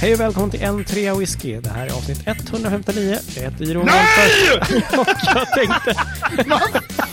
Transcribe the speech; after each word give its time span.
Hej 0.00 0.14
och 0.14 0.20
välkommen 0.20 0.50
till 0.50 0.62
en 0.62 0.84
trea 0.84 1.14
whisky. 1.14 1.56
Det 1.60 1.68
här 1.70 1.86
är 1.86 1.90
avsnitt 1.90 2.20
159. 2.26 3.18
Jag 3.36 3.42
heter 3.42 3.64
Jiron 3.64 3.86
Nej! 3.86 4.52
Och 4.98 5.08
jag 5.34 5.46
tänkte... 5.52 5.94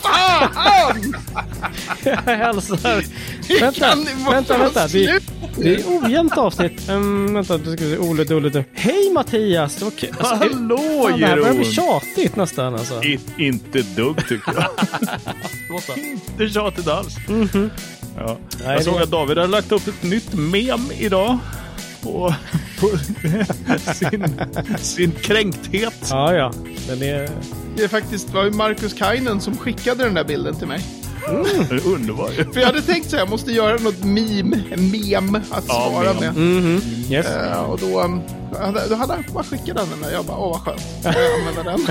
Fan! 0.02 1.16
Jag 2.04 2.36
hälsar... 2.36 3.04
Vänta, 3.60 3.94
vänta, 4.30 4.58
vänta. 4.58 4.82
Det, 4.82 4.88
sluta? 4.88 5.32
det 5.56 5.74
är 5.74 5.82
ojämnt 5.86 6.38
avsnitt. 6.38 6.88
Um, 6.90 7.34
vänta, 7.34 7.58
du 7.58 7.76
ska 7.76 7.84
se. 7.84 7.98
Ole, 7.98 8.24
Dulle, 8.24 8.48
du. 8.48 8.64
Hej 8.74 9.10
Mattias! 9.14 9.76
Det 9.76 9.84
var 9.84 9.92
kul. 9.92 10.08
Alltså, 10.18 10.34
Hallå 10.34 10.78
fan, 11.10 11.20
det 11.20 11.26
här 11.26 11.36
börjar 11.36 11.54
bli 11.54 11.62
Jeroen! 11.72 12.00
tjatigt 12.00 12.36
nästan 12.36 12.74
alltså. 12.74 13.02
I, 13.04 13.20
inte 13.38 13.82
dugg 13.82 14.28
tycker 14.28 14.52
jag. 14.54 14.70
inte 15.98 16.48
tjatigt 16.54 16.88
alls. 16.88 17.16
Ja. 18.16 18.38
Nej, 18.64 18.74
Jag 18.74 18.84
såg 18.84 18.94
det- 18.96 19.02
att 19.02 19.10
David 19.10 19.38
har 19.38 19.46
lagt 19.46 19.72
upp 19.72 19.88
ett 19.88 20.02
nytt 20.02 20.34
mem 20.34 20.90
idag. 20.98 21.38
På, 22.06 22.34
på 22.80 22.88
sin, 23.94 24.40
sin 24.78 25.12
kränkthet. 25.12 26.06
Ja, 26.10 26.34
ja. 26.34 26.52
Den 26.88 27.02
är... 27.02 27.28
Det 27.76 27.84
är 27.84 27.88
faktiskt 27.88 28.30
var 28.34 28.44
ju 28.44 28.50
Marcus 28.50 28.92
Kainen 28.94 29.40
som 29.40 29.56
skickade 29.56 30.04
den 30.04 30.14
där 30.14 30.24
bilden 30.24 30.54
till 30.54 30.66
mig. 30.68 30.84
Det 31.68 31.74
är 31.74 31.86
underbar. 31.86 32.52
För 32.52 32.60
jag 32.60 32.66
hade 32.66 32.82
tänkt 32.82 33.10
så 33.10 33.16
här, 33.16 33.22
jag 33.22 33.30
måste 33.30 33.52
göra 33.52 33.76
något 33.78 34.04
meme, 34.04 34.56
mem 34.76 35.34
att 35.34 35.64
Ja, 35.68 35.90
svara 35.92 36.12
mem. 36.12 36.34
med. 36.34 36.36
Mhm. 36.36 36.80
Yes. 37.10 37.26
Eh, 37.26 37.60
och 37.62 37.78
då, 37.78 38.00
um, 38.02 38.20
hade- 38.60 38.88
då 38.88 38.94
hade 38.94 39.12
han 39.12 39.24
bara 39.32 39.44
skickat 39.44 39.76
den 39.76 40.04
och 40.04 40.12
jag 40.12 40.24
bara, 40.24 40.36
åh 40.38 40.50
vad 40.50 40.60
skönt. 40.60 40.82
Jag 41.02 41.14
använder 41.40 41.64
den. 41.64 41.86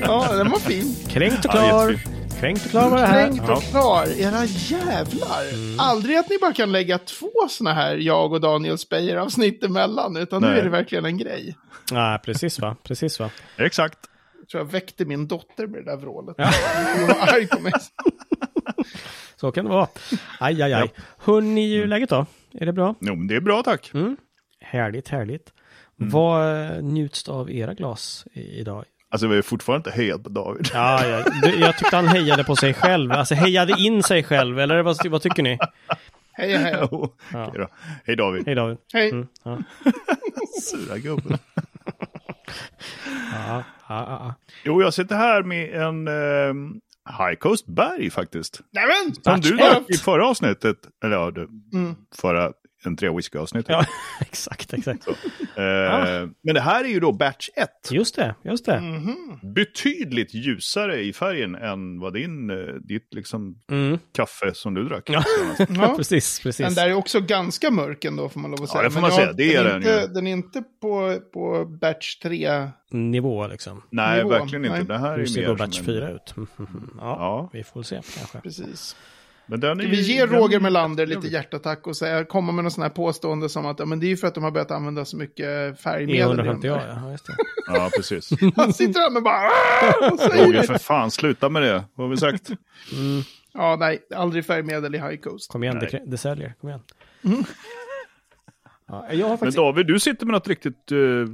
ja, 0.00 0.32
den 0.32 0.50
var 0.50 0.58
fin. 0.58 0.96
Kränkt 1.08 1.38
och 1.44 1.50
Ja, 1.54 1.68
klar. 1.68 1.90
jättefint. 1.90 2.13
Kränkt 2.40 2.64
och 2.64 2.70
klar 2.70 2.90
var 2.90 2.96
det 2.96 3.06
här. 3.06 3.26
Kränkt 3.26 3.50
och 3.50 3.62
klar, 3.62 4.06
era 4.20 4.44
jävlar. 4.44 5.44
Aldrig 5.78 6.16
att 6.16 6.30
ni 6.30 6.38
bara 6.40 6.52
kan 6.52 6.72
lägga 6.72 6.98
två 6.98 7.30
såna 7.48 7.72
här 7.72 7.96
jag 7.96 8.32
och 8.32 8.40
Daniel 8.40 8.78
Speyer 8.78 9.16
avsnitt 9.16 9.64
emellan, 9.64 10.16
utan 10.16 10.42
nu 10.42 10.48
Nej. 10.48 10.58
är 10.58 10.64
det 10.64 10.70
verkligen 10.70 11.04
en 11.04 11.18
grej. 11.18 11.56
Nej, 11.92 12.18
precis 12.18 12.58
va. 12.60 12.76
Precis 12.82 13.20
va. 13.20 13.30
Exakt. 13.56 13.98
Jag 14.40 14.48
tror 14.48 14.62
jag 14.64 14.72
väckte 14.72 15.04
min 15.04 15.26
dotter 15.28 15.66
med 15.66 15.84
det 15.84 15.90
där 15.90 15.96
vrålet. 15.96 16.36
Hon 16.98 17.06
var 17.08 17.34
arg 17.34 17.46
på 17.48 17.60
mig. 17.60 17.72
Så 19.36 19.52
kan 19.52 19.64
det 19.64 19.70
vara. 19.70 19.88
Aj, 20.40 20.62
aj, 20.62 20.72
aj. 20.72 20.92
Hörni, 21.18 21.74
hur 21.76 21.82
är 21.82 21.86
läget 21.86 22.10
då? 22.10 22.26
Är 22.52 22.66
det 22.66 22.72
bra? 22.72 22.94
Jo, 23.00 23.14
men 23.14 23.26
det 23.26 23.36
är 23.36 23.40
bra 23.40 23.62
tack. 23.62 23.92
Härligt, 24.60 25.08
härligt. 25.08 25.52
Vad 25.96 26.62
eh, 26.64 26.82
njuts 26.82 27.28
av 27.28 27.50
era 27.50 27.74
glas 27.74 28.26
idag? 28.32 28.84
Alltså 29.14 29.26
vi 29.26 29.38
är 29.38 29.42
fortfarande 29.42 29.88
inte 29.90 30.00
hejat 30.00 30.22
på 30.22 30.28
David. 30.28 30.70
Ja, 30.74 31.06
ja. 31.06 31.24
Du, 31.42 31.58
jag 31.60 31.78
tyckte 31.78 31.96
han 31.96 32.08
hejade 32.08 32.44
på 32.44 32.56
sig 32.56 32.74
själv. 32.74 33.12
Alltså 33.12 33.34
hejade 33.34 33.72
in 33.80 34.02
sig 34.02 34.24
själv, 34.24 34.58
eller 34.60 34.82
vad, 34.82 35.06
vad 35.10 35.22
tycker 35.22 35.42
ni? 35.42 35.58
Hej, 36.32 36.56
hej. 36.56 36.76
Jo, 36.80 37.14
okej 37.34 37.60
då. 37.60 37.68
Hej 38.04 38.16
David. 38.16 38.42
Hej 38.46 38.54
David. 38.54 38.76
Hej. 38.92 39.10
Mm, 39.10 39.26
ja. 39.44 39.58
Sura 40.62 40.98
gubben. 40.98 41.38
Ja, 43.32 43.62
ja, 43.88 44.06
ja. 44.08 44.34
Jo, 44.64 44.82
jag 44.82 44.94
sitter 44.94 45.16
här 45.16 45.42
med 45.42 45.74
en 45.82 46.08
eh, 46.08 46.54
High 47.18 47.38
Coast 47.38 47.66
Berg 47.66 48.10
faktiskt. 48.10 48.60
Nämen! 48.72 49.14
Som 49.22 49.40
du 49.40 49.56
drack 49.56 49.82
i 49.88 49.96
förra 49.96 50.26
avsnittet. 50.28 50.76
Eller 51.04 51.16
ja, 51.16 51.30
det, 51.30 51.46
Mm. 51.78 51.94
förra 52.16 52.52
en 52.86 52.96
tre 52.96 53.10
whisky 53.10 53.38
avsnittet. 53.38 53.68
ja 53.70 53.86
exakt, 54.20 54.72
exakt. 54.72 55.08
Eh, 55.08 55.14
Men 56.42 56.54
det 56.54 56.60
här 56.60 56.84
är 56.84 56.88
ju 56.88 57.00
då 57.00 57.12
batch 57.12 57.48
1. 57.56 57.68
Just 57.90 58.16
det, 58.16 58.34
just 58.44 58.66
det. 58.66 58.82
Betydligt 59.54 60.34
ljusare 60.34 61.00
i 61.00 61.12
färgen 61.12 61.54
än 61.54 62.00
vad 62.00 62.12
din, 62.12 62.50
eh, 62.50 62.56
ditt 62.74 63.14
liksom 63.14 63.58
Mm. 63.70 63.98
kaffe 64.16 64.54
som 64.54 64.74
du 64.74 64.84
drack. 64.88 65.04
Ja. 65.10 65.24
Ja. 65.68 65.94
precis, 65.96 66.40
precis. 66.40 66.66
Den 66.66 66.74
där 66.74 66.88
är 66.88 66.94
också 66.94 67.20
ganska 67.20 67.70
mörk 67.70 68.04
ändå 68.04 68.28
får 68.28 68.40
man 68.40 68.50
lov 68.50 68.62
att 68.62 68.68
säga. 68.70 68.82
det 68.82 68.90
får 68.90 69.00
Men 69.00 69.02
man 69.02 69.10
jag- 69.10 69.20
säga. 69.20 69.32
Det 69.32 69.54
är 69.54 69.64
den. 69.64 69.72
den 69.72 69.76
Inte, 69.82 70.06
ju. 70.08 70.14
den 70.14 70.26
är 70.26 70.32
inte 70.32 70.62
på, 70.80 71.18
på 71.32 71.64
batch 71.80 72.16
3. 72.16 72.68
Nivå 72.90 73.46
liksom. 73.46 73.82
Nej, 73.90 74.16
Nivå. 74.18 74.28
verkligen 74.28 74.64
inte. 74.64 74.76
Nej. 74.76 74.86
Det 74.86 74.98
här 74.98 75.12
är 75.12 75.18
Hur 75.18 75.26
ser 75.26 75.40
mer 75.40 75.48
då 75.48 75.54
batch 75.54 75.76
som 75.76 75.84
4 75.86 76.08
en... 76.08 76.14
ut? 76.14 76.34
ja, 76.36 76.48
Ja. 76.98 77.50
vi 77.52 77.64
får 77.64 77.82
se 77.82 78.00
kanske. 78.18 78.38
Precis. 78.40 78.96
Men 79.46 79.60
den 79.60 79.80
är 79.80 79.84
Vi 79.86 79.96
ju- 79.96 80.02
ger 80.14 80.26
den- 80.26 80.36
Roger 80.38 80.60
Melander 80.60 81.06
lite 81.06 81.28
hjärtattack 81.28 81.86
och 81.86 81.96
säga, 81.96 82.24
komma 82.24 82.52
med 82.52 82.64
någon 82.64 82.70
sån 82.70 82.82
här 82.82 82.90
påstående 82.90 83.48
som 83.48 83.66
att 83.66 83.78
ja, 83.78 83.84
men 83.84 84.00
det 84.00 84.06
är 84.06 84.08
ju 84.08 84.16
för 84.16 84.26
att 84.26 84.34
de 84.34 84.44
har 84.44 84.50
börjat 84.50 84.70
använda 84.70 85.04
så 85.04 85.16
mycket 85.16 85.80
färgmedel. 85.80 86.32
i 86.32 86.36
den 86.36 86.46
E150 86.46 86.60
där. 86.62 86.98
ja, 87.04 87.10
just 87.10 87.26
det. 87.26 87.32
Ja, 87.66 87.90
precis. 87.96 88.30
Han 88.56 88.72
sitter 88.72 89.00
där 89.00 89.10
med 89.10 89.22
bara 89.22 89.46
och 90.12 90.18
säger 90.20 90.46
Roger, 90.46 90.60
det. 90.60 90.66
för 90.66 90.78
fan, 90.78 91.10
sluta 91.10 91.48
med 91.48 91.62
det. 91.62 91.84
Vad 91.94 92.06
har 92.06 92.10
vi 92.10 92.16
sagt? 92.16 92.50
Ja, 93.54 93.76
nej, 93.80 93.98
aldrig 94.14 94.46
färgmedel 94.46 94.94
i 94.94 94.98
High 94.98 95.16
Coast. 95.16 95.50
Kom 95.50 95.64
igen, 95.64 95.78
det, 95.78 96.02
det 96.06 96.18
säljer. 96.18 96.54
Kom 96.60 96.68
igen. 96.68 96.80
Ja, 98.88 99.06
jag 99.12 99.24
har 99.24 99.28
Men 99.28 99.38
faktiskt... 99.38 99.56
David, 99.56 99.86
du 99.86 100.00
sitter 100.00 100.26
med 100.26 100.32
något 100.32 100.48
riktigt 100.48 100.92
uh, 100.92 101.28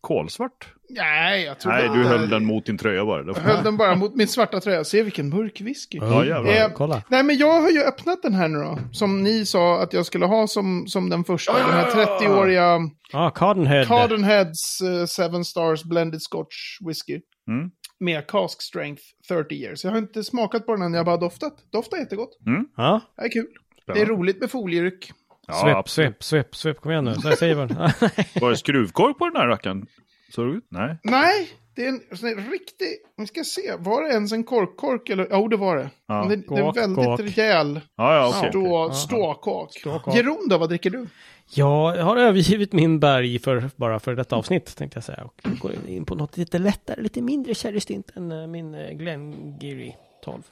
kolsvart. 0.00 0.74
Nej, 0.90 1.44
jag 1.44 1.58
tror 1.58 1.72
Nej, 1.72 1.88
du 1.88 2.04
höll 2.04 2.28
den 2.28 2.44
mot 2.44 2.66
din 2.66 2.78
tröja 2.78 3.04
bara. 3.04 3.24
Jag 3.26 3.34
höll 3.34 3.64
den 3.64 3.76
bara 3.76 3.94
mot 3.94 4.14
min 4.14 4.28
svarta 4.28 4.60
tröja. 4.60 4.84
Se 4.84 5.02
vilken 5.02 5.28
mörk 5.28 5.60
whisky. 5.60 5.98
Ja, 5.98 6.24
jävlar. 6.24 6.52
Eh, 6.52 6.68
Kolla. 6.74 7.02
Nej, 7.08 7.22
men 7.22 7.38
jag 7.38 7.60
har 7.60 7.70
ju 7.70 7.82
öppnat 7.82 8.22
den 8.22 8.34
här 8.34 8.48
nu 8.48 8.58
då. 8.58 8.78
Som 8.92 9.22
ni 9.22 9.46
sa 9.46 9.82
att 9.82 9.92
jag 9.92 10.06
skulle 10.06 10.26
ha 10.26 10.46
som, 10.46 10.86
som 10.88 11.10
den 11.10 11.24
första. 11.24 11.52
Den 11.52 11.70
här 11.70 11.90
30-åriga 11.90 12.78
Ja, 13.12 13.30
Cardenhead. 13.30 13.84
Cardenheads 13.84 14.82
uh, 14.82 15.04
Seven 15.06 15.44
Stars 15.44 15.84
Blended 15.84 16.22
Scotch 16.22 16.56
Whisky. 16.86 17.20
Mm. 17.48 17.70
Med 18.00 18.26
cask 18.26 18.62
strength 18.62 19.02
30 19.28 19.54
years. 19.54 19.84
Jag 19.84 19.90
har 19.90 19.98
inte 19.98 20.24
smakat 20.24 20.66
på 20.66 20.72
den 20.72 20.82
än, 20.82 20.92
jag 20.92 21.00
har 21.00 21.04
bara 21.04 21.16
doftat. 21.16 21.52
Doftar 21.72 21.96
jättegott. 21.96 22.38
Ja, 22.76 23.00
Det 23.16 23.22
är 23.22 23.30
kul. 23.30 23.46
Det 23.86 23.92
är 23.92 23.94
Spännande. 23.94 24.12
roligt 24.22 24.40
med 24.40 24.50
folieryck. 24.50 25.12
Ja, 25.46 25.54
svep, 25.54 25.76
absolut. 25.76 26.08
svep, 26.08 26.24
svep, 26.24 26.56
svep. 26.56 26.80
Kom 26.80 26.92
igen 26.92 27.04
nu. 27.04 27.14
Så 27.14 27.30
säger 27.36 27.54
vad. 27.54 27.70
Var 28.40 28.50
det 28.50 28.56
skruvkork 28.56 29.18
på 29.18 29.28
den 29.28 29.36
här 29.36 29.46
rackaren? 29.46 29.86
Såg 30.34 30.46
det 30.46 30.52
ut? 30.56 30.66
Nej. 30.70 30.98
Nej, 31.02 31.48
det 31.76 31.84
är 31.84 31.88
en 31.88 32.16
sån 32.16 32.28
här 32.28 32.50
riktig... 32.50 32.88
Vi 33.16 33.26
ska 33.26 33.44
se, 33.44 33.76
var 33.78 34.02
det 34.02 34.08
ens 34.08 34.32
en 34.32 34.44
korkkork 34.44 35.08
eller? 35.08 35.28
Jo, 35.30 35.48
det 35.48 35.56
var 35.56 35.76
det. 35.76 35.90
Ja. 36.06 36.24
Men 36.24 36.28
det, 36.28 36.36
det 36.54 36.60
är 36.80 36.84
en 36.84 36.94
väldigt 36.94 37.38
rejäl 37.38 37.80
Ja, 37.96 38.14
ja, 38.14 38.28
okej. 38.38 38.50
stå, 38.50 38.92
ståkork. 38.92 39.72
Ståkork. 39.72 40.16
Jeroen 40.16 40.48
då, 40.48 40.58
vad 40.58 40.68
dricker 40.68 40.90
du? 40.90 41.06
Jag 41.54 41.96
har 41.96 42.16
övergivit 42.16 42.72
min 42.72 43.00
berg 43.00 43.38
för, 43.38 43.70
bara 43.76 44.00
för 44.00 44.14
detta 44.14 44.36
avsnitt 44.36 44.76
tänkte 44.76 44.96
jag 44.96 45.04
säga. 45.04 45.24
Och 45.24 45.40
går 45.58 45.72
in 45.88 46.04
på 46.04 46.14
något 46.14 46.36
lite 46.36 46.58
lättare, 46.58 47.02
lite 47.02 47.22
mindre 47.22 47.54
sherrystint 47.54 48.10
än 48.16 48.32
eh, 48.32 48.46
min 48.46 48.74
eh, 48.74 48.90
Glengarry 48.90 49.94
12. 50.24 50.42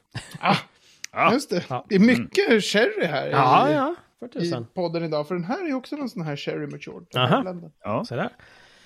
Ja. 1.12 1.32
Just 1.32 1.50
det. 1.50 1.65
Ja. 1.69 1.87
Det 1.88 1.94
är 1.94 1.99
mycket 2.00 2.65
sherry 2.65 3.06
här 3.06 3.28
Ja, 3.28 3.71
i, 3.71 3.72
ja. 3.72 3.94
För 4.33 4.41
i 4.43 4.65
podden 4.75 5.05
idag. 5.05 5.29
För 5.29 5.35
den 5.35 5.45
här 5.45 5.65
är 5.65 5.69
ju 5.69 5.75
också 5.75 5.97
en 5.97 6.09
sån 6.09 6.23
här 6.23 6.37
sherry 6.37 6.67
matured. 6.67 7.07
Aha. 7.17 7.55
Ja. 7.85 8.05
Så 8.05 8.17
där. 8.17 8.29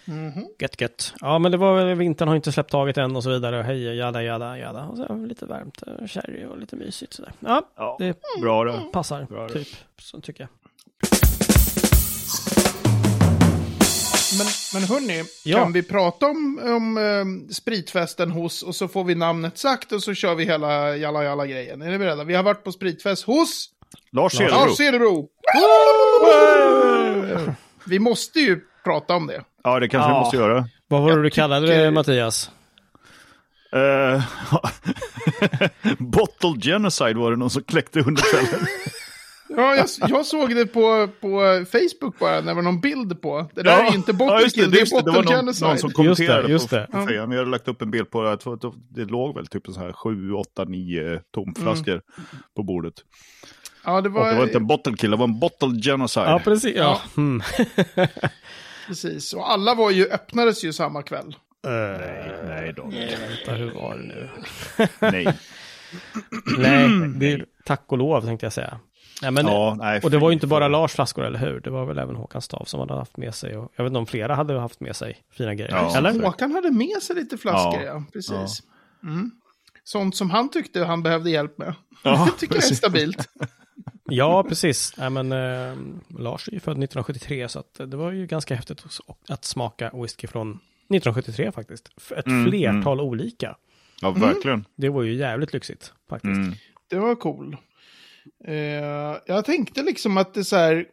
Mhm. 0.04 0.46
Gött, 0.58 0.80
gött. 0.80 1.14
Ja, 1.20 1.38
men 1.38 1.52
det 1.52 1.58
var 1.58 1.74
väl, 1.84 1.94
vintern 1.98 2.28
har 2.28 2.36
inte 2.36 2.52
släppt 2.52 2.70
taget 2.70 2.98
än 2.98 3.16
och 3.16 3.22
så 3.22 3.30
vidare. 3.30 3.62
Hej, 3.62 3.96
jada, 3.96 4.22
jada, 4.22 4.58
jada. 4.58 4.84
Och 4.84 4.96
så 4.96 5.14
lite 5.14 5.46
varmt, 5.46 5.82
eh, 5.86 6.06
sherry 6.06 6.44
och 6.44 6.58
lite 6.58 6.76
mysigt 6.76 7.12
sådär. 7.12 7.32
Ja, 7.40 7.62
Ja. 7.76 7.96
det 7.98 8.16
Bra 8.42 8.64
det. 8.64 8.80
passar, 8.92 9.22
Bra 9.24 9.46
det. 9.46 9.52
typ. 9.52 9.68
Så 10.00 10.20
tycker 10.20 10.40
jag. 10.42 10.48
Men, 14.38 14.46
men 14.74 14.82
hörni, 14.88 15.24
Ja. 15.44 15.58
kan 15.58 15.72
vi 15.72 15.82
prata 15.82 16.26
om, 16.26 16.60
om 16.64 16.98
eh, 16.98 17.52
spritfesten 17.54 18.30
hos 18.30 18.62
och 18.62 18.74
så 18.74 18.88
får 18.88 19.04
vi 19.04 19.14
namnet 19.14 19.58
sagt 19.58 19.92
och 19.92 20.02
så 20.02 20.14
kör 20.14 20.34
vi 20.34 20.44
hela 20.44 20.96
jalla 20.96 21.24
jalla 21.24 21.46
grejen. 21.46 21.82
Är 21.82 21.90
ni 21.90 21.98
beredda? 21.98 22.24
Vi 22.24 22.34
har 22.34 22.42
varit 22.42 22.64
på 22.64 22.72
spritfest 22.72 23.24
hos 23.24 23.70
Lars 24.12 24.40
Lars 24.40 24.76
Cederbro. 24.76 24.76
Cederbro. 24.76 25.28
Vi 27.84 27.98
måste 27.98 28.40
ju 28.40 28.60
prata 28.84 29.14
om 29.14 29.26
det. 29.26 29.44
Ja, 29.64 29.80
det 29.80 29.88
kanske 29.88 30.10
Ja. 30.10 30.14
vi 30.14 30.20
måste 30.20 30.36
göra. 30.36 30.68
Vad 30.88 31.02
var 31.02 31.16
det 31.16 31.22
du 31.22 31.30
kallade 31.30 31.66
det, 31.66 31.90
Mattias? 31.90 32.50
Eh, 33.72 34.22
Bottle 35.98 36.60
Genocide 36.60 37.14
var 37.18 37.30
det 37.30 37.36
någon 37.36 37.50
som 37.50 37.62
kläckte 37.62 38.00
under 38.00 38.22
kvällen. 38.32 38.66
Ja, 39.48 39.74
jag, 39.76 39.86
jag 40.10 40.26
såg 40.26 40.54
det 40.54 40.66
på, 40.66 41.08
på 41.20 41.64
Facebook 41.72 42.18
bara, 42.18 42.40
när 42.40 42.42
det 42.46 42.54
var 42.54 42.62
någon 42.62 42.80
bild 42.80 43.22
på. 43.22 43.50
Det 43.54 43.62
där 43.62 43.84
är 43.84 43.90
ju 43.90 43.96
inte 43.96 44.10
ja, 44.10 44.16
bottle 44.16 44.40
just 44.42 44.54
kill, 44.56 44.70
det, 44.70 44.78
just 44.78 44.92
är 44.92 44.96
Det 44.96 45.02
bottle 45.02 45.16
var 45.16 45.24
någon, 45.24 45.34
genocide. 45.34 45.68
någon 45.68 45.78
som 45.78 45.90
kommenterade 45.90 46.48
Just 46.48 46.70
det, 46.70 46.76
just 46.76 46.90
på, 46.90 46.96
det. 46.98 47.06
på 47.06 47.08
Facebook. 47.12 47.32
Vi 47.32 47.36
hade 47.38 47.50
lagt 47.50 47.68
upp 47.68 47.82
en 47.82 47.90
bild 47.90 48.10
på 48.10 48.22
det. 48.22 48.38
Jag 48.44 48.74
det 48.90 49.04
låg 49.04 49.34
väl 49.34 49.46
typ 49.46 49.68
en 49.68 49.74
sån 49.74 49.82
här 49.82 49.92
7, 49.92 50.32
8, 50.32 50.64
9 50.64 51.20
tomflaskor 51.34 52.02
på 52.56 52.62
bordet. 52.62 52.94
Ja, 53.88 54.00
det 54.00 54.08
Och 54.08 54.14
var, 54.14 54.30
det 54.30 54.36
var 54.36 54.44
inte 54.44 54.58
en 54.58 54.66
bottle 54.66 54.96
kill, 54.96 55.10
det 55.10 55.16
var 55.16 55.24
en 55.24 55.38
bottle 55.38 55.80
genocide. 55.82 56.26
Ja, 56.30 56.40
precis. 56.44 56.76
Ja. 56.76 57.00
Mm. 57.16 57.42
precis. 58.86 59.32
Och 59.32 59.50
alla 59.50 59.74
var 59.74 59.90
ju, 59.90 60.06
öppnades 60.06 60.64
ju 60.64 60.72
samma 60.72 61.02
kväll. 61.02 61.36
Nej, 61.64 62.32
nej 62.46 62.72
då. 62.76 62.82
Vänta, 62.82 63.52
hur 63.54 63.70
var 63.70 63.96
det 63.96 64.02
nu? 64.02 64.28
Nej. 65.12 65.38
Nej, 66.58 66.88
det 67.16 67.32
är, 67.32 67.44
tack 67.64 67.84
och 67.86 67.98
lov 67.98 68.20
tänkte 68.20 68.46
jag 68.46 68.52
säga. 68.52 68.80
Nej, 69.22 69.30
men, 69.30 69.46
Ja, 69.46 69.76
nej, 69.78 70.00
och 70.02 70.10
det 70.10 70.18
var 70.18 70.30
ju 70.30 70.34
inte 70.34 70.46
bara. 70.46 70.68
Lars 70.68 70.92
flaskor, 70.92 71.24
eller 71.24 71.38
hur? 71.38 71.60
Det 71.60 71.70
var 71.70 71.86
väl 71.86 71.98
även 71.98 72.16
Håkan 72.16 72.42
Stav 72.42 72.64
som 72.64 72.80
hade 72.80 72.94
haft 72.94 73.16
med 73.16 73.34
sig. 73.34 73.56
Och 73.56 73.72
jag 73.76 73.84
vet 73.84 73.90
inte 73.90 73.98
om 73.98 74.06
flera 74.06 74.34
hade 74.34 74.60
haft 74.60 74.80
med 74.80 74.96
sig 74.96 75.16
fina 75.32 75.54
grejer. 75.54 75.72
Ja, 75.72 75.96
eller? 75.96 76.22
Håkan 76.22 76.52
hade 76.52 76.70
med 76.70 77.02
sig 77.02 77.16
lite 77.16 77.38
flaskor, 77.38 77.82
ja. 77.82 77.92
Ja. 77.92 78.04
Precis. 78.12 78.62
Mm. 79.02 79.30
Sånt 79.84 80.16
som 80.16 80.30
han 80.30 80.50
tyckte 80.50 80.84
han 80.84 81.02
behövde 81.02 81.30
hjälp 81.30 81.58
med. 81.58 81.74
Ja, 82.02 82.28
det 82.32 82.32
tycker 82.38 82.54
jag 82.54 82.58
är 82.58 82.60
precis. 82.60 82.78
stabilt. 82.78 83.28
Ja, 84.10 84.42
precis. 84.48 84.94
Ja, 84.98 85.10
men, 85.10 85.32
eh, 85.32 85.76
Lars 86.18 86.48
är 86.48 86.52
ju 86.52 86.60
född 86.60 86.78
1973, 86.78 87.48
så 87.48 87.58
att 87.58 87.74
det 87.90 87.96
var 87.96 88.12
ju 88.12 88.26
ganska 88.26 88.54
häftigt 88.54 88.84
att- 89.28 89.44
smaka 89.44 89.90
whisky 89.94 90.26
från 90.26 90.50
1973 90.88 91.52
faktiskt. 91.52 91.90
För 91.96 92.16
Ett 92.16 92.26
Mm, 92.26 92.50
flertal 92.50 93.00
olika. 93.00 93.56
Ja, 94.02 94.10
verkligen. 94.10 94.64
Det 94.76 94.88
var 94.88 95.02
ju 95.02 95.14
jävligt 95.14 95.52
lyxigt 95.52 95.92
faktiskt. 96.08 96.36
Mm. 96.36 96.52
Det 96.90 96.96
var 96.98 97.14
cool. 97.14 97.56
Eh, 98.44 98.54
jag 99.26 99.44
tänkte 99.44 99.82
liksom 99.82 100.16
att 100.16 100.34
det 100.34 100.44
så 100.44 100.56
här, 100.56 100.86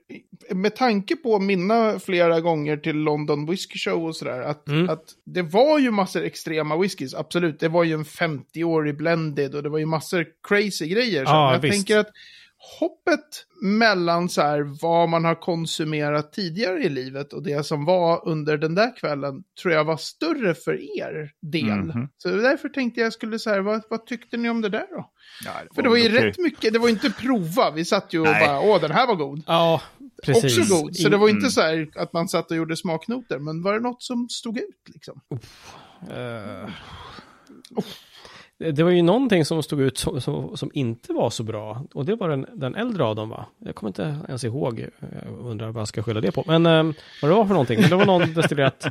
med 0.53 0.75
tanke 0.75 1.15
på 1.15 1.39
mina 1.39 1.99
flera 1.99 2.39
gånger 2.41 2.77
till 2.77 2.95
London 2.95 3.45
Whisky 3.45 3.79
Show 3.79 4.05
och 4.05 4.15
sådär, 4.15 4.41
att, 4.41 4.67
Mm. 4.67 4.89
att 4.89 5.03
det 5.25 5.41
var 5.41 5.79
ju 5.79 5.91
massor 5.91 6.23
extrema 6.23 6.77
whiskys, 6.77 7.13
absolut. 7.13 7.59
Det 7.59 7.67
var 7.67 7.83
ju 7.83 7.93
en 7.93 8.05
50-årig 8.05 8.97
blended 8.97 9.55
och 9.55 9.63
det 9.63 9.69
var 9.69 9.77
ju 9.79 9.85
massor 9.85 10.25
crazy 10.47 10.87
grejer. 10.87 11.25
Så 11.25 11.31
Ja, 11.31 11.51
jag 11.53 11.59
visst. 11.59 11.73
tänker 11.73 11.97
att 11.97 12.09
hoppet 12.79 13.45
mellan 13.61 14.29
så 14.29 14.41
här 14.41 14.61
vad 14.81 15.09
man 15.09 15.25
har 15.25 15.35
konsumerat 15.35 16.33
tidigare 16.33 16.79
i 16.83 16.89
livet 16.89 17.33
och 17.33 17.43
det 17.43 17.65
som 17.65 17.85
var 17.85 18.27
under 18.27 18.57
den 18.57 18.75
där 18.75 18.95
kvällen 18.97 19.43
tror 19.61 19.73
jag 19.73 19.83
var 19.85 19.97
större 19.97 20.55
för 20.55 20.99
er 21.01 21.31
del. 21.41 21.67
Mhm. 21.83 22.09
Så 22.17 22.29
därför 22.29 22.69
tänkte 22.69 23.01
jag 23.01 23.13
skulle 23.13 23.39
säga, 23.39 23.61
vad, 23.61 23.81
vad 23.89 24.05
tyckte 24.05 24.37
ni 24.37 24.49
om 24.49 24.61
det 24.61 24.69
där 24.69 24.85
då? 24.91 25.11
Ja, 25.45 25.51
För 25.75 25.81
det 25.81 25.89
var 25.89 25.95
ju 25.95 26.07
okej. 26.15 26.27
rätt 26.27 26.37
mycket, 26.37 26.73
det 26.73 26.79
var 26.79 26.89
inte 26.89 27.09
prova, 27.11 27.71
vi 27.71 27.85
satt 27.85 28.13
ju 28.13 28.19
och 28.19 28.25
Nej. 28.25 28.47
bara, 28.47 28.59
åh 28.61 28.81
den 28.81 28.91
här 28.91 29.07
var 29.07 29.15
god. 29.15 29.43
Ja, 29.47 29.81
precis. 30.23 30.59
Också 30.59 30.75
god, 30.81 30.95
så 30.95 31.09
det 31.09 31.17
var 31.17 31.29
inte 31.29 31.39
Mm. 31.39 31.51
så 31.51 31.61
här 31.61 31.89
att 31.95 32.13
man 32.13 32.27
satt 32.27 32.51
och 32.51 32.57
gjorde 32.57 32.77
smaknoter, 32.77 33.39
men 33.39 33.63
var 33.63 33.73
det 33.73 33.79
något 33.79 34.03
som 34.03 34.29
stod 34.29 34.57
ut 34.57 34.83
liksom? 34.93 35.21
Eh, 36.01 36.69
det- 37.69 37.83
det 38.57 38.83
var 38.83 38.91
ju 38.91 39.01
någonting 39.01 39.45
som 39.45 39.63
stod 39.63 39.81
ut 39.81 39.97
som, 39.97 40.21
som, 40.21 40.57
som 40.57 40.71
inte 40.73 41.13
var 41.13 41.29
så 41.29 41.43
bra. 41.43 41.83
Och 41.93 42.05
det 42.05 42.15
var 42.15 42.29
den, 42.29 42.45
den 42.53 42.75
äldre 42.75 43.03
av 43.03 43.15
dem 43.15 43.29
va? 43.29 43.45
Jag 43.59 43.75
kommer 43.75 43.89
inte 43.89 44.17
ens 44.27 44.43
ihåg. 44.43 44.85
Jag 44.99 45.45
undrar 45.45 45.71
vad 45.71 45.81
jag 45.81 45.87
ska 45.87 46.03
skylla 46.03 46.21
det 46.21 46.31
på. 46.31 46.43
Men 46.47 46.65
eh, 46.65 46.95
vad 47.21 47.31
det 47.31 47.35
var 47.35 47.45
för 47.45 47.53
någonting. 47.53 47.81
Men 47.81 47.89
det 47.89 47.95
var 47.95 48.05
någon 48.05 48.33
destillerat 48.33 48.87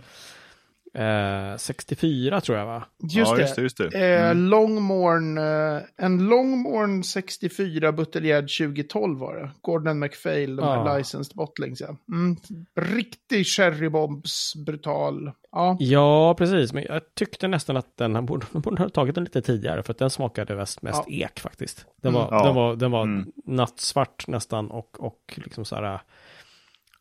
eh, 0.94 1.56
64 1.56 2.40
tror 2.40 2.58
jag 2.58 2.66
va? 2.66 2.84
Just 3.02 3.30
ja, 3.30 3.36
det. 3.36 3.42
just 3.42 3.56
det. 3.56 3.62
Just 3.62 3.76
det. 3.78 4.14
Eh, 4.14 4.30
Mm. 4.30 4.50
Longmorn, 4.50 5.38
eh, 5.38 5.82
en 5.96 6.28
Longmorn 6.28 7.02
64 7.04 7.92
buteljerad 7.92 8.48
2012 8.48 9.18
var 9.18 9.34
det. 9.36 9.50
Gordon 9.60 9.98
McPhail, 9.98 10.56
de 10.56 10.62
här 10.66 10.86
Ja. 10.86 10.96
licensed 10.98 11.36
bottlings 11.36 11.80
ja. 11.80 11.96
Mm, 12.12 12.36
riktig 12.80 13.46
cherrybombs, 13.46 14.52
brutal. 14.66 15.30
Ja, 15.52 15.76
Ja, 15.80 16.34
precis. 16.38 16.72
Men 16.72 16.84
jag 16.88 17.00
tyckte 17.14 17.48
nästan 17.48 17.76
att 17.76 17.96
den 17.96 18.14
här 18.14 18.22
borde, 18.22 18.46
borde 18.52 18.82
ha 18.82 18.88
tagit 18.88 19.14
den 19.14 19.24
lite 19.24 19.42
tidigare. 19.42 19.82
För 19.82 19.92
att 19.92 19.98
den 19.98 20.10
smakade 20.10 20.56
mest, 20.56 20.82
mest 20.82 21.02
Ja. 21.06 21.26
ek 21.26 21.40
faktiskt. 21.40 21.86
Den 22.02 22.14
Mm. 22.14 22.22
var, 22.22 22.28
Ja. 22.38 22.44
den 22.46 22.54
var, 22.54 22.76
den 22.76 22.90
var 22.90 23.02
Mm. 23.02 23.32
nattsvart 23.46 24.26
nästan 24.28 24.70
och, 24.70 25.00
och 25.00 25.34
liksom 25.44 25.64
så 25.64 25.76
här 25.76 26.00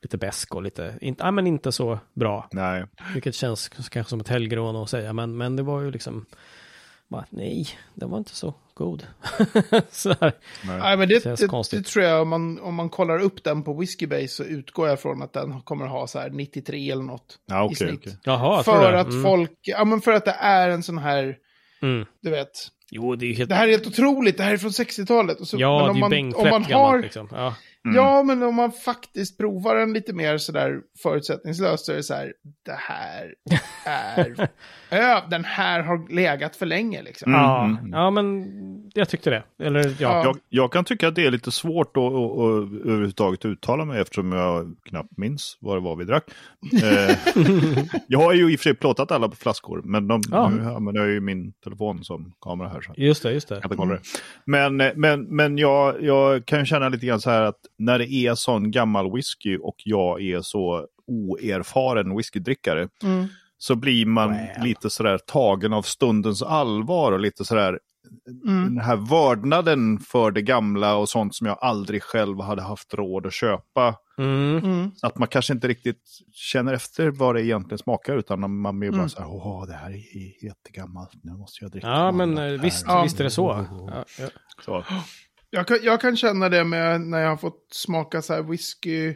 lite 0.04 0.18
besk 0.18 0.56
och 0.56 0.64
lite, 0.64 0.98
inte, 1.02 1.24
ja, 1.24 1.32
men 1.32 1.48
inte 1.48 1.72
så 1.72 2.00
bra. 2.14 2.48
Nej. 2.52 2.84
Vilket 3.14 3.36
känns 3.36 3.70
kanske 3.70 4.04
som 4.04 4.20
ett 4.20 4.28
helgrån 4.28 4.76
att 4.76 4.90
säga, 4.90 5.14
men, 5.14 5.38
men 5.38 5.56
det 5.56 5.64
var 5.64 5.82
ju 5.82 5.92
liksom, 5.92 6.26
bara, 7.08 7.26
nej, 7.30 7.68
den 7.94 8.10
var 8.10 8.18
inte 8.18 8.36
så 8.36 8.54
god. 8.74 9.08
så 9.92 10.10
här. 10.22 10.34
nej. 10.68 10.80
Nej, 10.80 10.98
men 10.98 11.10
det, 11.10 11.24
Känns 11.24 11.40
det, 11.40 11.48
konstigt. 11.48 11.84
det 11.86 11.90
tror 11.92 12.06
jag, 12.06 12.22
om 12.22 12.30
man, 12.30 12.60
om 12.60 12.76
man 12.76 12.90
kollar 12.90 13.20
upp 13.20 13.44
den 13.44 13.64
på 13.64 13.74
Whiskybase 13.74 14.28
så 14.28 14.44
utgår 14.44 14.88
jag 14.88 15.00
från 15.00 15.22
att 15.22 15.34
den 15.34 15.62
kommer 15.62 15.86
ha 15.88 16.08
så 16.08 16.20
här 16.20 16.30
93 16.30 16.92
eller 16.92 17.04
något 17.04 17.40
Ja, 17.46 17.64
i 17.64 17.66
okej. 17.68 17.76
snitt. 17.76 18.00
okej. 18.00 18.18
Jaha, 18.24 18.64
För 18.64 18.92
det. 18.92 19.00
att 19.00 19.08
Mm. 19.08 19.24
folk, 19.24 19.52
ja 19.62 19.86
men 19.86 20.02
för 20.02 20.12
att 20.12 20.26
det 20.26 20.36
är 20.40 20.70
en 20.70 20.84
sån 20.84 20.98
här, 20.98 21.38
Mm. 21.82 22.06
du 22.22 22.30
vet, 22.30 22.50
Jo, 22.92 23.16
det 23.16 23.26
är 23.26 23.34
helt... 23.34 23.50
det 23.50 23.56
här 23.56 23.68
är 23.68 23.72
helt 23.72 23.88
otroligt, 23.88 24.38
det 24.38 24.44
här 24.44 24.54
är 24.54 24.58
från 24.58 24.72
60-talet. 24.72 25.40
Och 25.42 25.48
så, 25.48 25.58
ja, 25.60 25.78
men 25.86 25.96
det 26.00 26.06
om 26.06 26.14
är 26.14 26.18
ju 26.18 26.24
man, 26.24 26.36
om 26.36 26.50
man 26.50 26.64
har, 26.64 27.00
liksom. 27.00 27.28
Ja. 27.32 27.56
Mm. 27.86 27.96
Ja, 27.96 28.24
men 28.24 28.44
om 28.44 28.56
man 28.56 28.72
faktiskt 28.72 29.38
provar 29.38 29.76
den 29.76 29.94
lite 29.94 30.14
mer 30.14 30.38
sådär 30.38 30.82
förutsättningslöst 31.04 31.86
så 31.86 31.92
är 31.92 31.96
det 31.96 32.04
så 32.04 32.14
här, 32.14 32.34
det 32.66 32.78
här 32.80 33.36
är, 33.86 34.48
ja, 34.90 35.24
den 35.30 35.46
här 35.46 35.80
har 35.80 36.14
legat 36.14 36.56
för 36.56 36.66
länge 36.66 37.02
liksom. 37.02 37.34
Mm, 37.34 37.42
Ja, 37.46 37.64
mm, 37.66 37.78
mm. 37.78 37.92
ja, 37.94 38.12
men 38.12 38.46
jag 38.94 39.10
tyckte 39.10 39.30
det. 39.30 39.44
Eller 39.64 39.84
ja. 39.86 39.94
Ja. 40.00 40.24
Jag, 40.24 40.38
jag 40.50 40.72
kan 40.72 40.86
tycka 40.86 41.08
att 41.08 41.16
det 41.16 41.26
är 41.26 41.32
lite 41.32 41.52
svårt 41.52 41.98
att, 41.98 42.04
att, 42.04 42.14
att 42.14 42.86
överhuvudtaget 42.86 43.46
uttala 43.46 43.86
mig 43.86 44.02
eftersom 44.02 44.32
jag 44.32 44.76
knappt 44.86 45.18
minns 45.18 45.58
vad 45.62 45.78
det 45.78 45.82
var 45.82 45.96
vi 45.96 46.04
drack. 46.06 46.24
Eh, 46.84 47.18
jag 48.08 48.20
har 48.20 48.34
ju 48.34 48.52
i 48.52 48.56
och 48.56 48.60
för 48.60 48.64
sig 48.64 48.74
plåtat 48.76 49.12
alla 49.12 49.32
flaskor, 49.32 49.82
men 49.86 50.08
de, 50.08 50.22
Ja. 50.32 50.50
nu 50.50 50.64
använder 50.66 51.02
jag 51.02 51.10
ju 51.12 51.20
min 51.22 51.54
telefon 51.54 52.04
som 52.04 52.34
kamera 52.42 52.68
här. 52.68 52.82
Så 52.82 52.92
jag 52.96 53.08
Just 53.08 53.24
det, 53.24 53.32
just 53.32 53.48
det. 53.48 53.62
kolla 53.78 53.94
det. 53.94 54.02
Men, 54.46 54.82
eh, 54.82 54.92
men, 54.96 55.22
men 55.24 55.58
jag, 55.58 56.04
jag 56.04 56.46
kan 56.46 56.66
känna 56.66 56.90
lite 56.90 57.06
grann 57.06 57.22
så 57.22 57.30
här 57.30 57.42
att 57.42 57.60
när 57.78 58.00
det 58.00 58.12
är 58.14 58.36
sån 58.36 58.72
gammal 58.72 59.12
whisky 59.16 59.58
och 59.58 59.76
jag 59.86 60.22
är 60.22 60.42
så 60.42 60.88
oerfaren 61.08 62.18
whiskydrickare 62.18 62.88
Mm. 63.04 63.26
så 63.58 63.76
blir 63.76 64.06
man 64.06 64.30
Well. 64.30 64.48
lite 64.64 64.90
sådär 64.90 65.18
tagen 65.18 65.74
av 65.74 65.82
stundens 65.82 66.44
allvar 66.44 67.12
och 67.12 67.20
lite 67.20 67.46
sådär 67.46 67.80
Mm. 68.48 68.76
den 68.76 68.84
här 68.84 68.96
vördnaden 68.96 70.00
för 70.00 70.32
det 70.32 70.42
gamla 70.42 70.96
och 70.96 71.10
sånt 71.10 71.36
som 71.36 71.48
jag 71.48 71.58
aldrig 71.62 72.04
själv 72.04 72.42
hade 72.42 72.62
haft 72.62 72.94
råd 72.94 73.26
att 73.26 73.34
köpa. 73.34 73.96
Mm. 74.18 74.58
Mm. 74.58 74.92
Att 75.02 75.18
man 75.18 75.28
kanske 75.28 75.54
inte 75.54 75.68
riktigt 75.68 76.02
känner 76.32 76.74
efter 76.74 77.10
vad 77.10 77.36
det 77.36 77.46
egentligen 77.46 77.78
smakar 77.78 78.18
utan 78.18 78.62
man 78.62 78.80
blir 78.80 78.90
bara 78.90 78.98
Mm. 78.98 79.10
så 79.10 79.20
här, 79.20 79.28
åh 79.30 79.68
det 79.68 79.74
här 79.74 79.92
är 79.92 80.46
jättegammalt, 80.46 81.12
nu 81.24 81.32
måste 81.32 81.64
jag 81.64 81.72
dricka. 81.72 81.88
Ja, 81.88 82.12
men 82.12 82.38
eh, 82.38 82.44
här." 82.44 82.58
visst, 82.58 82.86
visst 83.04 83.20
är 83.20 83.24
det 83.24 83.30
så. 83.30 83.68
Ja, 83.70 84.06
ja. 84.20 84.30
Så. 84.66 84.84
Jag, 85.50 85.68
kan, 85.68 85.78
jag 85.84 86.02
kan 86.02 86.18
känna 86.18 86.50
det 86.50 86.64
med 86.64 87.02
när 87.02 87.20
jag 87.20 87.30
har 87.30 87.38
fått 87.38 87.68
smaka 87.72 88.22
så 88.22 88.34
här 88.34 88.42
whisky, 88.42 89.14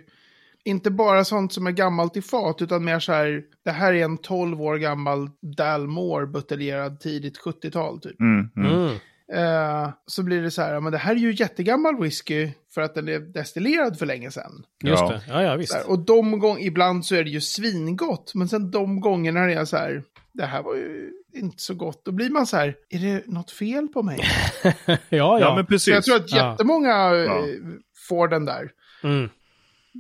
inte 0.68 0.92
bara 0.92 1.24
sånt 1.26 1.54
som 1.54 1.68
är 1.68 1.72
gammalt 1.72 2.18
i 2.18 2.22
fat, 2.22 2.62
utan 2.62 2.86
mer 2.86 3.00
så 3.00 3.12
här, 3.14 3.42
det 3.66 3.72
här 3.72 3.94
är 3.94 4.04
en 4.04 4.18
12 4.18 4.62
år 4.62 4.78
gammal 4.78 5.30
Dalmore 5.58 6.28
buteljerad 6.28 7.00
tidigt 7.00 7.40
70-tal 7.40 8.00
typ. 8.02 8.20
Mm, 8.20 8.50
mm. 8.58 8.72
Mm. 8.72 8.96
Eh, 9.34 9.90
så 10.06 10.24
blir 10.24 10.42
det 10.42 10.52
så 10.52 10.62
här, 10.62 10.80
men 10.80 10.92
det 10.92 10.98
här 10.98 11.12
är 11.12 11.20
ju 11.20 11.34
jättegammal 11.34 12.02
whisky 12.02 12.50
för 12.74 12.82
att 12.82 12.96
den 12.96 13.08
är 13.08 13.20
destillerad 13.20 14.00
för 14.00 14.06
länge 14.06 14.32
sedan. 14.32 14.64
Just 14.84 15.02
Ja. 15.02 15.10
det, 15.10 15.22
ja, 15.28 15.44
ja 15.44 15.52
Så 15.52 15.58
visst. 15.58 15.74
här, 15.74 15.90
och 15.90 16.00
de 16.00 16.40
gång, 16.40 16.58
ibland 16.60 17.06
så 17.06 17.16
är 17.16 17.24
det 17.24 17.30
ju 17.30 17.42
svingott, 17.42 18.32
men 18.36 18.48
sen 18.48 18.72
de 18.72 19.00
gångerna 19.00 19.40
är 19.52 19.66
så 19.66 19.78
här, 19.78 20.04
det 20.34 20.46
här 20.46 20.64
var 20.64 20.76
ju 20.76 21.12
inte 21.36 21.62
så 21.64 21.74
gott, 21.74 22.06
då 22.06 22.12
blir 22.12 22.30
man 22.30 22.48
så 22.48 22.58
här, 22.58 22.76
är 22.90 23.00
det 23.00 23.28
något 23.28 23.52
fel 23.52 23.88
på 23.88 24.04
mig? 24.04 24.20
ja, 24.64 24.98
ja. 25.10 25.40
Ja, 25.40 25.56
men 25.56 25.64
Så 25.66 25.68
precis. 25.70 25.94
jag 25.94 26.04
tror 26.04 26.16
att 26.16 26.32
jättemånga 26.32 26.92
eh, 27.12 27.18
Ja. 27.18 27.44
får 28.10 28.28
den 28.28 28.46
där. 28.46 28.70
Mm. 29.04 29.30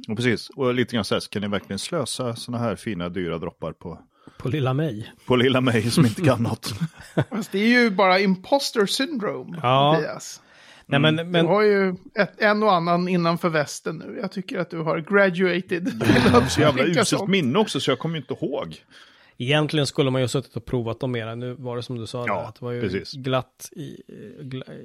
Och 0.07 0.15
precis. 0.15 0.49
Och 0.49 0.73
lite 0.73 0.95
grann 0.95 1.05
så 1.05 1.15
här, 1.15 1.21
kan 1.31 1.41
ni 1.41 1.47
verkligen 1.47 1.79
slösa 1.79 2.35
sådana 2.35 2.63
här 2.63 2.75
fina 2.75 3.09
dyra 3.09 3.37
droppar 3.37 3.71
på, 3.71 3.99
På 4.37 4.49
lilla 4.49 4.73
mig. 4.73 5.11
på 5.25 5.35
lilla 5.35 5.61
mig 5.61 5.91
som 5.91 6.05
inte 6.05 6.21
kan 6.21 6.43
något? 6.43 6.73
Fast 7.29 7.51
det 7.51 7.59
är 7.59 7.67
ju 7.83 7.89
bara 7.89 8.19
imposter 8.19 8.85
syndrome, 8.85 9.59
Ja. 9.63 9.91
Mattias. 9.93 10.41
Nej, 10.89 10.99
men, 10.99 11.15
Du 11.15 11.23
men 11.23 11.45
har 11.47 11.61
ju 11.61 11.89
ett, 12.19 12.41
en 12.41 12.63
och 12.63 12.73
annan 12.73 13.07
innanför 13.07 13.49
västen 13.49 13.97
nu. 13.97 14.17
Jag 14.21 14.31
tycker 14.31 14.59
att 14.59 14.69
du 14.69 14.79
har 14.79 14.99
graduated. 14.99 16.03
Jag 16.25 16.31
har 16.31 16.41
så 16.47 16.61
jävla 16.61 16.83
uselt 16.83 17.27
minne 17.27 17.59
också 17.59 17.79
så 17.79 17.91
jag 17.91 17.99
kommer 17.99 18.15
ju 18.15 18.21
inte 18.21 18.45
ihåg. 18.45 18.75
Egentligen 19.37 19.87
skulle 19.87 20.09
man 20.11 20.21
ju 20.21 20.23
ha 20.23 20.29
suttit 20.29 20.55
och 20.55 20.65
provat 20.65 20.99
dem 20.99 21.11
mera. 21.11 21.35
Nu 21.35 21.53
var 21.53 21.75
det 21.75 21.83
som 21.83 21.97
du 21.97 22.07
sa, 22.07 22.23
Ja, 22.27 22.35
där, 22.35 22.43
att 22.43 22.55
det 22.55 22.65
var 22.65 22.71
ju 22.71 22.81
precis. 22.81 23.13
glatt 23.13 23.69
i, 23.75 24.01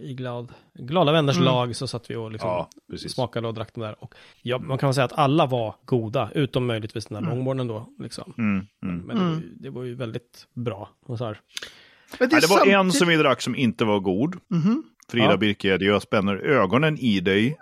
i 0.02 0.14
glad, 0.14 0.52
glada 0.75 1.12
vänners 1.12 1.37
Mm. 1.37 1.44
lag 1.47 1.76
så 1.76 1.87
satt 1.87 2.11
vi 2.11 2.16
och 2.16 2.32
liksom 2.32 2.49
Ja, 2.49 2.68
smakade 3.09 3.49
och 3.49 3.54
drack 3.54 3.75
dem 3.75 3.82
där. 3.82 3.97
Och 4.04 4.14
ja, 4.42 4.59
man 4.59 4.78
kan 4.78 4.87
väl 4.87 4.94
säga 4.94 5.04
att 5.04 5.18
alla 5.18 5.47
var 5.47 5.75
goda, 5.85 6.30
utom 6.35 6.66
möjligtvis 6.66 7.06
den 7.06 7.25
här 7.25 7.30
långbornen 7.35 7.66
då. 7.66 7.88
Liksom. 7.99 8.35
Mm, 8.38 8.66
mm. 8.82 9.06
Men 9.06 9.16
det 9.16 9.25
var, 9.25 9.32
ju, 9.40 9.49
det 9.54 9.71
var 9.71 9.82
ju 9.85 9.94
väldigt 9.94 10.47
bra. 10.54 10.88
Och 11.06 11.18
så 11.18 11.25
här. 11.25 11.40
Men 12.21 12.28
Ja, 12.32 12.40
det 12.40 12.47
var 12.47 12.66
en 12.66 12.73
samtidigt- 12.73 12.99
som 12.99 13.09
vi 13.09 13.16
drack 13.16 13.40
som 13.40 13.56
inte 13.56 13.85
var 13.85 14.00
god. 14.00 14.37
Mhm. 14.49 14.82
Frida 15.09 15.25
Ja. 15.30 15.37
Birked, 15.37 15.82
jag 15.82 16.02
spänner 16.02 16.37
ögonen 16.37 16.99
i 16.99 17.21
dig 17.21 17.56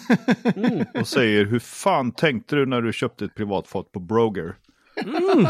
Mm. 0.56 0.84
och 1.00 1.08
säger 1.08 1.44
hur 1.44 1.58
fan 1.58 2.12
tänkte 2.12 2.56
du 2.56 2.66
när 2.66 2.82
du 2.82 2.92
köpte 2.92 3.24
ett 3.24 3.34
privatfat 3.34 3.92
på 3.92 4.00
Broger? 4.00 4.54
Mm. 5.04 5.46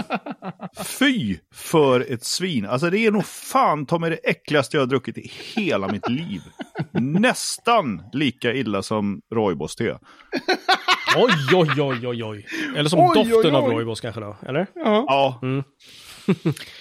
Fy 0.84 1.38
för 1.54 2.12
ett 2.12 2.24
svin. 2.24 2.66
Alltså 2.66 2.90
det 2.90 2.98
är 2.98 3.10
nog 3.10 3.24
fan 3.26 3.86
ta 3.86 3.98
mig 3.98 4.10
det 4.10 4.16
äckligaste 4.30 4.76
jag 4.76 4.82
har 4.82 4.86
druckit 4.86 5.18
i 5.18 5.30
hela 5.54 5.88
mitt 5.88 6.08
liv. 6.08 6.40
Nästan 6.92 8.02
lika 8.12 8.52
illa 8.54 8.82
som 8.82 9.20
rooibos-te. 9.34 9.98
Oj, 11.16 11.32
oj, 11.54 11.82
oj, 11.82 12.06
oj, 12.08 12.24
oj. 12.24 12.46
Eller 12.76 12.88
som 12.90 13.00
Oj, 13.00 13.10
doften 13.14 13.34
oj, 13.54 13.56
av 13.56 13.64
oj. 13.64 13.74
rooibos 13.74 14.00
kanske 14.00 14.20
då, 14.20 14.36
eller? 14.46 14.66
Ja. 14.74 15.04
Ja, 15.08 15.38
Mm. 15.42 15.64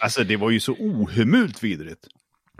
alltså 0.02 0.24
det 0.24 0.38
var 0.38 0.50
ju 0.50 0.60
så 0.60 0.74
ohemult 0.74 1.64
vidrigt. 1.64 2.08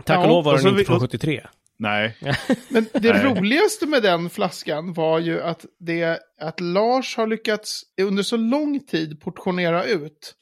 Tack 0.04 0.18
och 0.18 0.24
Ja, 0.24 0.28
lov 0.28 0.44
var 0.44 0.58
den 0.58 0.68
inte 0.68 0.84
från 0.84 0.96
och- 0.96 1.02
73. 1.02 1.46
Nej, 1.78 2.16
Men 2.68 2.86
det 2.92 3.12
Nej. 3.12 3.24
roligaste 3.24 3.86
med 3.86 4.02
den 4.02 4.30
flaskan 4.30 4.92
var 4.92 5.18
ju 5.18 5.42
att, 5.42 5.64
det, 5.80 6.20
att 6.40 6.60
Lars 6.60 7.16
har 7.16 7.26
lyckats 7.26 7.82
under 8.00 8.22
så 8.22 8.36
lång 8.36 8.80
tid 8.80 9.20
portionera 9.20 9.84
ut 9.84 10.34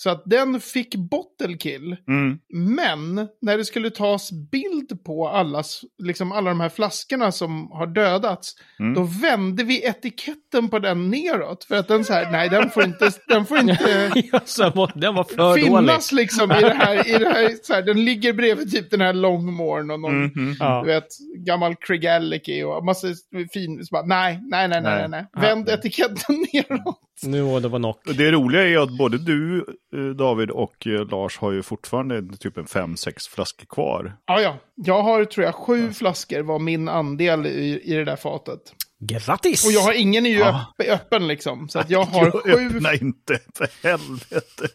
Så 0.00 0.10
att 0.10 0.22
den 0.26 0.60
fick 0.60 0.94
bottle 0.94 1.56
kill. 1.56 1.96
Mm. 2.08 2.38
Men 2.52 3.28
när 3.42 3.58
det 3.58 3.64
skulle 3.64 3.90
tas 3.90 4.32
bild 4.32 5.04
på 5.04 5.28
allas, 5.28 5.80
liksom 6.02 6.32
alla 6.32 6.50
de 6.50 6.60
här 6.60 6.68
flaskorna 6.68 7.32
som 7.32 7.70
har 7.70 7.86
dödats, 7.86 8.54
Mm. 8.80 8.94
då 8.94 9.02
vände 9.22 9.64
vi 9.64 9.84
etiketten 9.86 10.68
på 10.68 10.78
den 10.78 11.10
neråt. 11.10 11.64
För 11.64 11.74
att 11.76 11.88
den 11.88 12.04
så 12.04 12.12
här, 12.12 12.30
nej 12.30 12.48
den 12.48 12.70
får 12.70 12.84
inte, 12.84 13.10
den 13.28 13.46
får 13.46 13.58
inte 13.58 13.74
den 14.94 15.14
var 15.14 15.24
för 15.24 15.36
dålig. 15.36 15.64
finnas 15.64 16.12
liksom 16.12 16.52
i 16.52 16.60
det 16.60 16.74
här, 16.74 17.08
i 17.14 17.18
det 17.18 17.28
här, 17.30 17.56
så 17.62 17.74
här, 17.74 17.82
den 17.82 18.04
ligger 18.04 18.32
bredvid 18.32 18.70
typ 18.72 18.90
den 18.90 19.00
här 19.00 19.12
Longmorn 19.12 19.90
och 19.90 20.00
någon, 20.00 20.22
Mhm. 20.24 20.56
Ja. 20.60 20.82
du 20.84 20.86
vet, 20.92 21.06
gammal 21.46 21.74
Craigalliki 21.76 22.62
och 22.62 22.84
massa 22.84 23.06
fin, 23.52 23.84
så 23.84 23.88
bara, 23.92 24.06
nej, 24.06 24.40
nej, 24.50 24.68
nej, 24.68 24.80
nej, 24.82 24.92
nej, 24.98 25.08
Nej. 25.08 25.24
nej. 25.34 25.42
vänd 25.48 25.68
etiketten 25.68 26.46
neråt. 26.52 27.00
Nu 27.22 27.42
var 27.42 27.60
det 27.60 27.68
var. 27.68 27.88
Och 27.88 28.14
Det 28.14 28.30
roliga 28.32 28.68
är 28.68 28.78
att 28.78 28.98
både 28.98 29.18
du, 29.18 29.64
eh, 29.96 30.00
David 30.04 30.50
och 30.50 30.86
eh, 30.86 31.08
Lars 31.08 31.38
har 31.38 31.52
ju 31.52 31.62
fortfarande 31.62 32.36
typ 32.36 32.56
en 32.58 32.66
fem, 32.66 32.96
sex 32.96 33.28
flaskor 33.28 33.66
kvar. 33.66 34.16
Ja, 34.26 34.40
ja, 34.40 34.56
jag 34.74 35.02
har 35.02 35.24
tror 35.24 35.46
jag 35.46 35.54
sju 35.54 35.92
flaskor 35.92 36.40
var 36.40 36.58
min 36.58 36.88
andel 36.88 37.46
i, 37.46 37.80
i 37.84 37.94
det 37.94 38.04
där 38.04 38.16
fatet. 38.16 38.60
Grattis! 39.00 39.66
Och 39.66 39.72
jag 39.72 39.80
har 39.80 39.92
ingen 39.92 40.26
är 40.26 40.30
ju 40.30 40.38
Ja. 40.38 40.66
öpp, 40.78 40.88
öppen 40.88 41.28
liksom. 41.28 41.68
Så 41.68 41.78
att 41.78 41.90
jag 41.90 42.04
har 42.04 42.30
sju. 42.30 42.66
Öppna 42.76 42.94
inte, 42.94 43.38
för 43.54 43.68
helvete. 43.88 44.68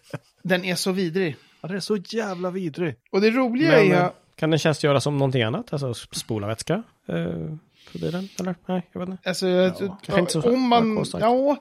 Den 0.43 0.65
är 0.65 0.75
så 0.75 0.91
vidrig. 0.91 1.35
Ja, 1.62 1.67
det 1.67 1.75
är 1.75 1.79
så 1.79 1.97
jävla 1.97 2.50
vidrig. 2.51 2.95
Och 3.12 3.21
det 3.21 3.29
roliga 3.31 3.71
Men, 3.71 3.91
är... 3.91 4.01
eh, 4.03 4.09
kan 4.35 4.50
den 4.50 4.59
tjänstgöra 4.59 5.00
som 5.01 5.17
någonting 5.17 5.43
annat? 5.43 5.73
Alltså 5.73 5.93
spola 5.93 6.47
vätska? 6.47 6.83
Eh, 7.07 7.15
bilen? 7.93 8.29
Eller? 8.39 8.55
Nej, 8.65 8.89
jag 8.91 9.00
vet 9.00 9.09
inte. 9.09 9.29
Alltså, 9.29 9.47
jag, 9.47 9.75
kanske 9.77 10.19
inte 10.19 10.31
så 10.31 10.53
om 10.53 10.62
man... 10.67 11.05
Ja, 11.19 11.57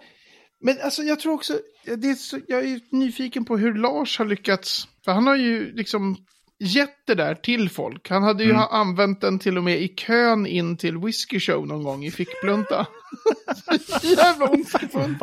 men 0.62 0.80
alltså 0.80 1.02
jag 1.02 1.20
tror 1.20 1.34
också... 1.34 1.60
Det 1.84 2.10
är 2.10 2.14
så, 2.14 2.40
jag 2.48 2.64
är 2.64 2.80
nyfiken 2.90 3.44
på 3.44 3.56
hur 3.56 3.74
Lars 3.74 4.18
har 4.18 4.24
lyckats. 4.24 4.88
För 5.04 5.12
han 5.12 5.26
har 5.26 5.36
ju 5.36 5.72
liksom 5.72 6.16
gett 6.62 7.06
det 7.06 7.14
där 7.14 7.34
till 7.34 7.70
folk. 7.70 8.10
Han 8.10 8.22
hade 8.22 8.42
ju 8.44 8.50
Mm. 8.50 8.60
ha 8.60 8.68
använt 8.68 9.20
den 9.20 9.38
till 9.38 9.58
och 9.58 9.64
med 9.64 9.80
i 9.82 9.88
kön 9.88 10.46
in 10.46 10.76
till 10.76 10.98
Whiskey 10.98 11.40
Show 11.40 11.66
någon 11.66 11.82
gång 11.82 12.04
i 12.04 12.10
fickplunta. 12.10 12.86
Jävla 14.02 14.46
ondskefullt. 14.46 15.18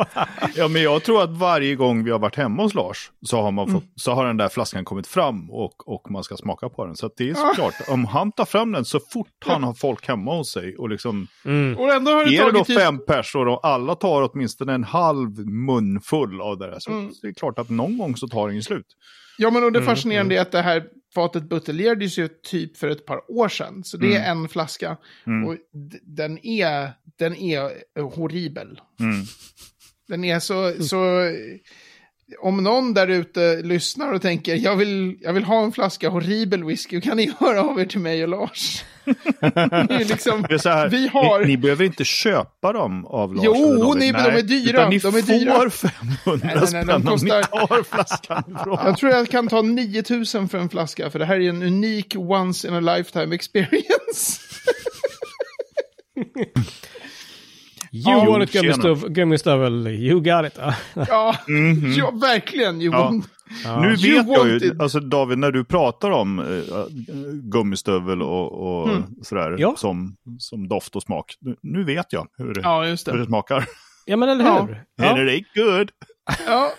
Ja, 0.54 0.68
men 0.68 0.82
jag 0.82 1.02
tror 1.04 1.22
att 1.22 1.30
varje 1.38 1.74
gång 1.76 2.04
vi 2.04 2.10
har 2.10 2.18
varit 2.18 2.36
hemma 2.36 2.62
hos 2.62 2.74
Lars 2.74 3.10
så 3.22 3.40
har, 3.42 3.50
man 3.50 3.72
fått, 3.72 3.84
så 3.96 4.12
har 4.12 4.26
den 4.26 4.36
där 4.36 4.48
flaskan 4.48 4.84
kommit 4.84 5.06
fram 5.06 5.50
och, 5.50 5.88
och 5.88 6.10
man 6.10 6.24
ska 6.24 6.36
smaka 6.36 6.68
på 6.68 6.86
den. 6.86 6.96
Så 6.96 7.06
att 7.06 7.16
det 7.16 7.30
är 7.30 7.34
såklart, 7.34 7.74
om 7.88 8.04
han 8.04 8.32
tar 8.32 8.44
fram 8.44 8.72
den 8.72 8.84
så 8.84 9.00
fort 9.12 9.44
han 9.46 9.62
har 9.64 9.74
folk 9.74 10.08
hemma 10.08 10.36
hos 10.36 10.52
sig 10.52 10.76
och 10.76 10.88
liksom 10.88 11.26
Mm. 11.44 11.78
Och 11.78 11.92
ändå 11.94 12.10
har 12.10 12.24
det 12.24 12.36
Är 12.36 12.44
det 12.44 12.58
då 12.58 12.64
fem 12.64 12.98
personer 13.06 13.48
och 13.48 13.66
alla 13.66 13.94
tar 13.94 14.30
åtminstone 14.32 14.72
en 14.74 14.84
halv 14.84 15.38
mun 15.48 16.00
full 16.00 16.40
av 16.40 16.58
det 16.58 16.70
där 16.70 16.76
så 16.80 16.90
Mm. 16.90 17.12
det 17.22 17.28
är 17.28 17.32
klart 17.32 17.58
att 17.58 17.70
någon 17.70 17.98
gång 17.98 18.16
så 18.16 18.28
tar 18.28 18.46
den 18.46 18.56
ju 18.56 18.62
slut. 18.62 18.86
Ja, 19.38 19.50
men 19.50 19.64
och 19.64 19.72
det 19.72 19.78
Mm, 19.78 19.88
fascinerande 19.94 20.36
är 20.36 20.40
att 20.40 20.52
det 20.52 20.62
här 20.62 20.82
fatet 21.14 21.42
buteljerades 21.42 22.18
ju 22.18 22.28
typ 22.28 22.76
för 22.76 22.88
ett 22.88 23.06
par 23.06 23.30
år 23.30 23.48
sedan. 23.48 23.84
Så 23.84 23.96
det 23.96 24.16
är 24.16 24.30
en 24.30 24.48
flaska. 24.48 24.96
Mm. 25.26 25.48
Och 25.48 25.56
den 26.02 26.46
är, 26.46 26.92
den 27.18 27.36
är 27.36 28.00
horribel. 28.02 28.80
Mm. 29.00 29.26
Den 30.08 30.24
är 30.24 30.40
så, 30.40 30.84
så... 30.84 31.30
Om 32.40 32.64
någon 32.64 32.94
där 32.94 33.08
ute 33.08 33.62
lyssnar 33.62 34.12
och 34.12 34.22
tänker 34.22 34.56
jag 34.56 34.76
vill, 34.76 35.18
jag 35.20 35.32
vill 35.32 35.44
ha 35.44 35.64
en 35.64 35.72
flaska 35.72 36.08
horribel 36.08 36.64
whisky, 36.64 37.00
kan 37.00 37.16
ni 37.16 37.32
höra 37.38 37.62
av 37.62 37.80
er 37.80 37.84
till 37.84 38.00
mig 38.00 38.22
och 38.22 38.28
Lars? 38.28 38.84
liksom, 40.08 40.46
vi 40.90 41.08
har... 41.08 41.40
ni, 41.40 41.46
ni 41.46 41.56
behöver 41.56 41.84
inte 41.84 42.04
köpa 42.04 42.72
dem 42.72 43.06
av 43.06 43.34
Lars 43.34 43.44
Jo, 43.46 43.94
ni- 43.94 44.12
men 44.12 44.24
de 44.24 44.30
är 44.38 44.42
dyra. 44.42 44.70
Utan 44.70 44.90
ni 44.90 44.98
De 44.98 45.08
är 45.08 45.22
får 45.22 45.22
dyra. 45.32 45.70
500 45.70 45.90
Nej, 46.24 46.38
nej, 46.42 46.54
nej, 46.56 46.66
spänn 46.66 46.86
de 46.86 46.92
om 46.94 47.02
kostar- 47.02 47.38
ni 47.62 47.66
tar 47.68 47.82
flaskan 47.96 48.44
ifrån. 48.60 48.78
Jag 48.84 48.96
tror 48.98 49.12
jag 49.12 49.28
kan 49.30 49.48
ta 49.48 49.62
9000 49.62 50.48
för 50.48 50.58
en 50.58 50.68
flaska, 50.68 51.10
för 51.10 51.18
det 51.18 51.24
här 51.24 51.40
är 51.40 51.48
en 51.48 51.62
unik 51.62 52.14
once 52.18 52.68
in 52.68 52.74
a 52.74 52.80
lifetime 52.80 53.34
experience. 53.34 54.40
You 57.92 58.02
Ja, 58.18 58.30
want 58.30 58.42
it 58.44 58.52
gummistövel, 58.52 59.10
gummistövel, 59.10 59.86
you 59.86 60.20
got 60.20 60.46
it. 60.46 60.58
Ja. 60.58 60.74
ja, 61.08 61.34
ja, 61.96 62.10
verkligen. 62.10 62.80
You 62.82 62.94
Ja. 62.94 63.02
want... 63.04 63.28
Nu 63.82 63.88
You 63.88 63.96
vet 64.18 64.26
jag 64.28 64.48
ju, 64.48 64.76
alltså 64.78 65.00
David, 65.00 65.38
när 65.38 65.50
du 65.52 65.64
pratar 65.64 66.10
om 66.10 66.38
äh, 66.38 66.44
gummistövel 67.42 68.22
och, 68.22 68.52
och 68.52 68.88
Mm. 68.88 69.02
sådär 69.22 69.56
Ja. 69.58 69.74
som, 69.76 70.16
som 70.38 70.68
doft 70.68 70.96
och 70.96 71.02
smak. 71.02 71.34
Nu, 71.40 71.56
nu 71.62 71.84
vet 71.84 72.12
jag 72.12 72.26
hur 72.38 72.54
det, 72.54 72.60
Ja, 72.60 72.86
just 72.86 73.08
hur 73.08 73.12
det 73.12 73.18
det. 73.18 73.26
smakar. 73.26 73.64
ja, 74.06 74.16
men 74.16 74.28
eller 74.28 74.44
Ja. 74.44 74.62
hur? 74.68 74.84
Ja. 74.96 75.10
And 75.10 75.28
it 75.28 75.46
ain't 75.54 75.64
good. 75.78 75.90
Ja. 76.46 76.72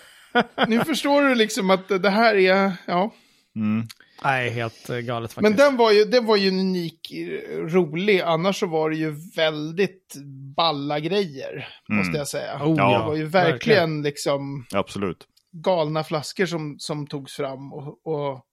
Nu 0.67 0.79
förstår 0.79 1.21
du 1.21 1.35
liksom 1.35 1.69
att 1.69 1.87
det 1.87 2.09
här 2.09 2.35
är... 2.35 2.71
Ja. 2.87 3.11
Mm. 3.55 3.87
Nej, 4.23 4.49
helt 4.49 4.89
eh, 4.89 4.97
galet 4.97 5.33
faktiskt. 5.33 5.41
Men 5.41 5.55
den 5.55 5.77
var 5.77 5.91
ju, 5.91 6.05
den 6.05 6.25
var 6.25 6.35
ju 6.35 6.49
unik, 6.49 7.11
eh, 7.11 7.57
rolig. 7.57 8.21
Annars 8.21 8.59
så 8.59 8.67
var 8.67 8.89
det 8.89 8.95
ju 8.95 9.15
väldigt 9.35 10.15
balla 10.55 10.99
grejer, 10.99 11.67
måste 11.89 12.17
jag 12.17 12.27
säga. 12.27 12.55
Oh, 12.63 12.75
Ja, 12.77 12.97
det 12.97 13.05
var 13.05 13.15
ju 13.15 13.25
verkligen, 13.25 14.01
liksom 14.01 14.65
Absolut. 14.73 15.27
galna 15.51 16.03
flaskor 16.03 16.45
som, 16.45 16.75
som 16.79 17.07
togs 17.07 17.35
fram. 17.35 17.73
Och, 17.73 18.07
och... 18.07 18.45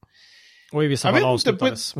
Och 0.73 0.85
i 0.85 0.87
vissa 0.87 1.09
Jag 1.09 1.15
fall 1.15 1.25
avslutades. 1.25 1.95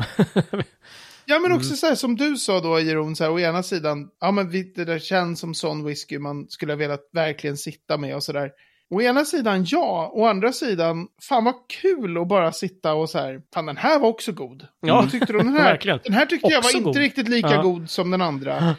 Ja, 1.25 1.39
men 1.39 1.51
också 1.51 1.75
så 1.75 1.87
här 1.87 1.95
som 1.95 2.15
du 2.15 2.37
sa 2.37 2.59
då, 2.59 2.79
Jeroen, 2.79 3.15
så 3.15 3.23
här, 3.23 3.31
å 3.31 3.39
ena 3.39 3.63
sidan, 3.63 4.09
ja 4.19 4.31
men 4.31 4.51
det 4.51 4.85
där 4.85 4.99
känns 4.99 5.39
som 5.39 5.53
sån 5.53 5.85
whisky 5.85 6.19
man 6.19 6.49
skulle 6.49 6.73
ha 6.73 6.77
velat 6.77 7.09
verkligen 7.13 7.57
sitta 7.57 7.97
med 7.97 8.15
och 8.15 8.23
sådär. 8.23 8.51
Å 8.91 9.01
ena 9.01 9.25
sidan 9.25 9.63
ja, 9.67 10.11
å 10.13 10.25
andra 10.25 10.51
sidan, 10.51 11.07
fan 11.29 11.43
vad 11.43 11.55
kul 11.81 12.17
att 12.17 12.27
bara 12.27 12.51
sitta 12.51 12.93
och 12.93 13.09
så 13.09 13.17
här, 13.17 13.41
fan 13.53 13.65
den 13.65 13.77
här 13.77 13.99
var 13.99 14.09
också 14.09 14.31
god. 14.31 14.67
Ja, 14.81 14.95
Vad 14.95 15.11
tyckte 15.11 15.33
du 15.33 15.39
om 15.39 15.45
den 15.45 15.55
här? 15.63 15.99
Den 16.03 16.13
här 16.13 16.25
tyckte 16.25 16.47
jag 16.47 16.57
var 16.61 16.67
Också 16.69 16.77
inte 16.77 16.87
god. 16.87 16.97
riktigt 16.97 17.27
lika 17.29 17.49
Ja. 17.53 17.61
god 17.61 17.89
som 17.89 18.11
den 18.11 18.21
andra. 18.21 18.75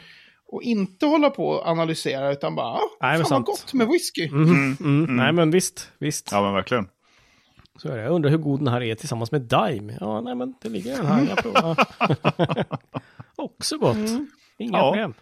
Och 0.52 0.62
inte 0.62 1.07
hålla 1.07 1.31
på 1.31 1.49
och 1.49 1.67
analysera, 1.67 2.33
utan 2.33 2.55
bara, 2.55 2.67
ah, 2.67 2.81
Nej, 3.00 3.11
fan 3.12 3.19
vad 3.19 3.29
sant. 3.29 3.47
gott 3.47 3.75
med 3.75 3.87
whisky. 3.88 4.29
Mm, 4.29 4.76
mm, 4.81 5.17
Nej, 5.17 5.33
men 5.33 5.50
visst, 5.50 5.90
visst. 5.99 6.29
Ja, 6.33 6.43
men 6.43 6.55
verkligen. 6.55 6.88
Så 7.83 7.88
är 7.88 7.97
det. 7.97 8.02
Jag 8.02 8.12
undrar 8.12 8.31
hur 8.31 8.38
god 8.38 8.61
den 8.61 8.69
här 8.69 8.83
är 8.83 8.95
tillsammans 8.95 9.33
med 9.33 9.40
Dime. 9.43 9.97
Ja, 10.00 10.21
nej, 10.21 10.35
men 10.35 10.55
det 10.62 10.69
ligger 10.69 10.97
den 10.97 11.07
här. 11.07 11.26
Jag 11.29 11.38
provar. 11.38 11.76
Också 13.37 13.79
gott. 13.79 13.97
Inga 14.59 14.79
Ja. 14.79 14.90
problem. 14.90 15.14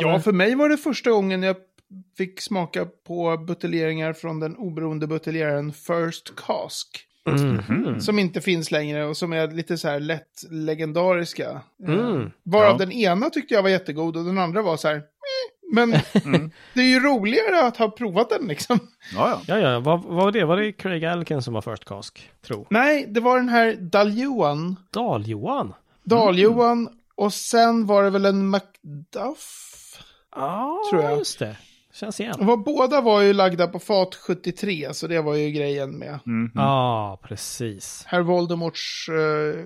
Ja, 0.00 0.20
för 0.20 0.32
mig 0.32 0.54
var 0.54 0.68
det 0.68 0.76
första 0.76 1.10
gången 1.10 1.42
jag 1.42 1.56
fick 2.18 2.40
smaka 2.40 2.86
på 3.06 3.36
buteljeringar 3.36 4.12
från 4.12 4.40
den 4.40 4.56
oberoende 4.56 5.06
buteljeraren 5.06 5.72
First 5.72 6.36
Cask. 6.36 7.04
Mhm. 7.26 8.00
Som 8.00 8.18
inte 8.18 8.40
finns 8.40 8.70
längre 8.70 9.04
och 9.04 9.16
som 9.16 9.32
är 9.32 9.48
lite 9.50 9.78
så 9.78 9.88
här 9.88 10.00
lätt 10.00 10.42
legendariska. 10.50 11.60
Mm. 11.86 11.98
Eh, 12.22 12.28
Varav 12.42 12.70
Ja. 12.72 12.76
den 12.78 12.92
ena 12.92 13.30
tyckte 13.30 13.54
jag 13.54 13.62
var 13.62 13.70
jättegod 13.70 14.16
och 14.16 14.24
den 14.24 14.38
andra 14.38 14.62
var 14.62 14.76
så 14.76 14.88
här... 14.88 14.94
"Meh." 14.94 15.02
Men 15.72 15.90
det 16.74 16.80
är 16.80 16.84
ju 16.86 17.00
roligare 17.00 17.66
att 17.66 17.76
ha 17.76 17.90
provat 17.90 18.30
den 18.30 18.46
liksom. 18.48 18.78
Ja, 19.14 19.30
ja. 19.46 19.58
Ja, 19.60 19.70
ja, 19.70 19.80
vad, 19.80 20.02
vad 20.04 20.14
var 20.16 20.32
det? 20.32 20.44
Var 20.44 20.56
det 20.56 20.72
Craig 20.72 21.04
Alkin 21.04 21.42
som 21.42 21.54
var 21.54 21.60
först 21.60 21.84
cask? 21.84 22.30
Tro. 22.46 22.66
Nej, 22.70 23.06
det 23.08 23.20
var 23.20 23.36
den 23.36 23.48
här 23.48 23.72
Dal-Johan. 23.80 24.76
Dal-Johan? 24.92 25.74
Dal-Johan. 26.04 26.88
Och 27.14 27.32
sen 27.32 27.86
var 27.86 28.02
det 28.04 28.10
väl 28.10 28.24
en 28.24 28.48
Macduff. 28.48 29.64
Ja, 30.36 30.78
Tror 30.90 31.02
jag. 31.02 31.18
just 31.18 31.38
det. 31.38 31.56
Känns 32.00 32.20
igen. 32.20 32.34
Och 32.40 32.46
var, 32.46 32.56
båda 32.56 33.00
var 33.00 33.20
ju 33.22 33.32
lagda 33.32 33.66
på 33.66 33.78
fat 33.78 34.14
73, 34.14 34.94
så 34.94 35.06
det 35.06 35.20
var 35.20 35.34
ju 35.34 35.50
grejen 35.50 35.98
med 35.98 36.18
Mhm. 36.24 36.52
Ja, 36.54 37.20
precis. 37.22 38.04
herr 38.06 38.20
Voldemorts 38.22 39.08
eh, 39.08 39.64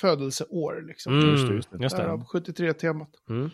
födelseår. 0.00 0.84
Liksom. 0.88 1.12
Mm, 1.18 1.30
Just 1.30 1.48
det, 1.48 1.54
just 1.54 1.70
det. 1.70 1.78
Just 1.82 1.96
det. 1.96 2.02
Därav 2.02 2.24
73-temat. 2.24 3.08
Mm. 3.30 3.50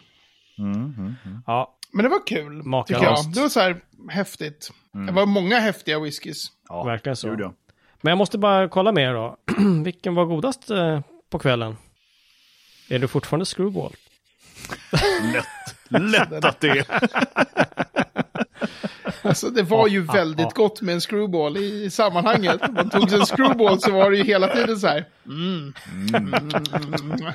Mm, 0.59 0.73
mm, 0.73 0.95
mm. 1.25 1.43
Ja, 1.47 1.77
Men 1.93 2.03
det 2.03 2.09
var 2.09 2.27
kul, 2.27 2.63
Makalöst. 2.63 2.87
tycker 2.89 3.05
jag. 3.13 3.33
Det 3.35 3.41
var 3.41 3.49
så 3.49 3.61
här 3.61 3.81
häftigt. 4.11 4.71
Det 5.07 5.13
var 5.13 5.27
många 5.27 5.59
häftiga 5.59 6.01
whiskys. 6.01 6.47
Ja, 6.69 6.85
verkligen 6.85 7.17
så. 7.17 7.29
gud, 7.31 7.41
ja. 7.41 7.55
Men 8.01 8.11
jag 8.11 8.19
måste 8.19 8.39
bara 8.39 8.69
kolla 8.69 8.93
med 8.93 9.05
er 9.11 9.15
då. 9.15 9.37
Vilken 9.85 10.15
var 10.15 10.25
godast 10.25 10.71
eh, 10.71 11.01
på 11.31 11.39
kvällen? 11.39 11.77
Är 12.89 12.99
det 12.99 13.09
fortfarande 13.09 13.45
Screwball? 13.47 13.93
Lätt 15.99 16.45
att 16.45 16.61
det. 16.61 16.87
Alltså 19.23 19.51
det 19.51 19.63
var 19.63 19.89
ju 19.89 20.01
väldigt 20.03 20.55
gott 20.55 20.81
med 20.81 20.95
en 20.95 21.01
screwball 21.01 21.57
i, 21.57 21.91
sammanhanget. 21.91 22.61
Man 22.73 22.91
tog 22.91 23.11
sig 23.11 23.19
en 23.19 23.27
screwball 23.27 23.81
så 23.81 23.93
var 23.93 24.11
det 24.11 24.17
ju 24.17 24.25
hela 24.25 24.49
tiden 24.49 24.77
så 24.77 24.87
här. 24.87 25.05
Mm. 25.27 25.75
Mm. 26.15 27.33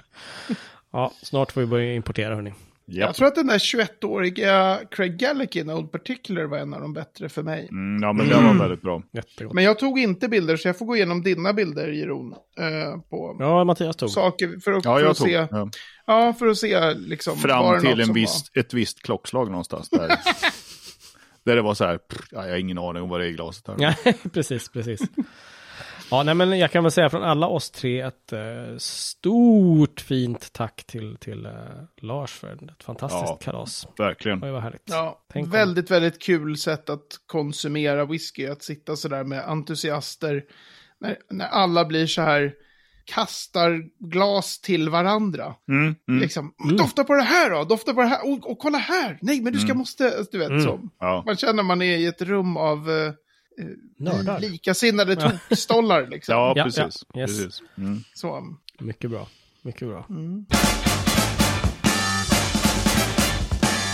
Ja, 0.92 1.12
snart 1.22 1.52
får 1.52 1.62
vi 1.62 1.68
börja 1.68 1.94
importera 1.94 2.36
hörni. 2.36 2.54
Jag 2.92 3.08
Japp. 3.08 3.16
tror 3.16 3.28
att 3.28 3.36
den 3.36 3.48
där 3.48 3.58
21-åriga 3.58 4.80
Craig 4.92 5.18
Gallikin, 5.18 5.70
Old 5.70 5.92
Particular, 5.92 6.44
var 6.44 6.58
en 6.58 6.74
av 6.74 6.82
de 6.82 6.94
bättre 6.94 7.30
för 7.30 7.44
mig. 7.44 7.68
Mm, 7.72 8.04
ja, 8.04 8.14
men 8.14 8.28
det 8.30 8.36
var 8.36 8.54
väldigt 8.60 8.82
bra. 8.82 9.04
Jättegott. 9.14 9.54
Men 9.54 9.64
jag 9.64 9.80
tog 9.80 10.00
inte 10.00 10.28
bilder, 10.30 10.58
så 10.58 10.68
jag 10.68 10.78
får 10.78 10.86
gå 10.86 10.96
igenom 10.96 11.24
dina 11.24 11.54
bilder, 11.54 11.88
Jeroen. 11.88 12.34
Eh, 12.60 13.00
på 13.10 13.36
Ja, 13.40 13.64
Mattias 13.64 13.96
tog. 13.96 14.10
saker 14.10 14.60
för 14.64 14.72
att, 14.74 14.86
Ja, 14.86 14.96
för 14.96 15.02
jag 15.02 15.12
att 15.12 15.18
tog. 15.18 15.28
se. 15.28 15.34
Ja. 15.52 15.70
Ja, 16.06 16.34
för 16.40 16.48
att 16.48 16.58
se 16.58 16.94
liksom. 16.94 17.38
Fram 17.38 17.80
till 17.82 18.00
en 18.00 18.06
som 18.06 18.14
viss, 18.14 18.44
ett 18.56 18.74
visst 18.74 19.02
klockslag 19.04 19.50
någonstans 19.52 19.90
där. 19.90 20.08
Där 21.46 21.56
det 21.56 21.62
var 21.62 21.74
så 21.74 21.86
här, 21.86 21.98
pff, 21.98 22.22
ja, 22.32 22.44
jag 22.46 22.52
har 22.52 22.58
ingen 22.58 22.78
aning 22.78 23.04
om 23.04 23.10
vad 23.10 23.20
det 23.20 23.26
är 23.26 23.30
i 23.30 23.34
glaset 23.34 23.68
här. 23.68 23.76
Ja, 24.04 24.14
precis, 24.34 24.70
precis. 24.70 25.02
Ja, 26.12 26.24
nej, 26.24 26.36
men 26.36 26.60
jag 26.60 26.72
kan 26.72 26.84
väl 26.84 26.92
säga 26.92 27.10
från 27.10 27.24
alla 27.24 27.48
oss 27.48 27.72
tre 27.72 28.02
ett 28.02 28.34
eh, 28.34 28.78
stort 28.78 30.02
fint 30.02 30.54
tack 30.54 30.84
till, 30.84 31.18
till 31.20 31.46
eh, 31.46 31.52
Lars 32.02 32.32
för 32.32 32.54
ett 32.54 32.84
fantastiskt 32.84 33.24
Ja. 33.28 33.38
kalas. 33.42 33.88
Verkligen. 33.98 34.44
Oj, 34.44 34.52
vad 34.52 34.62
härligt. 34.64 34.82
Ja, 34.86 35.22
Tänk 35.34 35.46
om- 35.46 35.52
väldigt, 35.52 35.92
väldigt 35.92 36.22
kul 36.22 36.58
sätt 36.58 36.90
att 36.90 37.08
konsumera 37.26 38.06
whisky. 38.06 38.48
Att 38.48 38.64
sitta 38.64 38.96
sådär 38.96 39.24
med 39.24 39.50
entusiaster. 39.50 40.44
När, 41.00 41.18
när 41.30 41.46
alla 41.48 41.86
blir 41.86 42.08
så 42.08 42.22
här, 42.22 42.54
kastar 43.06 43.84
glas 44.10 44.62
till 44.62 44.90
varandra. 44.90 45.56
Mm, 45.68 45.96
mm, 46.08 46.22
Liksom, 46.22 46.54
dofta 46.78 47.04
på 47.04 47.14
det 47.14 47.24
här 47.24 47.50
då, 47.50 47.64
dofta 47.64 47.94
på 47.94 48.02
det 48.02 48.08
här, 48.08 48.32
och, 48.32 48.52
och 48.52 48.60
kolla 48.60 48.78
här, 48.78 49.18
nej 49.22 49.42
men 49.42 49.54
du 49.54 49.60
ska 49.60 49.74
måste, 49.74 50.26
du 50.32 50.38
vet 50.38 50.50
Mm. 50.50 50.62
så. 50.64 50.80
ja. 51.00 51.24
Man 51.26 51.36
känner 51.38 51.64
man 51.64 51.82
är 51.82 51.98
i 51.98 52.06
ett 52.06 52.22
rum 52.22 52.58
av 52.58 52.90
eh, 52.92 53.14
Nördar. 53.98 54.40
likasinnade 54.40 55.16
tokstollar 55.16 56.08
liksom. 56.12 56.36
ja, 56.36 56.54
Ja, 56.56 56.64
precis. 56.64 57.06
ja, 57.14 57.20
yes. 57.22 57.38
precis. 57.38 57.62
Mm. 57.78 58.04
Så. 58.14 58.56
Mycket 58.80 59.10
bra. 59.10 59.28
Mycket 59.62 59.88
bra. 59.88 60.06
Mm. 60.10 60.46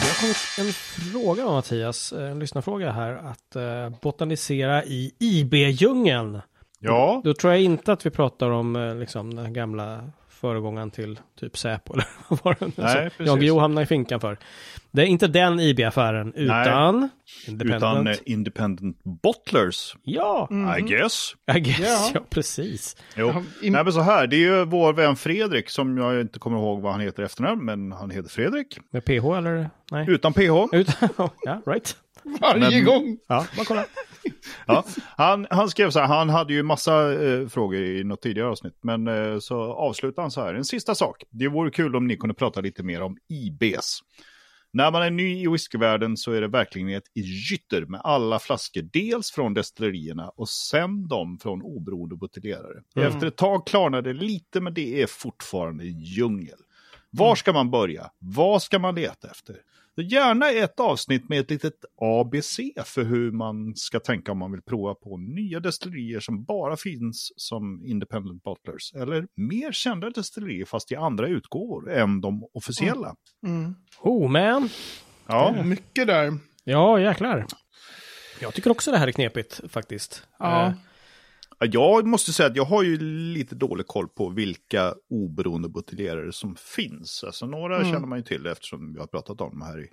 Det 0.02 0.08
har 0.12 0.22
kommit 0.22 0.38
en 0.68 0.74
fråga 0.74 1.46
Mattias, 1.46 2.14
en 2.14 2.40
lyssnarfråga 2.40 2.92
här, 2.92 3.12
att 3.16 3.56
eh, 3.56 4.00
botanisera 4.02 4.84
i 4.84 5.12
IB-djungeln. 5.20 6.42
Ja, 6.86 7.22
Då 7.24 7.34
tror 7.34 7.54
jag 7.54 7.62
inte 7.62 7.94
att 7.94 8.06
vi 8.06 8.10
pratar 8.10 8.50
om 8.50 8.76
eh, 8.76 8.96
liksom, 8.96 9.36
den 9.36 9.54
gamla 9.54 10.04
föregångaren 10.30 10.92
till 10.92 11.20
typ 11.40 11.58
Säpo 11.58 11.94
eller 11.94 12.06
vad 12.28 12.40
var 12.44 12.56
det? 12.60 12.72
Nej, 12.78 12.86
Alltså, 12.86 13.00
precis. 13.18 13.28
Jan 13.28 13.40
Guillou 13.40 13.60
hamnade 13.60 13.84
i 13.84 13.88
finkan 13.88 14.20
för. 14.20 14.38
Det 14.92 15.02
är 15.02 15.06
inte 15.06 15.28
den 15.28 15.60
IB-affären, 15.60 16.34
utan 16.36 17.10
Independent. 17.48 17.78
utan 17.84 18.08
eh, 18.08 18.16
independent 18.26 18.98
bottlers, 19.04 19.96
Ja, 20.04 20.50
I 20.80 20.82
guess. 20.82 21.36
I 21.56 21.60
guess. 21.60 21.80
Ja. 21.80 22.12
Ja, 22.14 22.22
precis. 22.30 22.96
Jo. 23.16 23.34
Nej 23.62 23.84
men 23.84 23.94
så 23.94 24.02
här, 24.02 24.28
det 24.28 24.36
är 24.36 24.40
ju 24.40 24.66
vår 24.66 24.94
vän 24.94 25.16
Fredrik 25.16 25.70
som 25.70 25.98
jag 25.98 26.22
inte 26.22 26.40
kommer 26.40 26.58
ihåg 26.58 26.82
vad 26.82 26.92
han 26.92 27.02
heter 27.02 27.24
efternamn, 27.24 27.66
men 27.66 27.92
han 27.92 28.10
heter 28.12 28.30
Fredrik. 28.30 28.78
Med 28.92 29.06
PH 29.06 29.26
eller? 29.38 29.70
Nej. 29.92 30.06
Utan 30.10 30.34
PH. 30.34 30.68
Utan, 30.72 31.10
ja, 31.44 31.62
right. 31.66 31.98
Varje 32.42 32.60
Men- 32.60 32.86
gång. 32.86 33.18
Ja, 33.28 33.46
bara 33.56 33.66
kolla. 33.66 33.86
Ja, 34.68 34.86
han, 35.18 35.48
han 35.50 35.70
skrev 35.70 35.90
så 35.90 36.00
här, 36.00 36.08
han 36.08 36.30
hade 36.30 36.54
ju 36.54 36.64
massa 36.64 37.24
eh, 37.24 37.48
frågor 37.48 37.80
i 37.82 38.04
något 38.04 38.22
tidigare 38.22 38.50
avsnitt, 38.50 38.78
men 38.82 39.08
eh, 39.08 39.40
så 39.40 39.74
avslutar 39.74 40.22
han 40.22 40.32
så 40.32 40.42
här, 40.42 40.54
en 40.54 40.66
sista 40.66 40.96
sak. 40.96 41.24
Det 41.30 41.48
vore 41.48 41.72
kul 41.72 41.96
om 41.96 42.08
ni 42.08 42.18
kunde 42.18 42.34
prata 42.34 42.62
lite 42.62 42.84
mer 42.84 43.02
om 43.02 43.18
IBs. 43.30 44.00
När 44.74 44.92
man 44.92 45.04
är 45.04 45.10
ny 45.10 45.44
i 45.44 45.48
whiskyvärlden 45.48 46.18
så 46.18 46.32
är 46.32 46.42
det 46.42 46.48
verkligen 46.48 46.90
ett 46.90 47.18
gytter 47.52 47.86
med 47.86 48.02
alla 48.04 48.40
flaskor, 48.40 48.82
dels 48.94 49.32
från 49.32 49.54
destillerierna 49.54 50.30
och 50.30 50.50
sen 50.50 51.08
de 51.08 51.38
från 51.40 51.62
oberoende 51.62 52.16
buteljerare. 52.16 52.84
Mm. 52.96 53.08
Efter 53.08 53.28
ett 53.28 53.38
tag 53.38 53.68
klarnar 53.68 54.02
det 54.02 54.14
lite, 54.14 54.62
men 54.62 54.74
det 54.74 55.02
är 55.02 55.08
fortfarande 55.08 55.84
en 55.84 56.00
djungel. 56.00 56.58
Var 57.10 57.36
ska 57.36 57.54
man 57.54 57.72
börja? 57.72 58.10
Vad 58.20 58.62
ska 58.62 58.80
man 58.80 58.96
leta 58.96 59.28
efter? 59.32 59.56
Så 59.96 60.02
Gärna 60.02 60.50
ett 60.50 60.80
avsnitt 60.80 61.30
med 61.30 61.40
ett 61.40 61.50
litet 61.50 61.86
ABC 62.02 62.60
för 62.86 63.04
hur 63.04 63.32
man 63.32 63.76
ska 63.76 64.00
tänka 64.00 64.32
om 64.32 64.38
man 64.38 64.52
vill 64.52 64.62
prova 64.62 64.96
på 64.96 65.18
nya 65.18 65.60
destillerier 65.60 66.20
som 66.20 66.44
bara 66.44 66.78
finns 66.78 67.32
som 67.36 67.86
independent 67.86 68.44
bottlers. 68.44 68.94
Eller 68.94 69.28
mer 69.36 69.72
kända 69.72 70.10
destillerier 70.10 70.66
fast 70.66 70.92
i 70.92 70.96
andra 70.96 71.28
utgåvor 71.28 71.92
än 71.92 72.22
de 72.22 72.44
officiella. 72.54 73.16
Mm. 73.48 73.76
Oh 74.02 74.30
man. 74.30 74.70
Ja, 75.28 75.64
Mycket 75.64 76.08
där. 76.08 76.38
Ja, 76.64 77.00
jäklar. 77.00 77.46
Jag 78.42 78.54
tycker 78.54 78.72
också 78.72 78.92
det 78.92 78.98
här 78.98 79.08
är 79.08 79.12
knepigt 79.12 79.62
faktiskt. 79.70 80.28
Ja. 80.40 80.74
Jag 81.60 82.06
måste 82.08 82.34
säga 82.34 82.50
att 82.50 82.56
jag 82.56 82.66
har 82.66 82.84
ju 82.84 82.98
lite 83.34 83.56
dålig 83.56 83.88
koll 83.88 84.08
på 84.08 84.30
vilka 84.30 84.94
oberoende 85.10 85.70
buteljerare 85.70 86.32
som 86.32 86.56
finns. 86.56 87.24
Alltså 87.24 87.46
några 87.46 87.76
Mm. 87.80 87.92
känner 87.94 88.08
man 88.08 88.18
ju 88.20 88.24
till 88.24 88.46
eftersom 88.46 88.94
vi 88.94 89.00
har 89.00 89.08
pratat 89.08 89.42
om 89.42 89.50
dem 89.50 89.62
här 89.62 89.80
i 89.84 89.88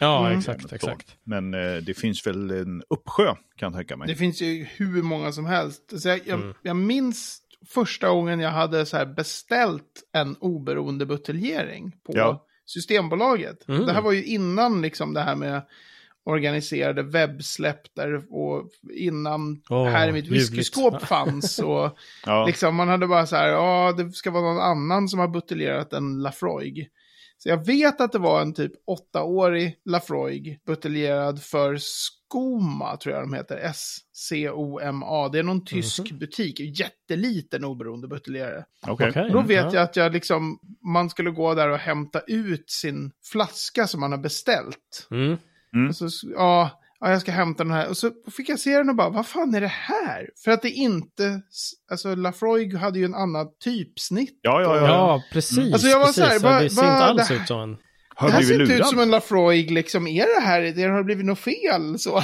ja, 0.00 0.26
Mm. 0.26 0.38
exakt, 0.38 0.72
exakt. 0.72 1.16
Men 1.24 1.54
eh, 1.54 1.76
det 1.76 1.94
finns 1.94 2.26
väl 2.26 2.50
en 2.50 2.82
uppsjö 2.90 3.26
kan 3.56 3.72
jag 3.72 3.74
tänka 3.74 3.96
mig. 3.96 4.08
Det 4.08 4.14
finns 4.14 4.42
ju 4.42 4.64
hur 4.76 5.02
många 5.02 5.32
som 5.32 5.46
helst. 5.46 6.00
Så 6.02 6.08
jag, 6.08 6.20
jag, 6.26 6.40
Mm. 6.40 6.54
jag 6.62 6.76
minns 6.76 7.38
första 7.68 8.08
gången 8.08 8.40
jag 8.40 8.50
hade 8.50 8.86
så 8.86 8.96
här 8.96 9.06
beställt 9.06 10.02
en 10.12 10.36
oberoende 10.40 11.06
buteljering 11.06 11.92
på 12.06 12.12
Ja. 12.16 12.46
Systembolaget. 12.64 13.68
Mm. 13.68 13.86
Det 13.86 13.92
här 13.92 14.02
var 14.02 14.12
ju 14.12 14.24
innan 14.24 14.82
liksom 14.82 15.14
det 15.14 15.20
här 15.20 15.36
med 15.36 15.62
organiserade 16.24 17.02
webbsläpp 17.02 17.94
där 17.94 18.22
och 18.34 18.70
innan 18.94 19.62
Åh, 19.70 19.88
här 19.88 20.08
i 20.08 20.12
mitt 20.12 20.28
whiskyskåp 20.28 21.02
fanns. 21.06 21.58
Och 21.58 21.96
Ja. 22.26 22.46
liksom 22.46 22.74
man 22.76 22.88
hade 22.88 23.06
bara 23.06 23.26
så 23.26 23.36
här, 23.36 23.48
ja 23.48 23.92
det 23.92 24.12
ska 24.12 24.30
vara 24.30 24.42
någon 24.52 24.62
annan 24.62 25.08
som 25.08 25.18
har 25.18 25.28
buteljerat 25.28 25.92
en 25.92 26.22
Lafroig. 26.22 26.88
Så 27.38 27.48
jag 27.48 27.66
vet 27.66 28.00
att 28.00 28.12
det 28.12 28.18
var 28.18 28.40
en 28.42 28.54
typ 28.54 28.72
åttaårig 28.86 29.76
Lafroig 29.84 30.58
buteljerad 30.66 31.42
för 31.42 31.76
Skoma, 31.80 32.96
tror 32.96 33.14
jag 33.14 33.22
de 33.24 33.34
heter. 33.34 33.56
S-C-O-M-A. 33.56 35.28
Det 35.28 35.38
är 35.38 35.42
någon 35.42 35.64
tysk 35.64 36.10
Mhm. 36.10 36.18
butik, 36.18 36.60
jätteliten 36.60 37.64
oberoende 37.64 38.08
buteljerare. 38.08 38.64
Okej. 38.86 39.08
Okej. 39.10 39.30
Då 39.32 39.40
vet 39.42 39.64
Ja. 39.64 39.70
jag 39.74 39.82
att 39.82 39.96
jag 39.96 40.12
liksom, 40.12 40.58
man 40.92 41.10
skulle 41.10 41.30
gå 41.30 41.54
där 41.54 41.68
och 41.68 41.78
hämta 41.78 42.20
ut 42.26 42.70
sin 42.70 43.10
flaska 43.32 43.86
som 43.86 44.00
man 44.00 44.12
har 44.12 44.18
beställt. 44.18 45.08
Mm. 45.10 45.36
Och 45.88 45.96
så, 45.96 46.08
ja, 46.34 46.70
ja, 47.00 47.10
jag 47.10 47.20
ska 47.20 47.32
hämta 47.32 47.64
den 47.64 47.72
här. 47.72 47.88
Och 47.88 47.96
så 47.96 48.10
fick 48.36 48.48
jag 48.48 48.58
se 48.60 48.76
den 48.76 48.88
och 48.88 48.96
bara, 48.96 49.08
vad 49.10 49.26
fan 49.26 49.54
är 49.54 49.60
det 49.60 49.66
här? 49.72 50.28
För 50.44 50.50
att 50.50 50.62
det 50.62 50.70
inte, 50.70 51.40
alltså 51.90 52.14
Lafroig 52.14 52.74
hade 52.74 52.98
ju 52.98 53.04
en 53.04 53.14
annan 53.14 53.46
typsnitt. 53.64 54.38
Ja, 54.42 54.62
ja, 54.62 54.76
ja. 54.76 54.86
Ja, 54.86 55.22
precis. 55.32 55.72
Alltså, 55.72 55.88
jag 55.88 55.98
var 55.98 56.06
precis. 56.06 56.22
så 56.24 56.28
här, 56.28 56.34
Ja, 56.34 56.40
vad- 56.42 56.62
det 56.62 56.70
ser 56.70 56.82
inte 56.82 56.92
alls 56.92 57.28
det- 57.28 57.34
ut 57.34 57.46
som 57.46 57.60
en... 57.60 57.76
Har 58.14 58.28
det 58.28 58.34
här 58.34 58.42
ser 58.42 58.60
inte 58.60 58.74
ut 58.74 58.86
som 58.86 58.98
en 58.98 59.10
Lafroig, 59.10 59.70
liksom, 59.70 60.06
är 60.06 60.40
det 60.40 60.46
här, 60.46 60.60
det 60.62 60.82
har 60.82 61.02
blivit 61.04 61.26
något 61.26 61.38
fel 61.38 61.98
så. 61.98 62.22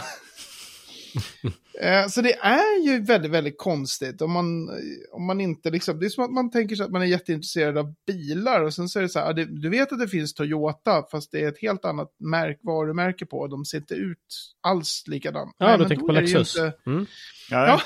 Eh, 1.81 2.07
Så 2.09 2.21
det 2.23 2.33
är 2.35 2.85
ju 2.87 3.01
väldigt, 3.03 3.31
väldigt 3.31 3.59
konstigt 3.59 4.23
om 4.23 4.33
man, 4.33 4.71
om 5.13 5.27
man 5.27 5.41
inte 5.41 5.71
liksom, 5.71 6.01
det 6.01 6.07
är 6.07 6.11
som 6.11 6.25
att 6.25 6.31
man 6.31 6.51
tänker 6.51 6.77
sig 6.77 6.85
att 6.85 6.91
man 6.93 7.03
är 7.03 7.07
jätteintresserad 7.07 7.79
av 7.79 7.95
bilar 8.07 8.61
och 8.63 8.75
sen 8.75 8.89
så 8.89 8.99
är 8.99 9.03
det 9.03 9.09
så 9.09 9.19
här, 9.19 9.35
du 9.35 9.69
vet 9.71 9.93
att 9.93 9.99
det 9.99 10.09
finns 10.09 10.35
Toyota 10.35 11.05
fast 11.11 11.33
det 11.33 11.41
är 11.45 11.49
ett 11.49 11.61
helt 11.63 11.85
annat 11.85 12.09
märk, 12.19 12.59
varumärke 12.63 13.27
på 13.27 13.39
och 13.39 13.51
de 13.51 13.65
ser 13.65 13.79
inte 13.79 13.95
ut 13.95 14.19
alls 14.61 15.05
likadant. 15.07 15.55
Ja, 15.59 15.67
Nej, 15.67 15.79
du 15.79 15.85
tänker 15.89 16.07
på 16.07 16.13
Lexus. 16.13 16.57
inte- 16.57 16.73
Mm. 16.87 17.07
Ja, 17.51 17.67
Ja. 17.67 17.81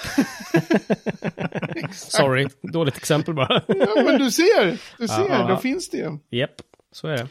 Sorry, 1.93 2.49
dåligt 2.73 2.97
exempel 2.97 3.35
bara. 3.35 3.63
Ja, 3.69 4.03
men 4.07 4.19
du 4.19 4.31
ser, 4.31 4.79
du 4.99 5.09
ser, 5.09 5.29
ja, 5.29 5.43
då 5.47 5.51
ja. 5.51 5.57
finns 5.61 5.91
det 5.91 5.97
ju. 5.97 6.19
Japp, 6.39 6.55
så 6.93 7.07
är 7.09 7.17
det. 7.17 7.29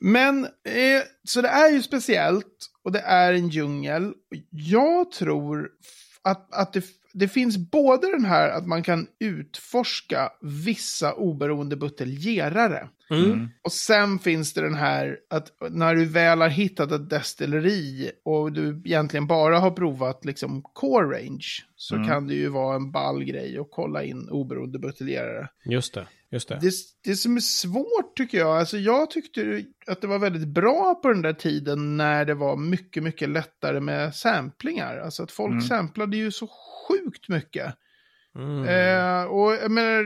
Men, 0.00 0.44
eh, 0.44 1.02
så 1.24 1.40
det 1.42 1.48
är 1.48 1.70
ju 1.70 1.82
speciellt 1.82 2.46
och 2.84 2.92
det 2.92 3.00
är 3.00 3.32
en 3.32 3.48
djungel. 3.48 4.12
Jag 4.50 5.10
tror 5.12 5.70
att, 6.22 6.54
att 6.54 6.72
det, 6.72 6.84
det 7.12 7.28
finns 7.28 7.56
både 7.58 8.10
den 8.10 8.24
här 8.24 8.48
att 8.50 8.66
man 8.66 8.82
kan 8.82 9.06
utforska 9.20 10.30
vissa 10.40 11.12
oberoende 11.14 11.76
buteljerare. 11.76 12.88
Mm. 13.10 13.48
Och 13.62 13.72
sen 13.72 14.18
finns 14.18 14.52
det 14.54 14.60
den 14.60 14.74
här 14.74 15.18
att 15.30 15.52
när 15.70 15.94
du 15.94 16.04
väl 16.04 16.40
har 16.40 16.48
hittat 16.48 16.92
ett 16.92 17.10
destilleri 17.10 18.10
och 18.24 18.52
du 18.52 18.82
egentligen 18.84 19.26
bara 19.26 19.58
har 19.58 19.70
provat 19.70 20.24
liksom 20.24 20.62
core 20.62 21.18
range 21.18 21.46
så 21.76 21.94
Mm. 21.94 22.08
kan 22.08 22.26
det 22.26 22.34
ju 22.34 22.48
vara 22.48 22.76
en 22.76 22.90
ball 22.90 23.24
grej 23.24 23.58
att 23.58 23.68
kolla 23.70 24.04
in 24.04 24.28
oberoende 24.30 24.78
buteljerare. 24.78 25.48
Just 25.64 25.94
det, 25.94 26.06
just 26.32 26.48
det. 26.48 26.58
Det, 26.60 26.72
det 27.04 27.16
som 27.16 27.36
är 27.36 27.40
svårt 27.40 28.16
tycker 28.16 28.38
jag, 28.38 28.56
alltså 28.58 28.78
jag 28.78 29.10
tyckte 29.10 29.64
att 29.86 30.00
det 30.00 30.06
var 30.06 30.18
väldigt 30.18 30.48
bra 30.48 30.94
på 31.02 31.08
den 31.08 31.22
där 31.22 31.32
tiden 31.32 31.96
när 31.96 32.24
det 32.24 32.34
var 32.34 32.56
mycket, 32.56 33.02
mycket 33.02 33.28
lättare 33.28 33.80
med 33.80 34.14
samplingar. 34.14 34.96
Alltså 34.98 35.22
att 35.22 35.32
folk 35.32 35.50
Mm. 35.52 35.62
samplade 35.62 36.16
ju 36.16 36.30
så 36.30 36.48
sjukt 36.88 37.28
mycket. 37.28 37.74
Mm. 38.38 38.64
Eh, 38.64 39.24
och 39.24 39.52
jag 39.52 39.70
menar, 39.70 40.04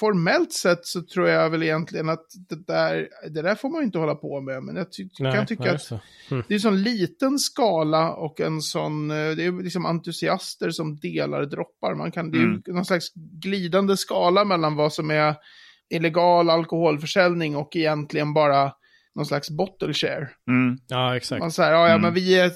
formellt 0.00 0.52
sett 0.52 0.86
så 0.86 1.02
tror 1.02 1.28
jag 1.28 1.50
väl 1.50 1.62
egentligen 1.62 2.08
att 2.08 2.24
det 2.48 2.66
där, 2.66 3.08
det 3.30 3.42
där 3.42 3.54
får 3.54 3.70
man 3.70 3.80
ju 3.80 3.84
inte 3.84 3.98
hålla 3.98 4.14
på 4.14 4.40
med. 4.40 4.62
Men 4.62 4.76
jag 4.76 4.92
ty 4.92 5.08
Nej, 5.20 5.32
kan 5.34 5.46
tycka 5.46 5.62
nej, 5.62 5.70
att 5.74 5.74
just 5.74 5.88
det. 6.28 6.34
är 6.36 6.52
en 6.54 6.60
sån 6.60 6.82
liten 6.82 7.38
skala 7.38 8.12
och 8.14 8.40
en 8.40 8.62
sån, 8.62 9.10
eh, 9.10 9.16
det 9.16 9.44
är 9.44 9.62
liksom 9.62 9.86
entusiaster 9.86 10.70
som 10.70 10.96
delar 10.96 11.44
droppar. 11.44 11.94
Man 11.94 12.12
kan, 12.12 12.30
det 12.30 12.38
är 12.38 12.42
Mm. 12.42 12.62
ju 12.66 12.72
någon 12.72 12.84
slags 12.84 13.12
glidande 13.14 13.96
skala 13.96 14.44
mellan 14.44 14.76
vad 14.76 14.92
som 14.92 15.10
är 15.10 15.34
illegal 15.90 16.50
alkoholförsäljning 16.50 17.56
och 17.56 17.76
egentligen 17.76 18.34
bara 18.34 18.72
någon 19.14 19.26
slags 19.26 19.50
bottle 19.50 19.94
share. 19.94 20.28
Mm. 20.50 20.78
Ja, 20.88 21.16
exakt. 21.16 21.40
Man 21.40 21.52
säger, 21.52 21.72
ja, 21.72 21.78
ja 21.88 21.88
Mm. 21.88 22.02
men 22.02 22.14
vi 22.14 22.38
är, 22.38 22.52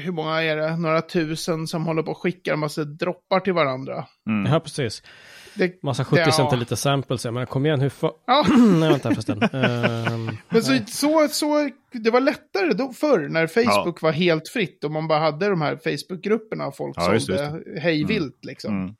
hur 0.00 0.12
många 0.12 0.42
är 0.42 0.56
det? 0.56 0.76
Några 0.76 1.02
tusen 1.02 1.66
som 1.66 1.86
håller 1.86 2.02
på 2.02 2.10
och 2.10 2.18
skickar 2.22 2.52
en 2.52 2.58
massa 2.58 2.84
droppar 2.84 3.40
till 3.40 3.52
varandra. 3.52 4.04
Mm. 4.28 4.52
Ja, 4.52 4.60
precis. 4.60 5.02
Det, 5.54 5.82
Massa 5.82 6.04
70 6.04 6.22
ja. 6.26 6.32
centiliter 6.32 6.76
samples. 6.76 7.24
Jag 7.24 7.34
menar, 7.34 7.46
kom 7.46 7.66
igen, 7.66 7.80
hur 7.80 7.88
fa... 7.88 8.10
Ja. 8.26 8.44
Nej, 8.80 8.88
vänta 8.90 9.10
förresten. 9.10 9.42
Ehm, 9.52 10.36
Men 10.48 10.62
så, 10.62 10.78
så, 10.86 11.28
så, 11.30 11.70
det 11.92 12.10
var 12.10 12.20
lättare 12.20 12.72
då 12.72 12.92
förr 12.92 13.28
när 13.28 13.46
Facebook 13.46 14.02
var 14.02 14.12
helt 14.12 14.48
fritt 14.48 14.84
och 14.84 14.90
man 14.90 15.08
bara 15.08 15.18
hade 15.18 15.48
de 15.48 15.60
här 15.62 15.76
Facebook-grupperna 15.84 16.72
folk 16.72 16.96
Ja, 16.96 17.12
det, 17.12 17.20
sålde 17.20 17.62
hej 17.80 18.04
vilt 18.04 18.44
liksom. 18.44 18.96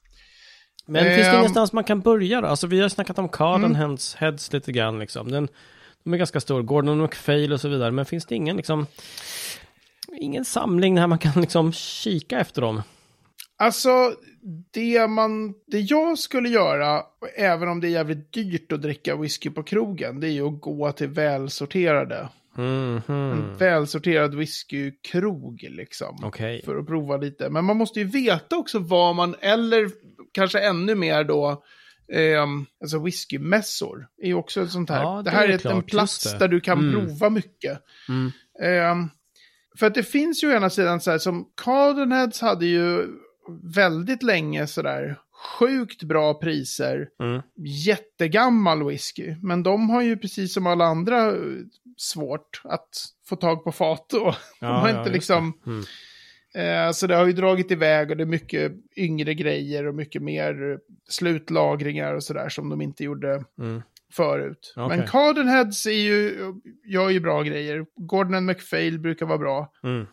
Mm. 0.88 1.04
Men 1.04 1.14
finns 1.14 1.26
det 1.26 1.30
Ehm. 1.32 1.38
ingenstans 1.38 1.72
man 1.72 1.84
kan 1.84 2.00
börja 2.00 2.40
då? 2.40 2.46
Alltså 2.46 2.66
vi 2.66 2.80
har 2.80 2.88
snackat 2.88 3.18
om 3.18 3.28
Carden 3.28 3.76
Mm. 3.76 3.96
heads, 4.18 4.52
lite 4.52 4.72
grann 4.72 4.98
liksom. 4.98 5.30
Den, 5.30 5.48
de 6.04 6.14
är 6.14 6.18
ganska 6.18 6.40
stor, 6.40 6.62
Gordon 6.62 7.02
McFail 7.02 7.52
och 7.52 7.60
så 7.60 7.68
vidare. 7.68 7.90
Men 7.90 8.06
finns 8.06 8.26
det 8.26 8.34
ingen 8.34 8.56
liksom, 8.56 8.86
ingen 10.20 10.44
samling 10.44 10.94
där 10.94 11.06
man 11.06 11.18
kan 11.18 11.40
liksom 11.40 11.72
kika 11.72 12.40
efter 12.40 12.62
dem? 12.62 12.82
Alltså, 13.60 13.90
det, 14.72 15.08
man, 15.08 15.54
det 15.66 15.80
jag 15.80 16.18
skulle 16.18 16.48
göra, 16.48 17.02
även 17.36 17.68
om 17.68 17.80
det 17.80 17.86
är 17.88 17.90
jävligt 17.90 18.32
dyrt 18.32 18.72
att 18.72 18.82
dricka 18.82 19.16
whisky 19.16 19.50
på 19.50 19.62
krogen, 19.62 20.20
det 20.20 20.26
är 20.28 20.30
ju 20.32 20.46
att 20.48 20.60
gå 20.60 20.92
till 20.92 21.08
välsorterade. 21.08 22.28
Mhm. 22.54 23.02
En 23.08 23.56
välsorterad 23.58 24.34
whiskykrog 24.34 25.66
liksom. 25.70 26.18
Okej. 26.22 26.62
För 26.64 26.76
att 26.78 26.86
prova 26.86 27.16
lite. 27.16 27.50
Men 27.50 27.64
man 27.64 27.76
måste 27.76 28.00
ju 28.00 28.04
veta 28.06 28.56
också 28.56 28.78
vad 28.78 29.14
man, 29.16 29.34
eller 29.40 29.90
kanske 30.32 30.60
ännu 30.60 30.94
mer 30.94 31.24
då, 31.24 31.62
ehm, 32.12 32.66
alltså 32.80 32.98
whiskymässor. 32.98 34.08
är 34.22 34.26
ju 34.26 34.34
också 34.34 34.60
ett 34.62 34.70
sånt 34.70 34.90
här. 34.90 35.02
Ja, 35.02 35.16
det, 35.16 35.22
det 35.22 35.30
här 35.30 35.48
är 35.48 35.52
är 35.52 35.58
klart, 35.58 35.74
en 35.74 35.82
plats 35.82 36.38
där 36.38 36.48
du 36.48 36.60
kan 36.60 36.78
Mm. 36.78 36.92
prova 37.06 37.30
mycket. 37.30 37.78
Mm. 38.08 38.32
Ehm, 38.62 39.08
för 39.78 39.86
att 39.86 39.94
det 39.94 40.02
finns 40.02 40.42
ju 40.44 40.48
å 40.52 40.56
ena 40.56 40.70
sidan 40.70 41.00
så 41.00 41.10
här 41.10 41.18
som 41.18 41.48
Cardenheads 41.62 42.40
hade 42.40 42.66
ju 42.66 43.06
väldigt 43.74 44.22
länge 44.22 44.66
sådär 44.66 45.18
sjukt 45.58 46.02
bra 46.02 46.34
priser. 46.34 47.08
Mm. 47.22 47.42
Jättegammal 47.66 48.84
whisky. 48.88 49.34
Men 49.42 49.62
de 49.62 49.90
har 49.90 50.02
ju 50.02 50.16
precis 50.16 50.54
som 50.54 50.66
alla 50.66 50.84
andra 50.84 51.26
eh, 51.26 51.34
svårt 51.96 52.60
att 52.64 52.88
få 53.28 53.36
tag 53.36 53.64
på 53.64 53.72
fat 53.72 54.06
då. 54.10 54.24
De 54.60 54.66
Ja, 54.66 54.72
har 54.72 54.88
ja, 54.88 54.98
inte 54.98 55.12
liksom... 55.12 55.52
Mm. 55.66 55.84
Eh, 56.58 56.90
så 56.92 57.06
det 57.06 57.14
har 57.14 57.26
ju 57.26 57.32
dragit 57.32 57.70
iväg 57.70 58.10
och 58.10 58.16
det 58.16 58.22
är 58.24 58.26
mycket 58.26 58.72
yngre 58.96 59.34
grejer 59.34 59.86
och 59.86 59.94
mycket 59.94 60.22
mer 60.22 60.78
slutlagringar 61.08 62.14
och 62.14 62.22
sådär 62.24 62.48
som 62.48 62.68
de 62.68 62.80
inte 62.80 63.04
gjorde 63.04 63.44
Mm. 63.58 63.82
förut. 64.12 64.74
Okej. 64.76 64.98
Men 64.98 65.06
Cardenheads 65.06 65.86
är 65.86 65.90
ju, 65.90 66.36
gör 66.84 67.10
ju 67.10 67.20
bra 67.20 67.42
grejer. 67.42 67.86
Gordon 67.96 68.34
and 68.34 68.46
MacPhail 68.46 68.98
brukar 68.98 69.26
vara 69.26 69.38
bra. 69.38 69.72
Mm. 69.82 70.06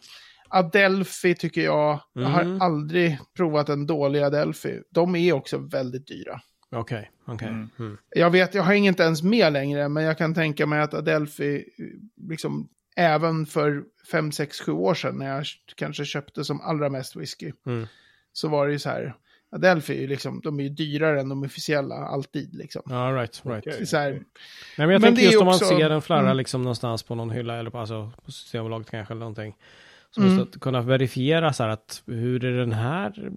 Adelphi 0.49 1.35
tycker 1.35 1.61
jag, 1.61 1.99
jag 2.13 2.23
Mm. 2.41 2.59
har 2.59 2.65
aldrig 2.65 3.19
provat 3.37 3.69
en 3.69 3.85
dålig 3.87 4.19
Adelphi. 4.21 4.81
De 4.91 5.15
är 5.15 5.33
också 5.33 5.57
väldigt 5.57 6.07
dyra. 6.07 6.41
Okej, 6.71 7.11
okej. 7.25 7.47
Mm. 7.47 7.69
Mm. 7.79 7.97
Jag 8.09 8.29
vet, 8.29 8.53
jag 8.53 8.63
har 8.63 8.73
inte 8.73 9.03
ens 9.03 9.23
med 9.23 9.53
längre, 9.53 9.89
men 9.89 10.03
jag 10.03 10.17
kan 10.17 10.33
tänka 10.33 10.65
mig 10.65 10.81
att 10.81 10.93
Adelphi, 10.93 11.55
eh, 11.55 11.85
liksom, 12.29 12.67
även 12.95 13.45
för 13.45 13.83
5, 14.11 14.31
6, 14.31 14.59
7 14.61 14.71
år 14.71 14.93
sedan 14.93 15.17
när 15.17 15.35
jag 15.35 15.45
kanske 15.75 16.05
köpte 16.05 16.43
som 16.43 16.61
allra 16.61 16.89
mest 16.89 17.15
whisky, 17.15 17.51
Mm. 17.65 17.87
så 18.33 18.47
var 18.47 18.67
det 18.67 18.73
ju 18.73 18.79
så 18.79 18.89
här, 18.89 19.15
Adelphi 19.51 19.93
är 19.97 20.01
ju 20.01 20.07
liksom, 20.07 20.41
de 20.43 20.59
är 20.59 20.63
ju 20.63 20.69
dyrare 20.69 21.19
än 21.21 21.29
de 21.29 21.43
officiella, 21.43 21.95
alltid 21.95 22.55
liksom. 22.55 22.81
Ja, 22.85 23.11
right, 23.11 23.41
right. 23.45 23.67
Är 23.67 23.85
så 23.85 23.97
här, 23.97 24.11
Nej, 24.11 24.21
men 24.77 24.89
jag 24.89 25.01
Men 25.01 25.01
tänker 25.01 25.23
just 25.23 25.39
om 25.39 25.45
man 25.45 25.55
också- 25.55 25.65
ser 25.65 25.89
en 25.89 26.01
flarra 26.01 26.19
mm. 26.21 26.37
liksom 26.37 26.61
någonstans 26.61 27.03
på 27.03 27.15
någon 27.15 27.29
hylla 27.29 27.55
eller 27.59 27.69
på, 27.69 27.77
alltså, 27.79 28.11
på 28.25 28.31
Systembolaget 28.31 28.89
kanske 28.91 29.13
eller 29.13 29.19
någonting. 29.19 29.55
Så 30.15 30.21
Mm. 30.21 30.41
att 30.43 30.59
kunna 30.59 30.81
verifiera 30.81 31.53
så 31.53 31.63
här 31.63 31.69
att 31.69 32.03
hur 32.05 32.45
är 32.45 32.57
den 32.57 32.71
här 32.71 33.31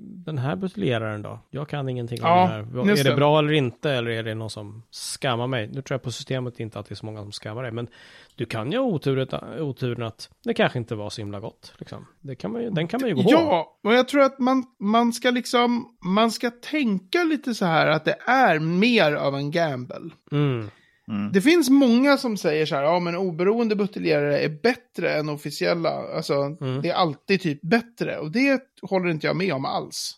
den 0.00 0.38
här 0.38 0.56
buteljeraren 0.56 1.22
då? 1.22 1.38
Jag 1.50 1.68
kan 1.68 1.88
ingenting 1.88 2.22
om 2.22 2.28
Ja, 2.28 2.40
det 2.42 2.46
här. 2.48 2.90
Är 2.90 2.96
det 2.96 3.02
det. 3.10 3.16
bra 3.16 3.38
eller 3.38 3.52
inte? 3.52 3.90
Eller 3.90 4.10
är 4.10 4.22
det 4.22 4.34
någon 4.34 4.50
som 4.50 4.82
skammar 4.90 5.46
mig? 5.46 5.66
Nu 5.66 5.82
tror 5.82 5.94
jag 5.94 6.02
på 6.02 6.10
systemet 6.12 6.60
inte 6.60 6.78
att 6.78 6.86
det 6.88 6.92
är 6.92 6.96
så 6.96 7.06
många 7.06 7.22
som 7.22 7.32
skammar 7.32 7.62
dig. 7.62 7.72
Men 7.72 7.88
du 8.36 8.44
kan 8.46 8.72
ju 8.72 8.78
ha 8.78 8.84
oturen, 8.84 9.28
oturen 9.60 10.02
att 10.02 10.30
det 10.44 10.54
kanske 10.54 10.78
inte 10.78 10.94
var 10.94 11.10
så 11.10 11.20
himla 11.20 11.40
gott. 11.40 11.74
Liksom. 11.78 12.06
Det 12.20 12.34
kan 12.36 12.52
man 12.52 12.62
ju, 12.62 12.70
den 12.70 12.88
kan 12.88 13.00
man 13.00 13.08
ju 13.10 13.16
gå 13.16 13.22
på. 13.22 13.30
Ja, 13.30 13.78
och 13.84 13.94
jag 13.94 14.08
tror 14.08 14.22
att 14.22 14.38
man, 14.38 14.64
man 14.80 15.12
ska 15.12 15.30
liksom, 15.30 15.96
man 16.04 16.30
ska 16.30 16.50
tänka 16.50 17.24
lite 17.24 17.54
så 17.54 17.64
här 17.64 17.86
att 17.86 18.04
det 18.04 18.16
är 18.26 18.58
mer 18.58 19.12
av 19.12 19.34
en 19.36 19.50
gamble. 19.50 20.10
Mm. 20.32 20.70
Mm. 21.08 21.32
Det 21.32 21.40
finns 21.40 21.70
många 21.70 22.16
som 22.16 22.36
säger 22.36 22.66
så 22.66 22.74
här, 22.74 22.82
ja 22.82 22.98
men 22.98 23.16
oberoende 23.16 23.76
buteljerare 23.76 24.40
är 24.40 24.48
bättre 24.62 25.14
än 25.14 25.28
officiella. 25.28 25.90
Alltså, 25.90 26.34
Mm. 26.34 26.82
det 26.82 26.88
är 26.90 26.94
alltid 26.94 27.40
typ 27.40 27.60
bättre. 27.62 28.18
Och 28.18 28.30
det 28.32 28.62
håller 28.82 29.08
inte 29.10 29.26
jag 29.26 29.36
med 29.36 29.52
om 29.54 29.64
alls. 29.64 30.12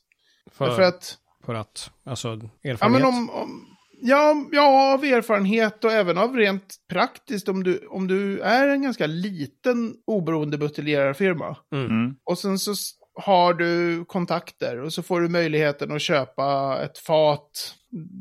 För, 0.52 0.70
För 0.76 0.82
att, 0.82 1.18
för 1.46 1.54
att, 1.54 1.90
alltså 2.04 2.28
erfarenhet. 2.28 2.78
ja 2.80 2.88
men 2.88 3.04
om, 3.04 3.30
om 3.30 3.66
ja, 4.02 4.46
ja, 4.52 4.94
av 4.94 5.04
erfarenhet 5.04 5.84
och 5.84 5.92
även 5.92 6.18
av 6.18 6.36
rent 6.36 6.74
praktiskt, 6.88 7.48
om 7.48 7.64
du, 7.64 7.86
om 7.90 8.06
du 8.06 8.40
är 8.40 8.68
en 8.68 8.82
ganska 8.82 9.06
liten 9.06 9.94
oberoende 10.06 10.58
buteljerarfirma. 10.58 11.56
Mm. 11.72 11.86
Mm. 11.86 12.14
Och 12.24 12.38
sen 12.38 12.58
så 12.58 12.74
har 13.16 13.54
du 13.54 14.04
kontakter 14.04 14.80
och 14.80 14.92
så 14.92 15.02
får 15.02 15.20
du 15.20 15.28
möjligheten 15.28 15.92
att 15.92 16.02
köpa 16.02 16.78
ett 16.82 16.98
fat 16.98 17.74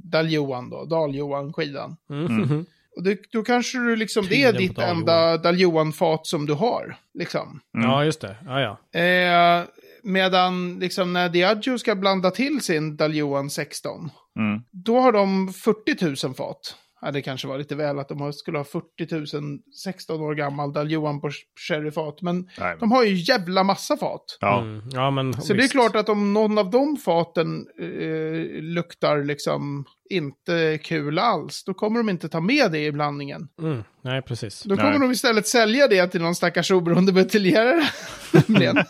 Dal-Johan 0.04 0.70
då, 0.70 0.86
Dal-Johan-skidan. 0.86 1.98
Mm. 2.10 2.26
Mm. 2.44 2.66
Och 2.96 3.04
det, 3.04 3.20
då 3.32 3.44
kanske 3.44 3.78
du 3.78 3.96
liksom, 3.96 4.26
det 4.30 4.44
är 4.44 4.54
ditt 4.54 4.78
enda 4.78 5.38
Dal-Johan-fat 5.38 6.28
som 6.28 6.46
du 6.46 6.54
har. 6.54 6.98
Liksom. 7.14 7.60
Mm. 7.78 7.90
Ja, 7.90 8.06
just 8.06 8.22
det. 8.22 8.36
Ja, 8.46 8.78
ja. 8.94 9.00
Eh, 9.00 9.64
medan 10.04 10.80
liksom 10.80 11.14
när 11.14 11.30
Diageo 11.30 11.78
ska 11.78 11.96
blanda 11.96 12.32
till 12.32 12.62
sin 12.62 12.98
Dal-Johan 12.98 13.50
16, 13.50 14.10
Mm. 14.38 14.62
då 14.72 15.00
har 15.00 15.12
de 15.12 15.54
40 15.54 16.26
000 16.28 16.36
fat. 16.36 16.76
Ja, 17.06 17.12
det 17.12 17.22
kanske 17.22 17.48
var 17.48 17.58
lite 17.58 17.76
väl 17.76 18.00
att 18.00 18.10
de 18.10 18.34
skulle 18.34 18.58
ha 18.58 18.66
40 18.66 19.38
000 19.40 19.60
16 19.84 20.22
år 20.22 20.36
gammal 20.36 20.74
Dal-Johan 20.74 21.22
på 21.22 21.32
sherryfat. 21.68 22.22
Men 22.22 22.50
Nej. 22.60 22.76
de 22.80 22.92
har 22.92 23.04
ju 23.04 23.14
jävla 23.14 23.64
massa 23.64 23.98
fat. 23.98 24.38
Ja. 24.42 24.62
Mm. 24.62 24.90
ja 24.92 25.12
men 25.12 25.34
Så 25.34 25.54
det 25.54 25.60
är 25.60 25.62
visst. 25.62 25.72
klart 25.72 25.96
att 25.96 26.10
om 26.10 26.34
någon 26.34 26.58
av 26.58 26.70
de 26.70 26.98
faten 26.98 27.68
eh, 27.80 28.62
luktar 28.62 29.24
liksom 29.24 29.86
inte 30.10 30.80
kul 30.84 31.20
alls, 31.20 31.64
då 31.64 31.74
kommer 31.74 31.98
de 32.00 32.10
inte 32.10 32.30
ta 32.30 32.40
med 32.40 32.72
det 32.72 32.86
i 32.86 32.92
blandningen. 32.92 33.48
Mm. 33.62 33.84
Nej, 34.02 34.22
precis. 34.22 34.64
Då 34.64 34.76
kommer 34.76 34.90
Nej. 34.90 35.00
de 35.00 35.12
istället 35.12 35.48
sälja 35.48 35.88
det 35.88 36.08
till 36.08 36.22
någon 36.22 36.36
stackars 36.36 36.72
oberoende 36.72 37.12
buteljerare. 37.12 37.90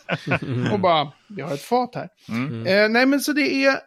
Och 0.74 0.80
bara, 0.80 1.12
vi 1.28 1.42
har 1.42 1.54
ett 1.54 1.62
fat 1.62 1.96
här. 1.96 2.10
Mm. 2.30 2.68
Eh, 2.68 2.90
nej, 2.90 3.06
men 3.06 3.20
så 3.20 3.34
det 3.34 3.66
är, 3.66 3.80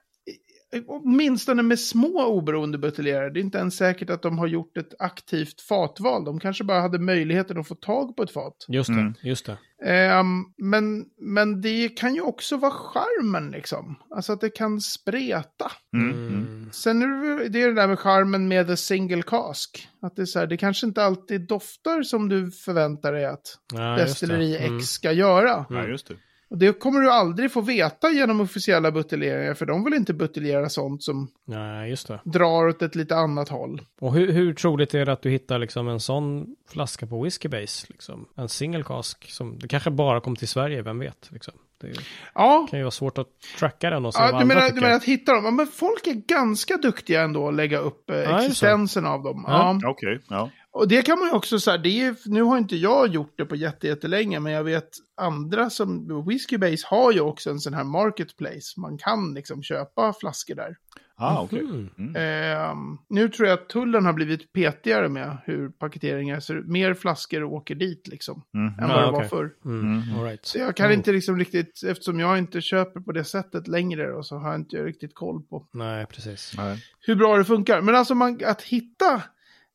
åtminstone 0.86 1.62
med 1.62 1.80
små 1.80 2.24
oberoende 2.26 2.78
buteljerare, 2.78 3.30
det 3.30 3.40
är 3.40 3.44
inte 3.44 3.58
ens 3.58 3.76
säkert 3.76 4.10
att 4.10 4.22
de 4.22 4.38
har 4.38 4.46
gjort 4.46 4.76
ett 4.76 4.94
aktivt 4.98 5.60
fatval. 5.60 6.24
De 6.24 6.40
kanske 6.40 6.64
bara 6.64 6.80
hade 6.80 6.98
möjligheten 6.98 7.58
att 7.58 7.68
få 7.68 7.74
tag 7.74 8.16
på 8.16 8.22
ett 8.22 8.30
fat. 8.30 8.64
Just 8.68 8.88
det, 8.88 8.94
Mm. 9.00 9.14
just 9.22 9.46
det. 9.46 9.58
Ehm, 9.84 10.44
men, 10.56 11.04
men 11.20 11.60
det 11.60 11.88
kan 11.88 12.14
ju 12.14 12.20
också 12.20 12.56
vara 12.56 12.70
charmen 12.72 13.50
liksom. 13.50 13.96
Alltså 14.10 14.32
att 14.32 14.40
det 14.40 14.50
kan 14.50 14.80
spreta. 14.80 15.72
Mm. 15.96 16.10
Mm. 16.28 16.68
Sen 16.72 17.02
är 17.02 17.38
det, 17.38 17.48
det 17.48 17.62
är 17.62 17.68
det 17.68 17.74
där 17.74 17.88
med 17.88 17.98
charmen 17.98 18.48
med 18.48 18.66
the 18.66 18.76
single 18.76 19.22
cask. 19.22 19.88
Att 20.02 20.16
det 20.16 20.22
är 20.22 20.26
så 20.26 20.38
här, 20.38 20.46
det 20.46 20.56
kanske 20.56 20.86
inte 20.86 21.04
alltid 21.04 21.40
doftar 21.46 22.02
som 22.02 22.28
du 22.28 22.50
förväntar 22.50 23.12
dig 23.12 23.24
att 23.26 23.58
Ja, 23.74 23.96
destilleri 23.96 24.54
X 24.56 24.66
Mm. 24.68 24.80
ska 24.80 25.12
göra. 25.12 25.66
Ja, 25.70 25.86
just 25.86 26.08
det. 26.08 26.14
Och 26.50 26.58
det 26.58 26.80
kommer 26.80 27.00
du 27.00 27.10
aldrig 27.10 27.52
få 27.52 27.60
veta 27.60 28.10
genom 28.10 28.40
officiella 28.40 28.90
buteljeringar, 28.90 29.54
för 29.54 29.66
de 29.66 29.84
vill 29.84 29.94
inte 29.94 30.14
buteljera 30.14 30.68
sånt 30.68 31.02
som 31.02 31.28
Nej, 31.44 31.90
just 31.90 32.08
det. 32.08 32.20
drar 32.24 32.68
åt 32.68 32.82
ett 32.82 32.94
lite 32.94 33.16
annat 33.16 33.48
håll. 33.48 33.82
Och 34.00 34.14
hur, 34.14 34.32
hur 34.32 34.54
troligt 34.54 34.94
är 34.94 35.06
det 35.06 35.12
att 35.12 35.22
du 35.22 35.30
hittar 35.30 35.58
liksom 35.58 35.88
en 35.88 36.00
sån 36.00 36.46
flaska 36.70 37.06
på 37.06 37.22
Whiskey 37.22 37.48
Base? 37.48 37.86
Liksom? 37.88 38.26
En 38.36 38.48
single 38.48 38.82
cask 38.82 39.30
som, 39.30 39.58
det 39.58 39.68
kanske 39.68 39.90
bara 39.90 40.20
kom 40.20 40.36
till 40.36 40.48
Sverige, 40.48 40.82
vem 40.82 40.98
vet? 40.98 41.28
Liksom. 41.32 41.54
Det 41.80 41.92
Ja, 42.34 42.66
kan 42.70 42.78
ju 42.78 42.82
vara 42.82 42.90
svårt 42.90 43.18
att 43.18 43.28
tracka 43.58 43.90
den 43.90 44.06
och 44.06 44.14
se 44.14 44.20
Ja, 44.22 44.28
vad 44.32 44.42
du, 44.42 44.46
menar, 44.46 44.70
du 44.70 44.80
menar 44.80 44.94
att 44.96 45.04
hitta 45.04 45.34
dem? 45.34 45.44
Ja, 45.44 45.50
men 45.50 45.66
folk 45.66 46.06
är 46.06 46.12
ganska 46.14 46.76
duktiga 46.76 47.22
ändå 47.22 47.48
att 47.48 47.54
lägga 47.54 47.78
upp 47.78 48.10
eh, 48.10 48.16
Ja, 48.16 48.40
existensen 48.42 49.06
av 49.06 49.22
dem. 49.22 49.44
Ja. 49.46 49.78
Ja. 49.82 49.88
Okej, 49.90 50.20
ja. 50.28 50.50
Och 50.78 50.88
det 50.88 51.02
kan 51.02 51.18
man 51.18 51.28
ju 51.28 51.34
också 51.34 51.60
säga, 51.60 51.78
det 51.78 52.00
är, 52.00 52.14
nu 52.24 52.42
har 52.42 52.58
inte 52.58 52.76
jag 52.76 53.08
gjort 53.08 53.32
det 53.36 53.44
på 53.44 53.56
jätte- 53.56 53.86
jättelänge, 53.86 54.40
men 54.40 54.52
jag 54.52 54.64
vet 54.64 54.88
andra 55.16 55.70
som, 55.70 56.24
Whiskey 56.28 56.58
Base 56.58 56.86
har 56.86 57.12
ju 57.12 57.20
också 57.20 57.50
en 57.50 57.58
sån 57.60 57.74
här 57.74 57.84
marketplace. 57.84 58.80
Man 58.80 58.98
kan 58.98 59.34
liksom 59.34 59.62
köpa 59.62 60.12
flaskor 60.20 60.54
där. 60.54 60.76
Ah, 61.20 61.40
okej. 61.42 61.60
Mm. 61.60 61.88
Mm. 61.98 62.16
Ehm, 62.16 62.98
nu 63.08 63.28
tror 63.28 63.48
jag 63.48 63.58
att 63.58 63.68
tullen 63.68 64.06
har 64.06 64.12
blivit 64.12 64.52
petigare 64.52 65.08
med 65.08 65.36
hur 65.44 65.68
paketeringar 65.68 66.40
ser 66.40 66.54
ut. 66.54 66.66
Mer 66.66 66.94
flaskor 66.94 67.42
åker 67.44 67.74
dit 67.74 68.08
liksom, 68.08 68.42
Mm. 68.54 68.78
än 68.78 68.88
vad 68.88 68.98
det 69.04 69.10
var 69.10 69.18
okej. 69.18 69.28
förr. 69.28 69.50
Mm. 69.64 69.80
Mm. 70.02 70.18
All 70.18 70.24
right. 70.24 70.46
Så 70.46 70.58
jag 70.58 70.76
kan 70.76 70.86
Mm. 70.86 70.98
inte 70.98 71.12
liksom 71.12 71.38
riktigt, 71.38 71.82
eftersom 71.86 72.20
jag 72.20 72.38
inte 72.38 72.60
köper 72.60 73.00
på 73.00 73.12
det 73.12 73.24
sättet 73.24 73.68
längre, 73.68 74.12
och 74.14 74.26
så 74.26 74.36
har 74.36 74.50
jag 74.50 74.60
inte 74.60 74.76
riktigt 74.76 75.14
koll 75.14 75.42
på 75.42 75.66
Nej, 75.72 76.06
precis. 76.06 76.52
Nej. 76.56 76.84
hur 77.00 77.14
bra 77.14 77.36
det 77.36 77.44
funkar. 77.44 77.80
Men 77.80 77.94
alltså 77.94 78.14
man, 78.14 78.40
att 78.44 78.62
hitta, 78.62 79.22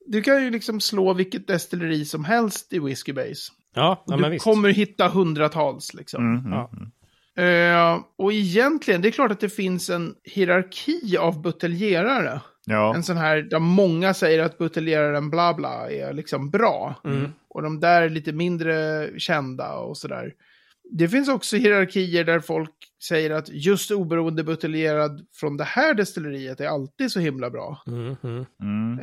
du 0.06 0.22
kan 0.22 0.44
ju 0.44 0.50
liksom 0.50 0.82
slå 0.82 1.14
vilket 1.14 1.48
destilleri 1.48 2.06
som 2.06 2.26
helst 2.26 2.74
i 2.74 2.80
Whiskey 2.80 3.14
Base. 3.14 3.52
Ja, 3.76 4.04
ja 4.08 4.16
du 4.16 4.22
men 4.22 4.32
visst. 4.32 4.44
kommer 4.44 4.70
hitta 4.70 5.08
hundratals 5.08 5.94
liksom. 5.94 6.24
Mm. 6.24 6.46
Mm. 6.46 6.52
Ja. 6.52 6.72
Mm. 6.74 6.92
Eh, 7.36 8.00
och 8.18 8.34
egentligen, 8.34 9.02
det 9.02 9.10
är 9.10 9.12
klart 9.12 9.32
att 9.32 9.40
det 9.40 9.50
finns 9.50 9.90
en 9.90 10.16
hierarki 10.24 11.18
av 11.18 11.42
buteljerare. 11.42 12.42
Ja. 12.66 12.96
En 12.96 13.04
sån 13.04 13.18
här 13.18 13.42
där 13.42 13.60
många 13.60 14.14
säger 14.14 14.44
att 14.44 14.58
buteljeraren 14.58 15.30
bla 15.30 15.54
bla 15.54 15.92
är 15.92 16.14
liksom 16.14 16.50
bra. 16.50 16.96
Mm. 17.06 17.32
Och 17.50 17.62
de 17.62 17.80
där 17.80 18.02
är 18.02 18.10
lite 18.10 18.32
mindre 18.32 19.10
kända 19.20 19.74
och 19.74 19.98
sådär. 19.98 20.34
Det 20.92 21.10
finns 21.10 21.30
också 21.30 21.56
hierarkier 21.58 22.24
där 22.24 22.40
folk 22.40 22.72
säger 23.04 23.32
att 23.32 23.50
just 23.50 23.92
oberoende 23.92 24.44
buteljerad 24.44 25.26
från 25.34 25.58
det 25.58 25.64
här 25.64 25.94
destilleriet 25.94 26.60
är 26.60 26.68
alltid 26.68 27.12
så 27.12 27.20
himla 27.20 27.50
bra. 27.50 27.84
Mm, 27.88 28.16
mm. 28.24 28.46
Mm. 28.62 29.00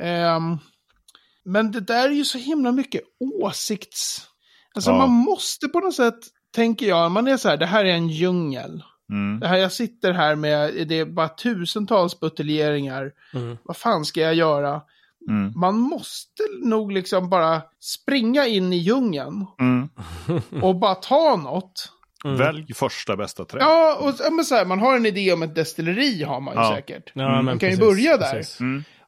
Men 1.53 1.73
det 1.73 1.81
där 1.81 2.05
är 2.09 2.13
ju 2.13 2.25
så 2.25 2.39
himla 2.39 2.73
mycket 2.73 3.03
åsikts... 3.43 4.27
Alltså 4.75 4.91
Ja. 4.91 4.97
man 4.99 5.11
måste 5.11 5.69
på 5.69 5.81
något 5.81 5.95
sätt, 5.95 6.19
tänker 6.55 6.87
jag, 6.87 7.11
man 7.11 7.29
är 7.29 7.37
så 7.37 7.49
här, 7.49 7.57
det 7.57 7.67
här 7.67 7.85
är 7.85 7.95
en 7.95 8.09
djungel. 8.09 8.83
Mm. 9.13 9.41
Det 9.41 9.49
här 9.49 9.57
jag 9.57 9.73
sitter 9.73 10.13
här 10.13 10.35
med, 10.35 10.89
det 10.89 10.99
är 10.99 11.05
bara 11.05 11.29
tusentals 11.29 12.21
buteljeringar. 12.21 13.11
Mm. 13.35 13.59
Vad 13.65 13.77
fan 13.77 14.05
ska 14.05 14.21
jag 14.21 14.35
göra? 14.35 14.81
Mm. 15.29 15.53
Man 15.57 15.79
måste 15.79 16.43
nog 16.63 16.93
liksom 16.93 17.31
bara 17.31 17.63
springa 17.81 18.47
in 18.47 18.73
i 18.73 18.77
djungeln 18.77 19.47
Mm. 19.61 19.89
och 20.63 20.77
bara 20.77 20.95
ta 20.95 21.37
något. 21.37 21.93
Mm. 22.25 22.37
Välj 22.37 22.75
första 22.75 23.17
bästa 23.17 23.45
träd. 23.45 23.63
Ja, 23.63 23.97
och 24.01 24.33
men 24.33 24.45
så 24.45 24.55
här, 24.55 24.65
man 24.65 24.79
har 24.81 24.97
en 24.97 25.07
idé 25.07 25.33
om 25.33 25.43
ett 25.43 25.55
destilleri 25.55 26.23
har 26.23 26.41
man 26.41 26.55
ju 26.55 26.61
Ja. 26.61 26.75
säkert. 26.77 27.13
Ja, 27.15 27.33
Mm. 27.33 27.45
Man 27.45 27.59
kan 27.59 27.69
ju 27.71 27.77
precis, 27.77 27.91
börja 27.95 28.17
där. 28.17 28.45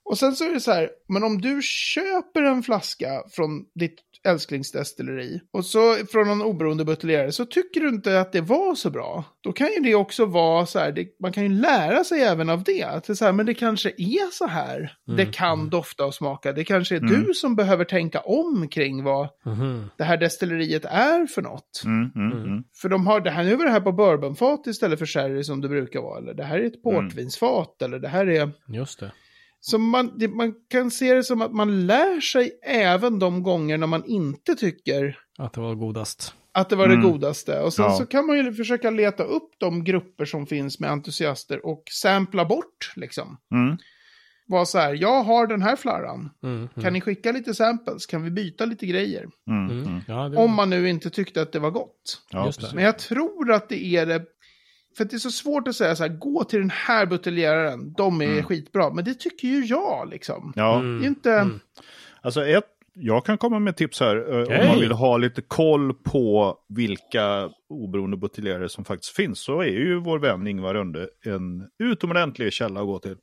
Mm. 0.05 0.11
Och 0.13 0.19
sen 0.19 0.37
så 0.37 0.45
är 0.45 0.53
det 0.55 0.61
så 0.61 0.73
här, 0.73 0.91
men 1.09 1.25
om 1.25 1.41
du 1.41 1.61
köper 1.63 2.43
en 2.43 2.63
flaska 2.63 3.23
från 3.31 3.65
ditt 3.75 3.95
älsklingsdestilleri 4.25 5.41
och 5.53 5.65
så 5.65 5.95
från 6.13 6.29
någon 6.29 6.43
oberoende 6.43 6.85
buteljerare 6.85 7.33
så 7.33 7.45
tycker 7.47 7.81
du 7.81 7.89
inte 7.89 8.21
att 8.21 8.33
det 8.33 8.41
var 8.41 8.75
så 8.75 8.91
bra. 8.91 9.25
Då 9.41 9.53
kan 9.53 9.67
ju 9.73 9.81
det 9.81 9.95
också 9.95 10.27
vara 10.27 10.67
så 10.67 10.79
här, 10.79 10.93
det, 10.93 11.07
man 11.21 11.33
kan 11.33 11.43
ju 11.43 11.49
lära 11.49 12.05
sig 12.05 12.21
även 12.21 12.51
av 12.51 12.63
det. 12.65 12.83
Att 12.83 13.05
det 13.05 13.17
så 13.17 13.25
här, 13.25 13.33
men 13.33 13.47
det 13.47 13.55
kanske 13.55 13.89
är 13.97 14.31
så 14.33 14.47
här 14.47 14.97
det 15.17 15.27
kan 15.27 15.71
dofta 15.71 16.05
och 16.07 16.15
smaka. 16.15 16.53
Det 16.53 16.65
kanske 16.65 16.97
är 16.97 17.01
Mm. 17.01 17.25
du 17.25 17.35
som 17.35 17.57
behöver 17.57 17.85
tänka 17.85 18.21
om 18.21 18.69
kring 18.69 19.03
vad 19.05 19.29
Mhm. 19.45 19.91
det 19.99 20.05
här 20.05 20.17
destilleriet 20.17 20.85
är 20.85 21.27
för 21.27 21.43
något. 21.43 21.83
Mm. 21.85 22.11
Mm. 22.17 22.43
Mm. 22.45 22.65
För 22.83 22.89
de 22.89 23.07
har 23.07 23.21
det 23.21 23.31
här, 23.31 23.45
nu 23.45 23.53
är 23.53 23.65
det 23.65 23.71
här 23.71 23.81
på 23.81 23.93
bourbonfat 23.93 24.67
istället 24.67 24.99
för 24.99 25.07
sherry 25.07 25.45
som 25.45 25.61
det 25.61 25.69
brukar 25.69 26.01
vara. 26.01 26.19
Eller 26.19 26.35
det 26.35 26.45
här 26.45 26.59
är 26.59 26.65
ett 26.67 26.85
Mm. 26.87 27.09
portvinsfat. 27.09 27.83
Eller 27.83 27.99
det 27.99 28.09
här 28.09 28.27
är... 28.29 28.51
Just 28.69 29.01
det. 29.01 29.13
Så 29.65 29.79
man, 29.79 30.19
det, 30.19 30.29
man 30.29 30.55
kan 30.71 30.91
se 30.91 31.15
det 31.15 31.25
som 31.25 31.43
att 31.43 31.53
man 31.53 31.87
lär 31.87 32.21
sig 32.21 32.51
även 32.67 33.19
de 33.19 33.43
gånger 33.43 33.79
när 33.79 33.87
man 33.87 34.05
inte 34.05 34.55
tycker 34.55 35.19
Att 35.39 35.53
det 35.53 35.61
var 35.61 35.75
godast. 35.75 36.35
att 36.53 36.69
det 36.71 36.77
var 36.77 36.85
Mm. 36.87 37.01
det 37.03 37.09
godaste. 37.09 37.61
Och 37.61 37.73
sen 37.73 37.85
Ja. 37.85 37.97
så 37.97 38.07
kan 38.07 38.27
man 38.27 38.37
ju 38.37 38.53
försöka 38.55 38.91
leta 38.91 39.23
upp 39.25 39.51
de 39.59 39.85
grupper 39.85 40.25
som 40.25 40.47
finns 40.47 40.81
med 40.81 40.91
entusiaster 40.91 41.67
och 41.67 41.83
sampla 41.91 42.45
bort 42.45 42.93
liksom. 42.97 43.37
Mm. 43.55 43.77
Var 44.47 44.65
så 44.65 44.79
här, 44.79 44.95
jag 44.95 45.23
har 45.23 45.47
den 45.47 45.63
här 45.63 45.77
flarran. 45.77 46.31
Mm. 46.43 46.57
Mm. 46.57 46.69
Kan 46.83 46.93
ni 46.93 47.01
skicka 47.01 47.33
lite 47.33 47.55
samples? 47.55 48.07
Kan 48.07 48.23
vi 48.25 48.31
byta 48.31 48.65
lite 48.65 48.87
grejer? 48.87 49.27
Mm. 49.49 49.71
Mm. 49.71 49.85
Mm. 49.89 50.01
Ja. 50.09 50.39
Om 50.39 50.55
man 50.55 50.71
nu 50.71 50.89
inte 50.89 51.11
tyckte 51.11 51.43
att 51.43 51.53
det 51.53 51.59
var 51.59 51.71
gott. 51.71 52.23
Ja, 52.31 52.47
Just 52.47 52.59
det. 52.59 52.63
precis. 52.63 52.75
Men 52.75 52.85
jag 52.85 52.99
tror 52.99 53.53
att 53.53 53.69
det 53.69 53.85
är 53.87 54.07
det. 54.07 54.23
För 54.97 55.05
det 55.05 55.15
är 55.15 55.19
så 55.19 55.31
svårt 55.31 55.69
att 55.69 55.77
säga 55.77 55.97
så 55.97 56.03
här, 56.03 56.11
gå 56.19 56.45
till 56.45 56.59
den 56.61 56.71
här 56.71 57.07
buteljeraren, 57.07 57.93
de 57.93 58.21
är 58.23 58.27
Mm. 58.27 58.45
skitbra. 58.45 58.91
Men 58.93 59.05
det 59.05 59.15
tycker 59.15 59.49
ju 59.49 59.65
jag 59.65 60.09
liksom. 60.11 60.53
Ja, 60.57 60.79
Mm. 60.79 61.05
Inte... 61.05 61.33
Mm. 61.33 61.61
alltså 62.23 62.47
ett, 62.47 62.65
jag 62.95 63.25
kan 63.27 63.39
komma 63.39 63.59
med 63.59 63.77
tips 63.77 64.01
här. 64.01 64.17
eh, 64.53 64.61
Om 64.61 64.69
man 64.69 64.81
vill 64.81 64.93
ha 64.93 65.17
lite 65.17 65.43
koll 65.43 65.95
på 65.95 66.57
vilka 66.69 67.51
oberoende 67.69 68.17
buteljerare 68.17 68.69
som 68.69 68.85
faktiskt 68.85 69.17
finns 69.17 69.41
så 69.41 69.61
är 69.61 69.67
ju 69.67 70.01
vår 70.01 70.19
vän 70.19 70.47
Ingvar 70.47 70.75
Rönde 70.75 71.09
en 71.25 71.69
utomordentlig 71.79 72.53
källa 72.53 72.81
att 72.81 72.87
gå 72.87 72.99
till. 72.99 73.17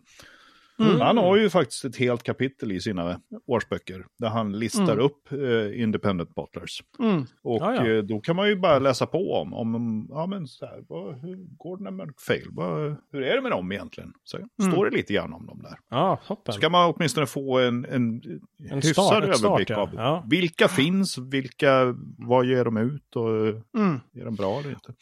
Mm. 0.79 1.01
Han 1.01 1.17
har 1.17 1.37
ju 1.37 1.49
faktiskt 1.49 1.85
ett 1.85 1.95
helt 1.95 2.23
kapitel 2.23 2.71
i 2.71 2.79
sina 2.81 3.19
årsböcker 3.47 4.05
där 4.19 4.27
han 4.29 4.59
listar 4.59 4.83
Mm. 4.93 4.99
upp 5.05 5.31
eh, 5.31 5.81
independent 5.81 6.35
bottlers. 6.35 6.83
Mm. 6.99 7.25
Och 7.43 7.61
Ja, 7.61 7.75
ja. 7.75 7.87
eh, 7.87 7.97
då 8.03 8.19
kan 8.21 8.35
man 8.35 8.47
ju 8.49 8.55
bara 8.55 8.79
läsa 8.79 9.05
på 9.05 9.33
om, 9.33 9.53
om 9.53 10.07
ja 10.09 10.27
men 10.27 10.47
så 10.47 10.65
här, 10.65 10.83
vad, 10.87 11.19
hur 11.21 11.35
går 11.57 11.77
det 11.77 11.91
med 11.91 12.09
fail? 12.27 12.47
Vad, 12.51 12.95
hur 13.11 13.21
är 13.23 13.35
det 13.35 13.41
med 13.41 13.51
dem 13.51 13.71
egentligen? 13.71 14.13
Så 14.23 14.37
Mm. 14.37 14.71
står 14.71 14.85
det 14.89 14.97
lite 14.97 15.13
grann 15.13 15.33
om 15.33 15.45
dem 15.45 15.59
där. 15.63 15.77
Ja, 15.89 16.19
toppen. 16.27 16.53
Så 16.53 16.59
kan 16.61 16.71
man 16.71 16.93
åtminstone 16.95 17.25
få 17.27 17.59
en, 17.59 17.85
en, 17.85 18.21
En 18.69 18.75
hyfsad 18.75 18.93
start- 19.05 19.23
överblick 19.23 19.67
start, 19.67 19.89
ja. 19.93 20.07
av 20.17 20.29
vilka 20.29 20.67
finns, 20.67 21.17
vilka, 21.17 21.95
vad 22.17 22.45
ger 22.45 22.65
de 22.65 22.77
ut 22.77 23.15
och 23.15 23.29
Mm. 23.79 23.99
är 24.13 24.25
de 24.25 24.35
bra 24.35 24.59
eller 24.59 24.69
inte? 24.69 24.93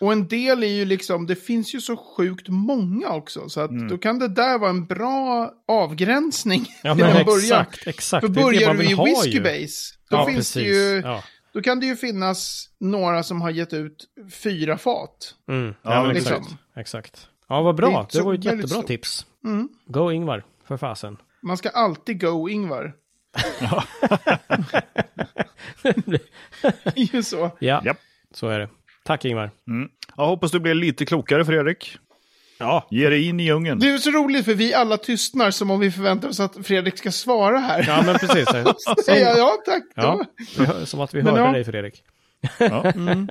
Och 0.00 0.12
en 0.12 0.28
del 0.28 0.62
är 0.62 0.66
ju 0.66 0.84
liksom, 0.84 1.26
det 1.26 1.36
finns 1.36 1.74
ju 1.74 1.80
så 1.80 1.96
sjukt 1.96 2.48
många 2.48 3.08
också. 3.10 3.48
Så 3.48 3.60
att 3.60 3.70
Mm. 3.70 3.88
då 3.88 3.98
kan 3.98 4.18
det 4.18 4.28
där 4.28 4.58
vara 4.58 4.70
en 4.70 4.86
bra 4.86 5.52
avgränsning. 5.68 6.66
Ja, 6.82 6.94
men 6.94 7.16
en 7.16 7.24
början. 7.26 7.60
exakt, 7.60 7.86
exakt. 7.86 8.20
För 8.26 8.28
Det 8.28 8.40
det 8.40 8.44
börjar 8.44 8.66
man 8.68 8.76
du 8.76 8.84
i 9.28 9.30
ju. 9.32 9.40
base, 9.42 9.94
då 10.10 10.16
Ja, 10.16 10.26
finns 10.26 10.36
precis. 10.36 10.54
det 10.54 10.62
ju, 10.68 11.00
Ja. 11.04 11.22
då 11.52 11.62
kan 11.62 11.80
det 11.80 11.86
ju 11.86 11.96
finnas 11.96 12.68
några 12.80 13.22
som 13.22 13.40
har 13.42 13.50
gett 13.50 13.72
ut 13.72 14.04
fyra 14.32 14.78
fat. 14.78 15.34
Mm. 15.48 15.74
Ja, 15.82 15.94
Ja, 15.94 16.02
men 16.04 16.14
liksom. 16.14 16.36
exakt. 16.36 16.56
exakt. 16.76 17.28
Ja, 17.48 17.62
vad 17.62 17.74
Det 17.74 17.76
bra. 17.76 18.06
Det 18.12 18.18
så 18.18 18.24
var 18.24 18.32
ju 18.32 18.38
ett 18.38 18.44
jättebra 18.44 18.68
så. 18.68 18.82
tips. 18.82 19.26
Mm. 19.44 19.68
Go 19.86 20.10
Ingvar, 20.12 20.44
för 20.68 20.76
fasen. 20.76 21.16
Man 21.42 21.56
ska 21.56 21.68
alltid 21.68 22.20
go 22.20 22.48
Ingvar. 22.48 22.92
det 25.82 26.20
är 27.00 27.14
ju 27.14 27.22
så. 27.22 27.50
Ja, 27.58 27.82
Japp. 27.84 27.96
så 28.34 28.48
är 28.48 28.58
det. 28.58 28.68
Tack 29.06 29.24
Ingvar. 29.24 29.50
Mm. 29.68 29.88
Jag 30.16 30.26
hoppas 30.26 30.50
du 30.50 30.60
blir 30.60 30.74
lite 30.74 31.06
klokare 31.06 31.44
Fredrik. 31.44 31.98
Ja. 32.58 32.86
Ge 32.90 33.08
dig 33.08 33.28
in 33.28 33.40
i 33.40 33.44
djungeln. 33.44 33.78
Det 33.78 33.90
är 33.90 33.98
så 33.98 34.10
roligt 34.10 34.44
för 34.44 34.54
vi 34.54 34.74
alla 34.74 34.96
tystnar 34.96 35.50
som 35.50 35.70
om 35.70 35.80
vi 35.80 35.90
förväntar 35.90 36.28
oss 36.28 36.40
att 36.40 36.66
Fredrik 36.66 36.98
ska 36.98 37.10
svara 37.12 37.58
här. 37.58 37.84
Ja, 37.88 38.02
men 38.06 38.14
precis. 38.18 38.48
Säger 39.04 39.26
jag, 39.26 39.38
ja 39.38 39.56
tack. 39.64 39.82
Ja, 39.94 40.24
som 40.86 41.00
att 41.00 41.14
vi 41.14 41.22
Men 41.22 41.34
hörde 41.34 41.46
ja. 41.46 41.52
dig 41.52 41.64
Fredrik. 41.64 42.02
Ja. 42.58 42.92
Mm. 42.94 43.28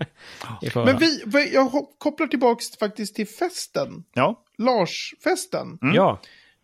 Men 0.73 0.97
vi, 1.25 1.53
jag 1.53 1.71
kopplar 1.97 2.27
tillbaks 2.27 2.77
faktiskt 2.79 3.15
till 3.15 3.27
festen. 3.27 4.03
ja. 4.13 4.41
Lars-festen. 4.57 5.77
Mm. 5.81 5.95
Ja. 5.95 6.19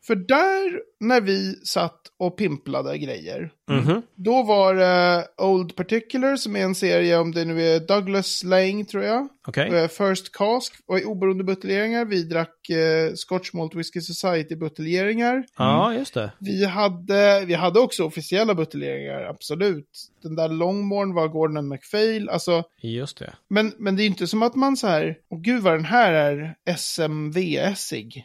För 0.07 0.15
där, 0.15 0.81
när 0.99 1.21
vi 1.21 1.55
satt 1.63 2.01
och 2.19 2.37
pimplade 2.37 2.97
grejer, 2.97 3.51
Mhm. 3.69 4.01
då 4.15 4.43
var 4.43 4.75
det 4.75 5.27
Old 5.37 5.75
Particular 5.75 6.35
som 6.35 6.55
är 6.55 6.63
en 6.63 6.75
serie 6.75 7.17
om 7.17 7.31
det 7.31 7.45
nu 7.45 7.61
är 7.61 7.79
Douglas 7.79 8.43
Lang 8.43 8.85
tror 8.85 9.03
jag. 9.03 9.27
Okej. 9.47 9.69
Eh, 9.75 9.87
First 9.87 10.31
Cask 10.31 10.73
och 10.87 10.99
i 10.99 11.03
oberoende 11.03 11.43
buteljeringar. 11.43 12.05
Vi 12.05 12.23
drack 12.23 12.69
eh, 12.69 13.13
Scotch 13.13 13.53
Malt 13.53 13.75
Whisky 13.75 14.01
Society 14.01 14.55
buteljeringar. 14.55 15.43
Ja, 15.57 15.93
just 15.93 16.13
det. 16.13 16.31
Vi 16.39 16.65
hade, 16.65 17.45
vi 17.45 17.53
hade 17.53 17.79
också 17.79 18.03
officiella 18.03 18.55
buteljeringar, 18.55 19.21
absolut. 19.23 19.89
Den 20.23 20.35
där 20.35 20.49
Longmorn 20.49 21.13
var 21.13 21.27
Gordon 21.27 21.57
and 21.57 21.67
MacPhail. 21.67 22.29
Alltså, 22.29 22.63
Just 22.81 23.17
det. 23.17 23.33
men, 23.47 23.73
men 23.77 23.95
det 23.95 24.03
är 24.03 24.07
inte 24.07 24.27
som 24.27 24.43
att 24.43 24.55
man 24.55 24.77
så 24.77 24.87
här, 24.87 25.17
åh 25.29 25.41
gud 25.41 25.61
vad 25.63 25.73
den 25.73 25.85
här 25.85 26.13
är 26.13 26.55
SMVS-ig. 26.77 28.23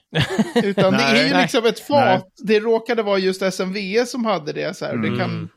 Utan 0.65 0.93
det 0.93 1.03
är 1.03 1.25
ju 1.25 1.31
Nej. 1.33 1.43
liksom 1.43 1.67
ett 1.67 1.81
fat. 1.81 2.29
Det 2.43 2.61
råkade 2.61 3.03
vara 3.03 3.19
just 3.19 3.43
SMVS 3.53 4.11
som 4.11 4.25
hade 4.25 4.53
det. 4.53 4.77
Så 4.77 4.85
här. 4.85 4.97
Det 4.97 5.09
kan, 5.09 5.31
Mm. 5.31 5.49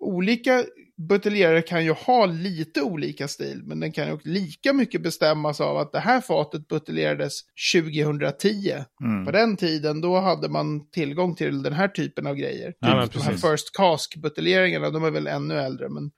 olika 0.00 0.64
buteljerare 0.98 1.62
kan 1.62 1.84
ju 1.84 1.92
ha 1.92 2.26
lite 2.26 2.82
olika 2.82 3.28
stil, 3.28 3.62
men 3.64 3.80
den 3.80 3.92
kan 3.92 4.08
ju 4.08 4.18
lika 4.24 4.72
mycket 4.72 5.02
bestämmas 5.02 5.60
av 5.60 5.76
att 5.76 5.92
det 5.92 6.00
här 6.00 6.20
fatet 6.20 6.68
buteljerades 6.68 7.40
2010. 7.74 8.72
Mm. 9.02 9.24
På 9.24 9.30
den 9.30 9.56
tiden, 9.56 10.00
då 10.00 10.20
hade 10.20 10.48
man 10.48 10.90
tillgång 10.90 11.34
till 11.34 11.62
den 11.62 11.72
här 11.72 11.88
typen 11.88 12.26
av 12.26 12.34
grejer. 12.34 12.74
Ja, 12.78 13.06
typ 13.06 13.12
de 13.12 13.20
här. 13.20 13.32
First 13.32 13.76
Cask-buteljeringarna, 13.76 14.90
de 14.90 15.04
är 15.04 15.10
väl 15.10 15.26
ännu 15.26 15.58
äldre, 15.58 15.88
men 15.88 16.10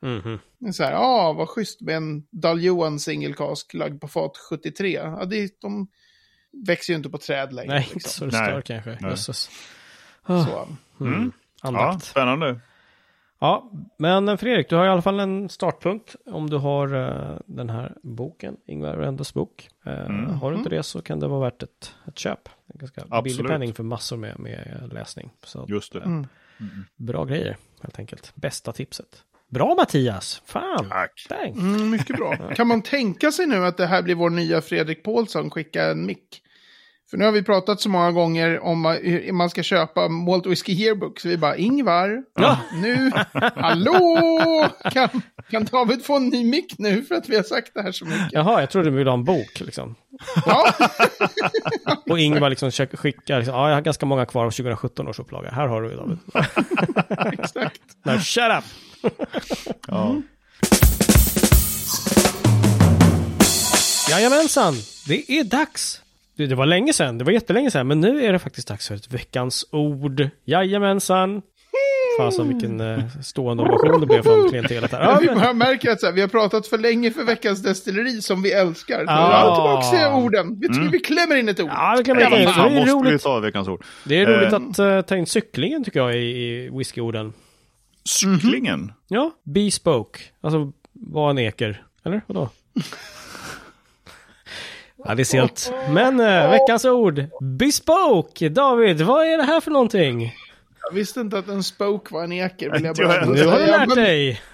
är 0.69 0.73
så 0.73 0.85
här, 0.85 0.93
ja, 0.93 0.99
ah, 0.99 1.33
vad 1.33 1.49
schysst 1.49 1.81
med 1.81 1.97
en 1.97 2.23
Dal-Johan 2.31 2.99
single 2.99 3.35
cask 3.35 3.75
lagd 3.75 4.01
på 4.01 4.09
fat 4.09 4.37
73. 4.51 4.93
Ja, 4.93 5.25
det, 5.25 5.61
de 5.61 5.89
växer 6.67 6.93
ju 6.93 6.97
inte 6.97 7.11
på 7.11 7.19
träd 7.19 7.53
längre. 7.53 7.75
Nej, 7.75 7.83
inte 7.83 7.95
liksom. 7.95 8.11
så 8.11 8.25
det 8.25 8.45
stör 8.47 8.61
kanske. 8.61 8.99
Nej. 9.01 9.11
Jösses. 9.11 9.51
Ah, 10.23 10.45
Så. 10.45 10.69
Mm. 11.01 11.15
Mm. 11.15 11.33
Ja, 11.63 11.69
Andakt. 11.69 12.05
spännande. 12.05 12.61
Ja, 13.41 13.71
men 13.99 14.39
Fredrik, 14.39 14.69
du 14.69 14.77
har 14.77 14.87
i 14.87 14.89
alla 14.89 15.03
fall 15.03 15.21
en 15.21 15.49
startpunkt 15.49 16.17
om 16.27 16.51
du 16.51 16.57
har 16.57 16.95
eh, 16.95 17.39
den 17.47 17.71
här 17.71 17.97
boken, 18.03 18.57
Ingvar 18.67 18.97
Rendes 18.97 19.35
bok. 19.35 19.69
Eh, 19.87 19.93
Mm. 20.11 20.31
Har 20.35 20.51
du 20.53 20.57
inte 20.59 20.71
det 20.71 20.83
så 20.83 21.03
kan 21.03 21.21
det 21.21 21.29
vara 21.29 21.41
värt 21.41 21.63
ett, 21.63 21.95
ett 22.09 22.19
köp. 22.19 22.49
En 22.67 22.79
ganska 22.79 23.01
billig 23.01 23.17
Absolut. 23.17 23.51
penning 23.51 23.75
för 23.75 23.83
massor 23.83 24.17
med, 24.17 24.39
med 24.39 24.91
läsning. 24.93 25.31
Så 25.45 25.65
Just 25.69 25.93
det. 25.93 26.01
Mm. 26.01 26.27
bra 26.97 27.25
grejer, 27.25 27.57
helt 27.83 27.99
enkelt. 27.99 28.33
Bästa 28.35 28.73
tipset. 28.73 29.25
Bra 29.49 29.75
Mattias! 29.75 30.43
Fan! 30.45 30.89
Tack. 31.29 31.49
Mm, 31.57 31.91
mycket 31.91 32.17
bra. 32.17 32.37
Kan 32.55 32.67
man 32.69 32.83
tänka 32.83 33.33
sig 33.33 33.47
nu 33.47 33.67
att 33.67 33.77
det 33.77 33.87
här 33.87 34.03
blir 34.03 34.15
vår 34.15 34.31
nya 34.31 34.61
Fredrik 34.61 35.03
Paulsson, 35.05 35.51
skicka 35.51 35.91
en 35.91 36.07
mick? 36.07 36.43
För 37.11 37.17
nu 37.17 37.25
har 37.25 37.33
vi 37.33 37.43
pratat 37.43 37.81
så 37.81 37.89
många 37.89 38.13
gånger 38.13 38.61
om 38.61 38.85
hur 39.03 39.33
man 39.33 39.51
ska 39.51 39.63
köpa 39.63 40.09
Malt 40.09 40.47
Whiskey 40.47 40.73
Yearbook. 40.75 41.21
Så 41.21 41.29
vi 41.29 41.37
bara, 41.37 41.57
Ingvar, 41.57 42.23
Ja. 42.41 42.59
nu, 42.75 43.11
hallå! 43.57 44.69
Kan, 44.93 45.09
kan 45.51 45.65
David 45.65 46.05
få 46.05 46.17
en 46.17 46.29
ny 46.29 46.45
mick 46.45 46.79
nu 46.79 47.03
för 47.03 47.15
att 47.15 47.29
vi 47.29 47.37
har 47.37 47.43
sagt 47.43 47.71
det 47.75 47.83
här 47.83 47.93
så 47.93 48.05
mycket? 48.05 48.29
Jaha, 48.33 48.61
jag 48.61 48.71
trodde 48.71 48.91
du 48.91 48.97
ville 48.97 49.11
ha 49.11 49.15
en 49.15 49.25
bok 49.25 49.61
liksom. 49.61 49.95
Ja, 50.47 50.73
Och 52.11 52.19
Ingvar 52.19 52.51
liksom 52.51 52.71
skickar, 52.71 53.39
liksom, 53.39 53.55
ja 53.55 53.69
jag 53.69 53.75
har 53.77 53.83
ganska 53.83 54.07
många 54.07 54.27
kvar 54.27 54.47
av 54.47 54.51
2017 54.51 55.09
års 55.09 55.19
upplaga. 55.19 55.51
Här 55.51 55.67
har 55.67 55.83
du 55.83 55.97
David. 55.97 56.19
exakt. 57.41 57.81
Nej, 58.05 58.19
shut 58.21 58.45
up! 58.59 58.65
Ja. 59.89 60.23
Jajamensan, 64.11 64.75
det 65.09 65.31
är 65.33 65.45
dags. 65.45 66.03
Det, 66.41 66.47
det 66.47 66.55
var 66.55 66.67
länge 66.67 66.93
sedan, 66.93 67.19
det 67.19 67.25
var 67.25 67.33
jättelänge 67.33 67.71
sedan, 67.71 67.87
men 67.89 68.01
nu 68.01 68.25
är 68.25 68.33
det 68.33 68.39
faktiskt 68.39 68.69
dags 68.69 68.89
för 68.89 68.95
ett 68.95 69.13
veckans 69.13 69.67
ord. 69.73 70.29
Jajamensan. 70.45 71.43
Fasen 72.19 72.49
vilken 72.49 72.81
eh, 72.81 72.99
stående 73.23 73.63
ovation 73.63 74.01
det 74.01 74.07
blev 74.07 74.23
från 74.23 74.49
klientelet 74.49 74.93
här. 74.93 75.03
Ja, 75.03 75.19
vi 75.21 75.27
men, 75.27 75.39
bara 75.39 75.53
märker 75.53 75.91
att 75.91 76.01
så 76.01 76.07
här, 76.07 76.13
vi 76.13 76.21
har 76.21 76.29
pratat 76.29 76.67
för 76.67 76.79
länge 76.79 77.11
för 77.11 77.25
veckans 77.25 77.63
destilleri 77.63 78.23
som 78.23 78.43
vi 78.43 78.53
älskar. 78.53 79.05
Ah. 79.09 79.31
ja, 79.31 79.55
tillbaka 79.57 79.87
till 79.99 80.23
orden. 80.25 80.61
Vi, 80.61 80.89
vi 80.93 80.99
klämmer 81.01 81.37
in 81.37 81.49
ett 81.49 81.61
ord. 81.61 81.71
ja, 81.73 81.97
det 81.97 82.05
kan 82.05 82.17
man 82.17 82.23
Ja, 82.23 82.39
inte. 82.39 82.59
men 82.61 82.73
Det 82.75 82.81
är 82.81 82.85
vi 82.85 82.91
roligt, 82.93 83.23
ta 83.23 83.39
veckans 83.41 83.69
ord. 83.69 83.85
det 84.05 84.17
är 84.17 84.27
roligt 84.27 84.53
Eh. 84.53 84.57
att 84.57 84.79
uh, 84.79 85.01
ta 85.01 85.17
in 85.17 85.27
cyklingen 85.27 85.85
tycker 85.85 86.01
jag 86.01 86.17
i, 86.17 86.19
i 86.19 86.71
whiskyorden. 86.79 87.33
Cyklingen. 88.05 88.93
Ja, 89.09 89.31
bespoke. 89.45 90.21
Alltså, 90.41 90.73
var 90.93 91.31
en 91.31 91.39
eker. 91.39 91.83
Eller 92.05 92.21
vadå? 92.27 92.49
Ja, 95.05 95.15
det 95.15 95.23
är 95.23 95.25
sent. 95.25 95.73
Men 95.91 96.21
eh, 96.21 96.51
veckans 96.51 96.85
ord. 96.85 97.25
Bespoke. 97.41 98.49
David, 98.49 99.01
vad 99.01 99.27
är 99.27 99.37
det 99.37 99.45
här 99.45 99.61
för 99.61 99.71
någonting? 99.71 100.35
Jag 100.83 100.95
visste 100.95 101.21
inte 101.21 101.39
att 101.39 101.49
en 101.49 101.63
spoke 101.63 102.15
var 102.15 102.25
en 102.25 102.33
eker. 102.33 102.71
Vill 102.71 102.85
jag 102.85 102.97
bara 102.97 103.25
Nu 103.25 103.47
har 103.47 103.59
du 103.59 103.67
lärt 103.67 103.89
Men, 103.89 103.97
dig. 103.97 104.41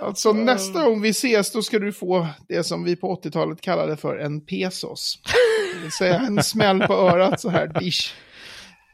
Alltså 0.00 0.32
nästa 0.32 0.84
gång 0.84 1.00
vi 1.02 1.08
ses 1.08 1.52
då 1.52 1.62
ska 1.62 1.78
du 1.78 1.92
få 1.92 2.26
det 2.48 2.64
som 2.64 2.84
vi 2.84 2.96
på 2.96 3.20
80-talet 3.22 3.60
kallade 3.60 3.96
för 3.96 4.16
en 4.16 4.40
pesos. 4.40 5.18
Det 5.74 5.80
vill 5.82 5.92
säga 5.92 6.20
en 6.20 6.42
smäll 6.42 6.80
på 6.80 6.92
örat 6.94 7.40
så 7.40 7.48
här, 7.48 7.66
dish. 7.66 8.14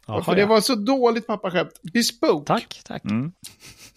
Jaha, 0.06 0.24
för 0.24 0.34
det 0.34 0.40
ja. 0.40 0.46
var 0.46 0.60
så 0.60 0.74
dåligt 0.74 1.26
pappaskämt. 1.26 1.80
Bespoke. 1.92 2.46
Tack, 2.46 2.80
tack. 2.84 3.04
Mm. 3.04 3.32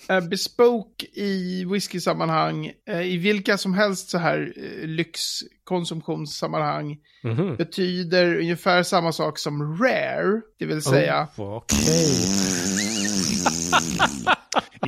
Är 0.07 0.21
bespoke 0.21 1.05
i 1.13 1.65
whisky-sammanhang, 1.65 2.71
eh, 2.89 3.01
i 3.01 3.17
vilka 3.17 3.57
som 3.57 3.73
helst 3.73 4.09
så 4.09 4.17
här 4.17 4.53
eh, 4.57 4.87
lyxkonsumtionssammanhang, 4.87 6.97
Mhm. 7.23 7.55
betyder 7.55 8.39
ungefär 8.39 8.83
samma 8.83 9.11
sak 9.11 9.39
som 9.39 9.77
rare, 9.77 10.41
det 10.59 10.65
vill 10.65 10.81
säga 10.81 11.27
Oh, 11.37 11.55
Okej. 11.55 12.15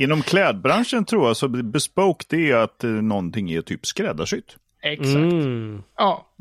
Inom 0.00 0.22
klädbranschen 0.22 1.04
tror 1.04 1.26
jag 1.26 1.36
så 1.36 1.48
bespoke 1.48 2.24
det 2.28 2.50
är 2.50 2.56
att 2.56 2.84
eh, 2.84 2.90
någonting 2.90 3.50
är 3.50 3.62
typ 3.62 3.86
skräddarsytt. 3.86 4.56
Exakt. 4.82 5.16
Mm. 5.16 5.82
Ja. 5.96 6.32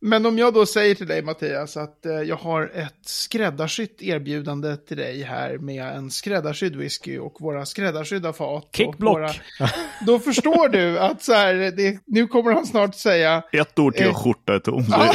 Men 0.00 0.26
om 0.26 0.38
jag 0.38 0.54
då 0.54 0.66
säger 0.66 0.94
till 0.94 1.06
dig 1.06 1.22
Mattias 1.22 1.76
att 1.76 2.06
eh, 2.06 2.12
jag 2.12 2.36
har 2.36 2.70
ett 2.74 2.94
skräddarsytt 3.02 4.02
erbjudande 4.02 4.76
till 4.76 4.96
dig 4.96 5.22
här 5.22 5.58
med 5.58 5.84
en 5.84 6.10
skräddarsydd 6.10 6.76
whisky 6.76 7.18
och 7.18 7.36
våra 7.40 7.66
skräddarsydda 7.66 8.32
fat. 8.32 8.64
och 8.64 8.70
Kickblock. 8.76 9.16
Våra, 9.18 9.30
då 10.06 10.18
förstår 10.18 10.68
du 10.68 10.98
att 10.98 11.22
så 11.22 11.32
här, 11.32 11.54
det, 11.54 11.98
nu 12.06 12.26
kommer 12.26 12.52
han 12.52 12.66
snart 12.66 12.94
säga 12.94 13.42
Ett 13.52 13.78
ord 13.78 13.94
till 13.94 14.04
Eh. 14.06 14.10
att 14.10 14.16
skjorta 14.16 14.56
ett 14.56 14.64
tom. 14.64 14.84
Ja. 14.90 15.12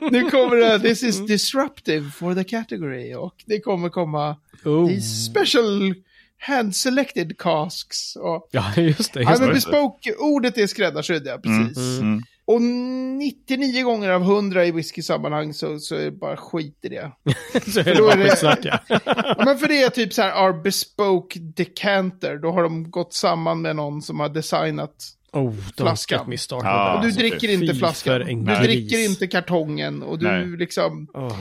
Nu 0.10 0.30
kommer 0.30 0.56
det, 0.56 0.78
this 0.80 1.02
is 1.02 1.26
disruptive 1.26 2.10
for 2.10 2.34
the 2.34 2.44
category. 2.44 3.14
Och 3.14 3.34
det 3.46 3.60
kommer 3.60 3.88
komma 3.88 4.36
Oh. 4.64 4.98
special 4.98 5.94
hand 6.38 6.76
selected 6.76 7.38
casks. 7.38 8.16
Och, 8.16 8.48
Ja, 8.50 8.72
just 8.76 9.12
det. 9.12 9.22
ja, 9.22 9.30
Just 9.30 9.40
men 9.40 9.48
det. 9.48 9.54
bespoke, 9.54 10.14
ordet 10.18 10.58
är 10.58 10.66
skräddarsydd, 10.66 11.26
ja, 11.26 11.38
precis. 11.38 11.78
Mm. 12.00 12.22
Och 12.44 12.62
99 12.62 13.82
gånger 13.84 14.10
av 14.10 14.22
100 14.22 14.64
i 14.64 14.70
whisky-sammanhang 14.70 15.54
så, 15.54 15.78
så 15.78 15.94
är 15.94 16.04
det 16.04 16.10
bara 16.10 16.36
skit 16.36 16.78
i 16.82 16.88
det. 16.88 17.12
Så 17.72 17.80
är 17.80 17.84
det 17.84 17.94
då 17.94 18.02
bara 18.04 18.12
är 18.12 18.16
det- 18.18 18.30
skitsnack, 18.30 18.58
ja. 18.62 18.78
Ja, 18.88 19.42
men 19.44 19.58
för 19.58 19.68
det 19.68 19.82
är 19.82 19.88
typ 19.90 20.12
så 20.12 20.22
här, 20.22 20.44
our 20.46 20.62
bespoke 20.62 21.38
decanter. 21.40 22.36
Då 22.36 22.50
har 22.52 22.62
de 22.62 22.90
gått 22.90 23.14
samman 23.14 23.62
med 23.62 23.76
någon 23.76 24.02
som 24.02 24.20
har 24.20 24.28
designat. 24.28 24.94
Oh, 25.32 25.54
Flaskan. 25.76 26.32
Ja, 26.50 26.94
och 26.96 27.02
du 27.04 27.10
dricker 27.10 27.48
inte 27.48 27.74
flaskan. 27.74 28.44
Du 28.44 28.54
dricker 28.54 29.04
inte 29.04 29.26
kartongen. 29.26 30.02
Och 30.02 30.18
du 30.18 30.26
Nej. 30.26 30.46
liksom... 30.46 31.06
Oh. 31.14 31.38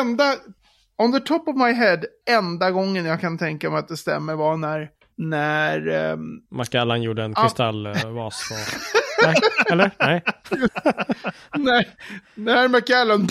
enda, 0.00 0.34
on 0.98 1.12
the 1.12 1.20
top 1.20 1.48
of 1.48 1.56
my 1.56 1.72
head, 1.72 2.00
enda 2.30 2.70
gången 2.70 3.04
jag 3.04 3.20
kan 3.20 3.38
tänka 3.38 3.70
mig 3.70 3.78
att 3.78 3.88
det 3.88 3.96
stämmer 3.96 4.34
var 4.34 4.56
när, 4.56 4.90
när, 5.16 5.86
ehm, 5.88 6.20
Macallan 6.50 7.02
gjorde 7.02 7.24
en 7.24 7.32
Ja. 7.36 7.42
kristallvas. 7.42 8.50
Och... 8.50 8.84
Nej, 9.26 9.36
eller? 9.70 9.90
Nej. 9.98 10.22
när, 11.56 11.86
när 12.34 12.68
McAllen 12.68 13.20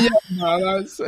igen, 0.00 0.44
alltså. 0.78 1.04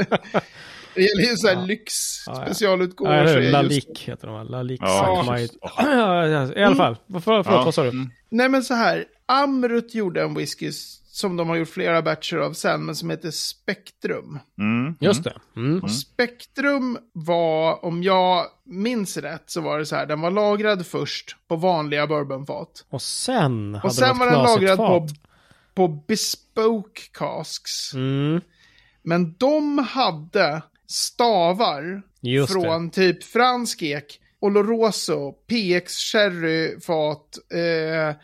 Det 0.94 1.00
gäller 1.02 1.30
ju 1.30 1.36
så 1.36 1.48
här 1.48 1.66
lyx 1.66 1.92
Ja, 2.26 2.32
ja. 2.38 2.44
specialutgåvor. 2.46 3.14
Ja, 3.14 3.24
så 3.26 3.30
eller 3.30 3.40
är 3.40 3.44
hur? 3.44 3.52
La 3.52 3.62
just- 3.62 3.74
Lick 3.88 4.00
heter 4.08 4.26
de 4.26 4.36
va? 4.36 4.42
La 4.42 4.62
Lick 4.62 4.80
Ja. 4.84 5.38
Ja, 5.78 6.26
ja, 6.26 6.52
I 6.56 6.64
alla 6.64 6.76
fall. 6.76 6.96
För, 7.12 7.20
förlåt, 7.20 7.46
Ja. 7.46 7.64
vad 7.64 7.74
sa 7.74 7.82
du? 7.82 7.88
Mm. 7.88 8.10
Nej 8.30 8.48
men 8.48 8.62
så 8.62 8.74
här, 8.74 9.04
Amrut 9.26 9.94
gjorde 9.94 10.22
en 10.22 10.34
whisky 10.34 10.72
som 11.12 11.36
de 11.36 11.48
har 11.48 11.56
gjort 11.56 11.68
flera 11.68 12.02
batcher 12.02 12.36
av 12.36 12.52
sen, 12.52 12.84
men 12.84 12.96
som 12.96 13.10
heter 13.10 13.30
Spektrum. 13.30 14.38
Mm. 14.58 14.94
Just 15.00 15.24
det. 15.24 15.34
Mm. 15.56 15.88
Spektrum 15.88 16.98
var, 17.12 17.84
om 17.84 18.02
jag 18.02 18.46
minns 18.64 19.16
rätt, 19.16 19.44
så 19.46 19.60
var 19.60 19.78
det 19.78 19.86
så 19.86 19.96
här, 19.96 20.06
den 20.06 20.20
var 20.20 20.30
lagrad 20.30 20.86
först 20.86 21.36
på 21.48 21.56
vanliga 21.56 22.06
bourbonfat. 22.06 22.84
Och 22.90 23.02
sen 23.02 23.74
hade 23.74 23.86
Och 23.86 23.94
sen 23.94 24.18
var 24.18 24.26
den 24.26 24.42
lagrad 24.42 24.76
på, 24.76 25.08
på 25.74 25.88
bespoke 25.88 27.00
casks. 27.12 27.94
Mm. 27.94 28.40
Men 29.02 29.34
de 29.38 29.78
hade 29.78 30.62
stavar 30.86 32.02
Just 32.20 32.52
från 32.52 32.90
typ 32.90 33.24
fransk 33.24 33.82
ek, 33.82 34.20
Oloroso, 34.40 35.32
PX 35.32 35.96
sherryfat, 35.96 37.38
eh, 37.52 38.16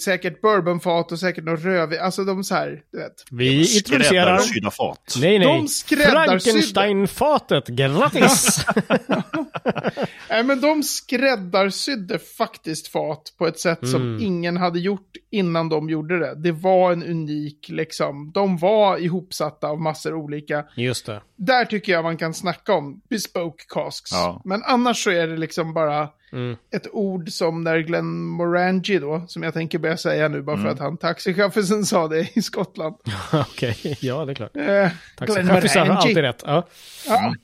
säkert 0.00 0.40
bourbonfat 0.40 1.12
och 1.12 1.18
säkert 1.18 1.44
något 1.44 1.64
rödvin. 1.64 2.00
Alltså 2.00 2.24
de 2.24 2.44
så 2.44 2.54
här, 2.54 2.82
du 2.92 2.98
vet. 2.98 3.12
Vi 3.30 3.76
introducerar... 3.76 4.38
Skräddarsydda 4.38 4.70
fat. 4.70 5.14
Nej, 5.20 5.38
nej. 5.38 5.66
Frankenstein-fatet. 6.10 7.66
Grattis! 7.68 8.66
Nej, 10.30 10.42
men 10.44 10.60
de 10.60 10.82
skräddarsydde 10.82 12.18
faktiskt 12.18 12.88
fat 12.88 13.34
på 13.38 13.46
ett 13.46 13.58
sätt 13.60 13.88
som 13.88 14.00
Mm. 14.02 14.22
ingen 14.26 14.56
hade 14.56 14.78
gjort 14.80 15.10
innan 15.30 15.68
de 15.68 15.90
gjorde 15.90 16.18
det. 16.18 16.34
Det 16.34 16.52
var 16.52 16.92
en 16.92 17.02
unik, 17.02 17.66
liksom, 17.68 18.30
de 18.34 18.56
var 18.58 18.98
ihopsatta 18.98 19.66
av 19.68 19.80
massor 19.80 20.14
olika. 20.14 20.64
Just 20.76 21.06
det. 21.06 21.22
Där 21.42 21.64
tycker 21.64 21.92
jag 21.92 22.04
man 22.04 22.16
kan 22.16 22.34
snacka 22.34 22.74
om 22.74 23.00
bespoke 23.10 23.64
casks. 23.68 24.12
Ja. 24.12 24.42
Men 24.44 24.62
annars 24.62 25.04
så 25.04 25.10
är 25.10 25.26
det 25.26 25.36
liksom 25.36 25.74
bara 25.74 26.08
Mm. 26.32 26.56
ett 26.74 26.86
ord 26.92 27.28
som 27.30 27.64
när 27.64 27.78
Glenn 27.78 28.20
Morangi 28.26 28.98
då, 28.98 29.24
som 29.28 29.42
jag 29.42 29.54
tänker 29.54 29.78
börja 29.78 29.96
säga 29.96 30.28
nu 30.28 30.42
bara 30.42 30.56
Mm. 30.56 30.64
för 30.66 30.72
att 30.72 30.78
han 30.78 30.96
taxichauffören 30.96 31.84
sa 31.86 32.08
det 32.08 32.36
i 32.36 32.42
Skottland. 32.42 32.94
Okej, 33.32 33.98
ja 34.00 34.24
det 34.24 34.32
är 34.32 34.34
klart. 34.34 34.56
Eh, 34.56 34.88
Taxichaufförer 35.16 35.86
har 35.86 35.96
alltid 35.96 36.16
rätt. 36.16 36.42
Ja. 36.46 36.66
Ja. 37.08 37.34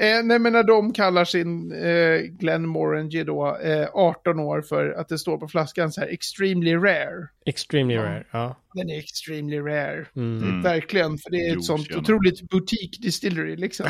Eh, 0.00 0.22
nej, 0.24 0.38
men 0.38 0.52
när 0.52 0.62
de 0.62 0.92
kallar 0.92 1.24
sin 1.24 1.72
eh, 1.72 2.20
Glenn 2.20 2.66
Morangi 2.68 3.24
då, 3.24 3.56
eh, 3.56 3.88
18 3.92 4.38
år 4.40 4.62
för 4.62 4.90
att 4.90 5.08
det 5.08 5.18
står 5.18 5.38
på 5.38 5.48
flaskan 5.48 5.92
så 5.92 6.00
här, 6.00 6.08
extremely 6.08 6.74
rare. 6.74 7.28
Extremely 7.46 7.94
Ja. 7.94 8.02
rare. 8.02 8.24
Ja. 8.30 8.56
Den 8.74 8.90
är 8.90 8.98
extremely 8.98 9.58
rare. 9.60 10.06
Mm. 10.16 10.40
Det 10.62 10.68
är 10.68 10.74
verkligen, 10.74 11.18
för 11.18 11.30
det 11.30 11.36
är 11.36 11.52
Jo, 11.52 11.58
ett 11.58 11.64
sånt 11.64 11.86
tjena. 11.86 12.00
otroligt 12.00 12.42
boutique 12.42 13.02
distillery 13.02 13.56
liksom. 13.56 13.86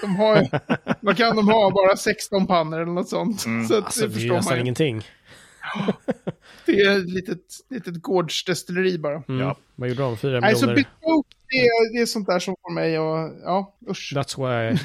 De 0.00 0.16
har, 0.16 0.48
vad 1.00 1.16
kan 1.16 1.36
de 1.36 1.48
ha, 1.48 1.70
bara 1.70 1.96
16 1.96 2.46
pannor 2.46 2.80
eller 2.82 2.92
något 2.92 3.08
sånt. 3.08 3.46
Mm. 3.46 3.64
Så 3.68 3.78
att, 3.78 3.84
Alltså, 3.84 4.00
det 4.00 4.06
det 4.06 4.12
är 4.12 4.14
ju 4.14 4.20
förstår 4.20 4.34
nästan 4.36 4.50
man 4.50 4.56
ju. 4.58 4.62
ingenting. 4.62 5.02
Det 6.66 6.72
är 6.80 6.98
ett 6.98 7.10
litet, 7.10 7.38
litet 7.70 8.02
gårdsdestilleri 8.02 8.98
bara. 8.98 9.22
Mm. 9.28 9.40
Ja. 9.40 9.56
Vad 9.76 9.88
gjorde 9.88 10.02
de? 10.02 10.16
Fyra 10.16 10.40
miljoner? 10.40 10.84
Det 11.52 11.58
är, 11.58 11.92
det 11.96 12.02
är 12.02 12.06
sånt 12.06 12.26
där 12.26 12.38
som 12.38 12.54
får 12.62 12.72
mig 12.72 12.96
att, 12.96 13.32
ja, 13.44 13.74
usch. 13.90 14.12
That's 14.16 14.36
why, 14.38 14.78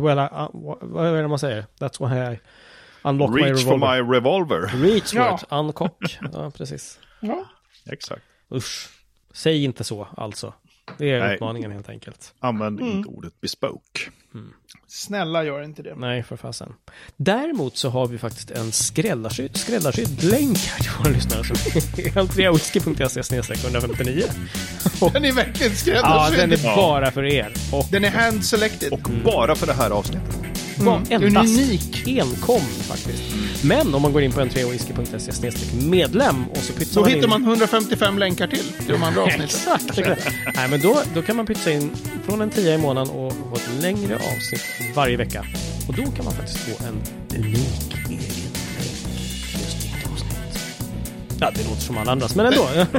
well, 0.00 0.18
I, 0.18 0.22
uh, 0.22 0.48
vad 0.80 1.06
är 1.18 1.22
det 1.22 1.28
man 1.28 1.38
säger? 1.38 1.66
That's 1.80 2.08
why 2.08 2.34
I 2.34 2.38
unlock 3.04 3.30
my 3.30 3.40
Reach 3.42 3.64
for 3.64 3.70
revolver. 3.72 4.02
my 4.04 4.14
revolver. 4.16 4.60
Reach 4.82 5.10
for 5.10 5.18
Ja. 5.18 5.38
it, 5.42 5.46
uncock. 5.52 6.18
Ja, 6.32 6.50
precis. 6.50 6.98
Ja. 7.20 7.44
Exakt. 7.92 8.22
Usch. 8.54 8.88
Säg 9.32 9.64
inte 9.64 9.84
så, 9.84 10.08
alltså. 10.16 10.54
Det 10.98 11.10
är 11.10 11.20
Nej. 11.20 11.34
utmaningen 11.34 11.70
helt 11.70 11.88
enkelt. 11.88 12.34
Använd 12.40 12.80
Mm. 12.80 12.96
inte 12.96 13.08
ordet 13.08 13.40
bespoke. 13.40 14.00
Snälla 14.86 15.44
gör 15.44 15.62
inte 15.62 15.82
det. 15.82 15.94
Nej, 15.96 16.22
för 16.22 16.36
fasen. 16.36 16.72
Däremot 17.16 17.76
så 17.76 17.88
har 17.88 18.06
vi 18.06 18.18
faktiskt 18.18 18.50
en 18.50 18.72
skräddarsydd, 18.72 19.56
skräddarsydd 19.56 20.22
länk 20.24 20.58
här 20.58 20.78
till 20.82 20.90
våra 20.98 21.08
lyssnare 21.12 21.44
som 21.44 21.56
är 22.04 22.18
altreawhisky.se 22.18 23.22
snedstreck 23.22 23.64
159. 23.64 24.22
Den 25.12 25.24
är 25.24 25.32
verkligen 25.32 25.72
Ja, 25.72 25.76
skräddarsydd. 25.78 26.38
den 26.38 26.52
är 26.52 26.58
Ja. 26.64 26.76
bara 26.76 27.10
för 27.10 27.24
er. 27.24 27.52
Och 27.72 27.86
Den 27.90 28.04
är 28.04 28.10
hand 28.10 28.44
selected. 28.44 28.92
Och 28.92 29.00
bara 29.24 29.54
för 29.54 29.66
det 29.66 29.72
här 29.72 29.90
avsnittet. 29.90 30.36
Mm, 30.80 31.04
den 31.04 31.22
är 31.22 31.26
endast 31.26 31.58
unik. 31.58 32.06
enkom 32.06 32.60
faktiskt. 32.60 33.22
Men 33.64 33.94
om 33.94 34.02
man 34.02 34.12
går 34.12 34.22
in 34.22 34.32
på 34.32 34.40
entreawhisky.se 34.40 35.76
medlem 35.86 36.44
och 36.50 36.56
så 36.56 36.72
pytsar 36.72 36.94
Då 36.94 37.00
man 37.00 37.10
hittar 37.10 37.24
in... 37.24 37.30
man 37.30 37.44
155 37.44 38.18
länkar 38.18 38.46
till, 38.46 38.64
till 38.64 38.92
de 38.92 39.02
andra 39.02 39.22
avsnitten. 39.22 39.44
Exakt. 39.44 39.98
Nej, 40.54 40.68
men 40.70 40.80
då, 40.80 40.98
då 41.14 41.22
kan 41.22 41.36
man 41.36 41.46
pytsa 41.46 41.70
in 41.70 41.90
från 42.24 42.40
en 42.40 42.50
tia 42.50 42.74
i 42.74 42.78
månaden 42.78 43.14
och 43.14 43.32
få 43.32 43.56
ett 43.56 43.82
längre 43.82 44.14
avsnitt 44.14 44.64
varje 44.94 45.16
vecka. 45.16 45.44
Och 45.88 45.94
då 45.94 46.02
kan 46.02 46.24
man 46.24 46.34
faktiskt 46.34 46.58
få 46.58 46.84
en 46.84 47.02
unik 47.40 47.89
Ja, 51.40 51.50
det 51.54 51.64
låter 51.68 51.80
som 51.82 51.98
alla 51.98 52.12
andras, 52.12 52.34
men 52.34 52.46
ändå. 52.46 52.68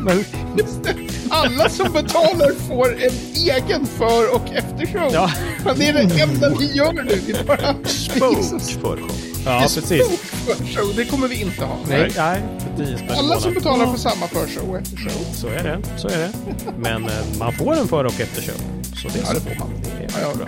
men, 0.00 0.24
det. 0.56 0.94
Alla 1.30 1.68
som 1.68 1.92
betalar 1.92 2.52
får 2.68 2.92
en 3.02 3.12
egen 3.34 3.86
för 3.86 4.34
och 4.34 4.52
eftershow. 4.52 5.10
ja, 5.12 5.30
Men 5.64 5.78
det 5.78 5.88
är 5.88 5.92
det 5.92 6.20
enda 6.22 6.48
vi 6.58 6.72
gör 6.72 6.92
nu. 6.92 7.20
Vi 7.26 7.34
bara 7.46 7.74
Spoke 7.84 8.42
förshow. 8.42 8.98
ja, 9.44 9.60
precis. 9.60 10.20
Förshow, 10.46 10.92
det 10.96 11.04
kommer 11.04 11.28
vi 11.28 11.40
inte 11.40 11.64
ha. 11.64 11.76
Nej, 11.88 12.12
nej, 12.16 12.42
för 12.76 12.84
10 12.84 12.96
spänn 12.98 13.10
i 13.10 13.18
Alla 13.18 13.40
som 13.40 13.54
betalar 13.54 13.86
för 13.86 13.98
samma 13.98 14.26
förshow 14.26 14.70
och 14.70 14.76
eftershow. 14.78 15.24
Så 15.34 15.46
är 15.48 15.62
det, 15.64 15.78
så 16.00 16.08
är 16.08 16.18
det. 16.18 16.30
Men 16.78 17.04
eh, 17.04 17.10
man 17.38 17.52
får 17.52 17.72
en 17.76 17.88
före 17.88 18.06
och 18.08 18.20
efterköp. 18.20 18.60
Så 19.02 19.08
det, 19.08 19.14
Ja, 19.26 19.34
det 19.34 19.40
får 19.40 19.58
man. 19.58 19.70
Det 19.82 20.04
är 20.04 20.08
Ja, 20.22 20.28
ja. 20.32 20.34
bra. 20.34 20.46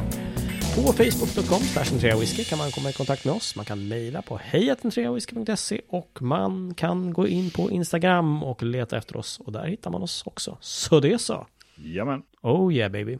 På 0.76 0.82
facebook.com 0.82 2.20
whisky 2.20 2.44
kan 2.44 2.58
man 2.58 2.70
komma 2.70 2.90
i 2.90 2.92
kontakt 2.92 3.24
med 3.24 3.34
oss. 3.34 3.56
Man 3.56 3.64
kan 3.64 3.88
mejla 3.88 4.22
på 4.22 4.36
hejatentreawhisky.se 4.36 5.80
och 5.88 6.18
man 6.22 6.74
kan 6.74 7.12
gå 7.12 7.26
in 7.26 7.50
på 7.50 7.70
Instagram 7.70 8.42
och 8.42 8.62
leta 8.62 8.96
efter 8.96 9.16
oss 9.16 9.40
och 9.44 9.52
där 9.52 9.66
hittar 9.66 9.90
man 9.90 10.02
oss 10.02 10.22
också. 10.26 10.58
Så 10.60 11.00
det 11.00 11.18
så. 11.18 11.46
Jajamän. 11.76 12.22
Oh 12.42 12.74
yeah 12.74 12.92
baby. 12.92 13.18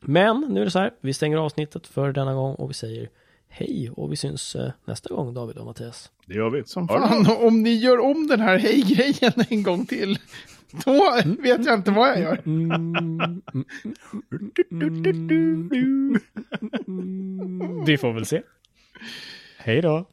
Men 0.00 0.40
nu 0.40 0.60
är 0.60 0.64
det 0.64 0.70
så 0.70 0.78
här, 0.78 0.90
vi 1.00 1.14
stänger 1.14 1.36
avsnittet 1.36 1.86
för 1.86 2.12
denna 2.12 2.34
gång 2.34 2.54
och 2.54 2.70
vi 2.70 2.74
säger 2.74 3.08
hej 3.48 3.90
och 3.90 4.12
vi 4.12 4.16
syns 4.16 4.56
eh, 4.56 4.70
nästa 4.84 5.14
gång 5.14 5.34
David 5.34 5.56
och 5.56 5.66
Mattias. 5.66 6.10
Det 6.26 6.34
gör 6.34 6.50
vi. 6.50 6.64
Som 6.64 6.88
fan, 6.88 7.26
om 7.46 7.62
ni 7.62 7.74
gör 7.74 8.00
om 8.00 8.26
den 8.26 8.40
här 8.40 8.58
hej-grejen 8.58 9.32
en 9.48 9.62
gång 9.62 9.86
till, 9.86 10.18
då 10.84 11.20
vet 11.38 11.66
jag 11.66 11.74
inte 11.74 11.90
vad 11.90 12.08
jag 12.08 12.20
gör. 12.20 12.42
Vi 17.86 17.98
får 17.98 18.12
väl 18.12 18.26
se. 18.26 18.42
Hej 19.56 19.82
då. 19.82 20.06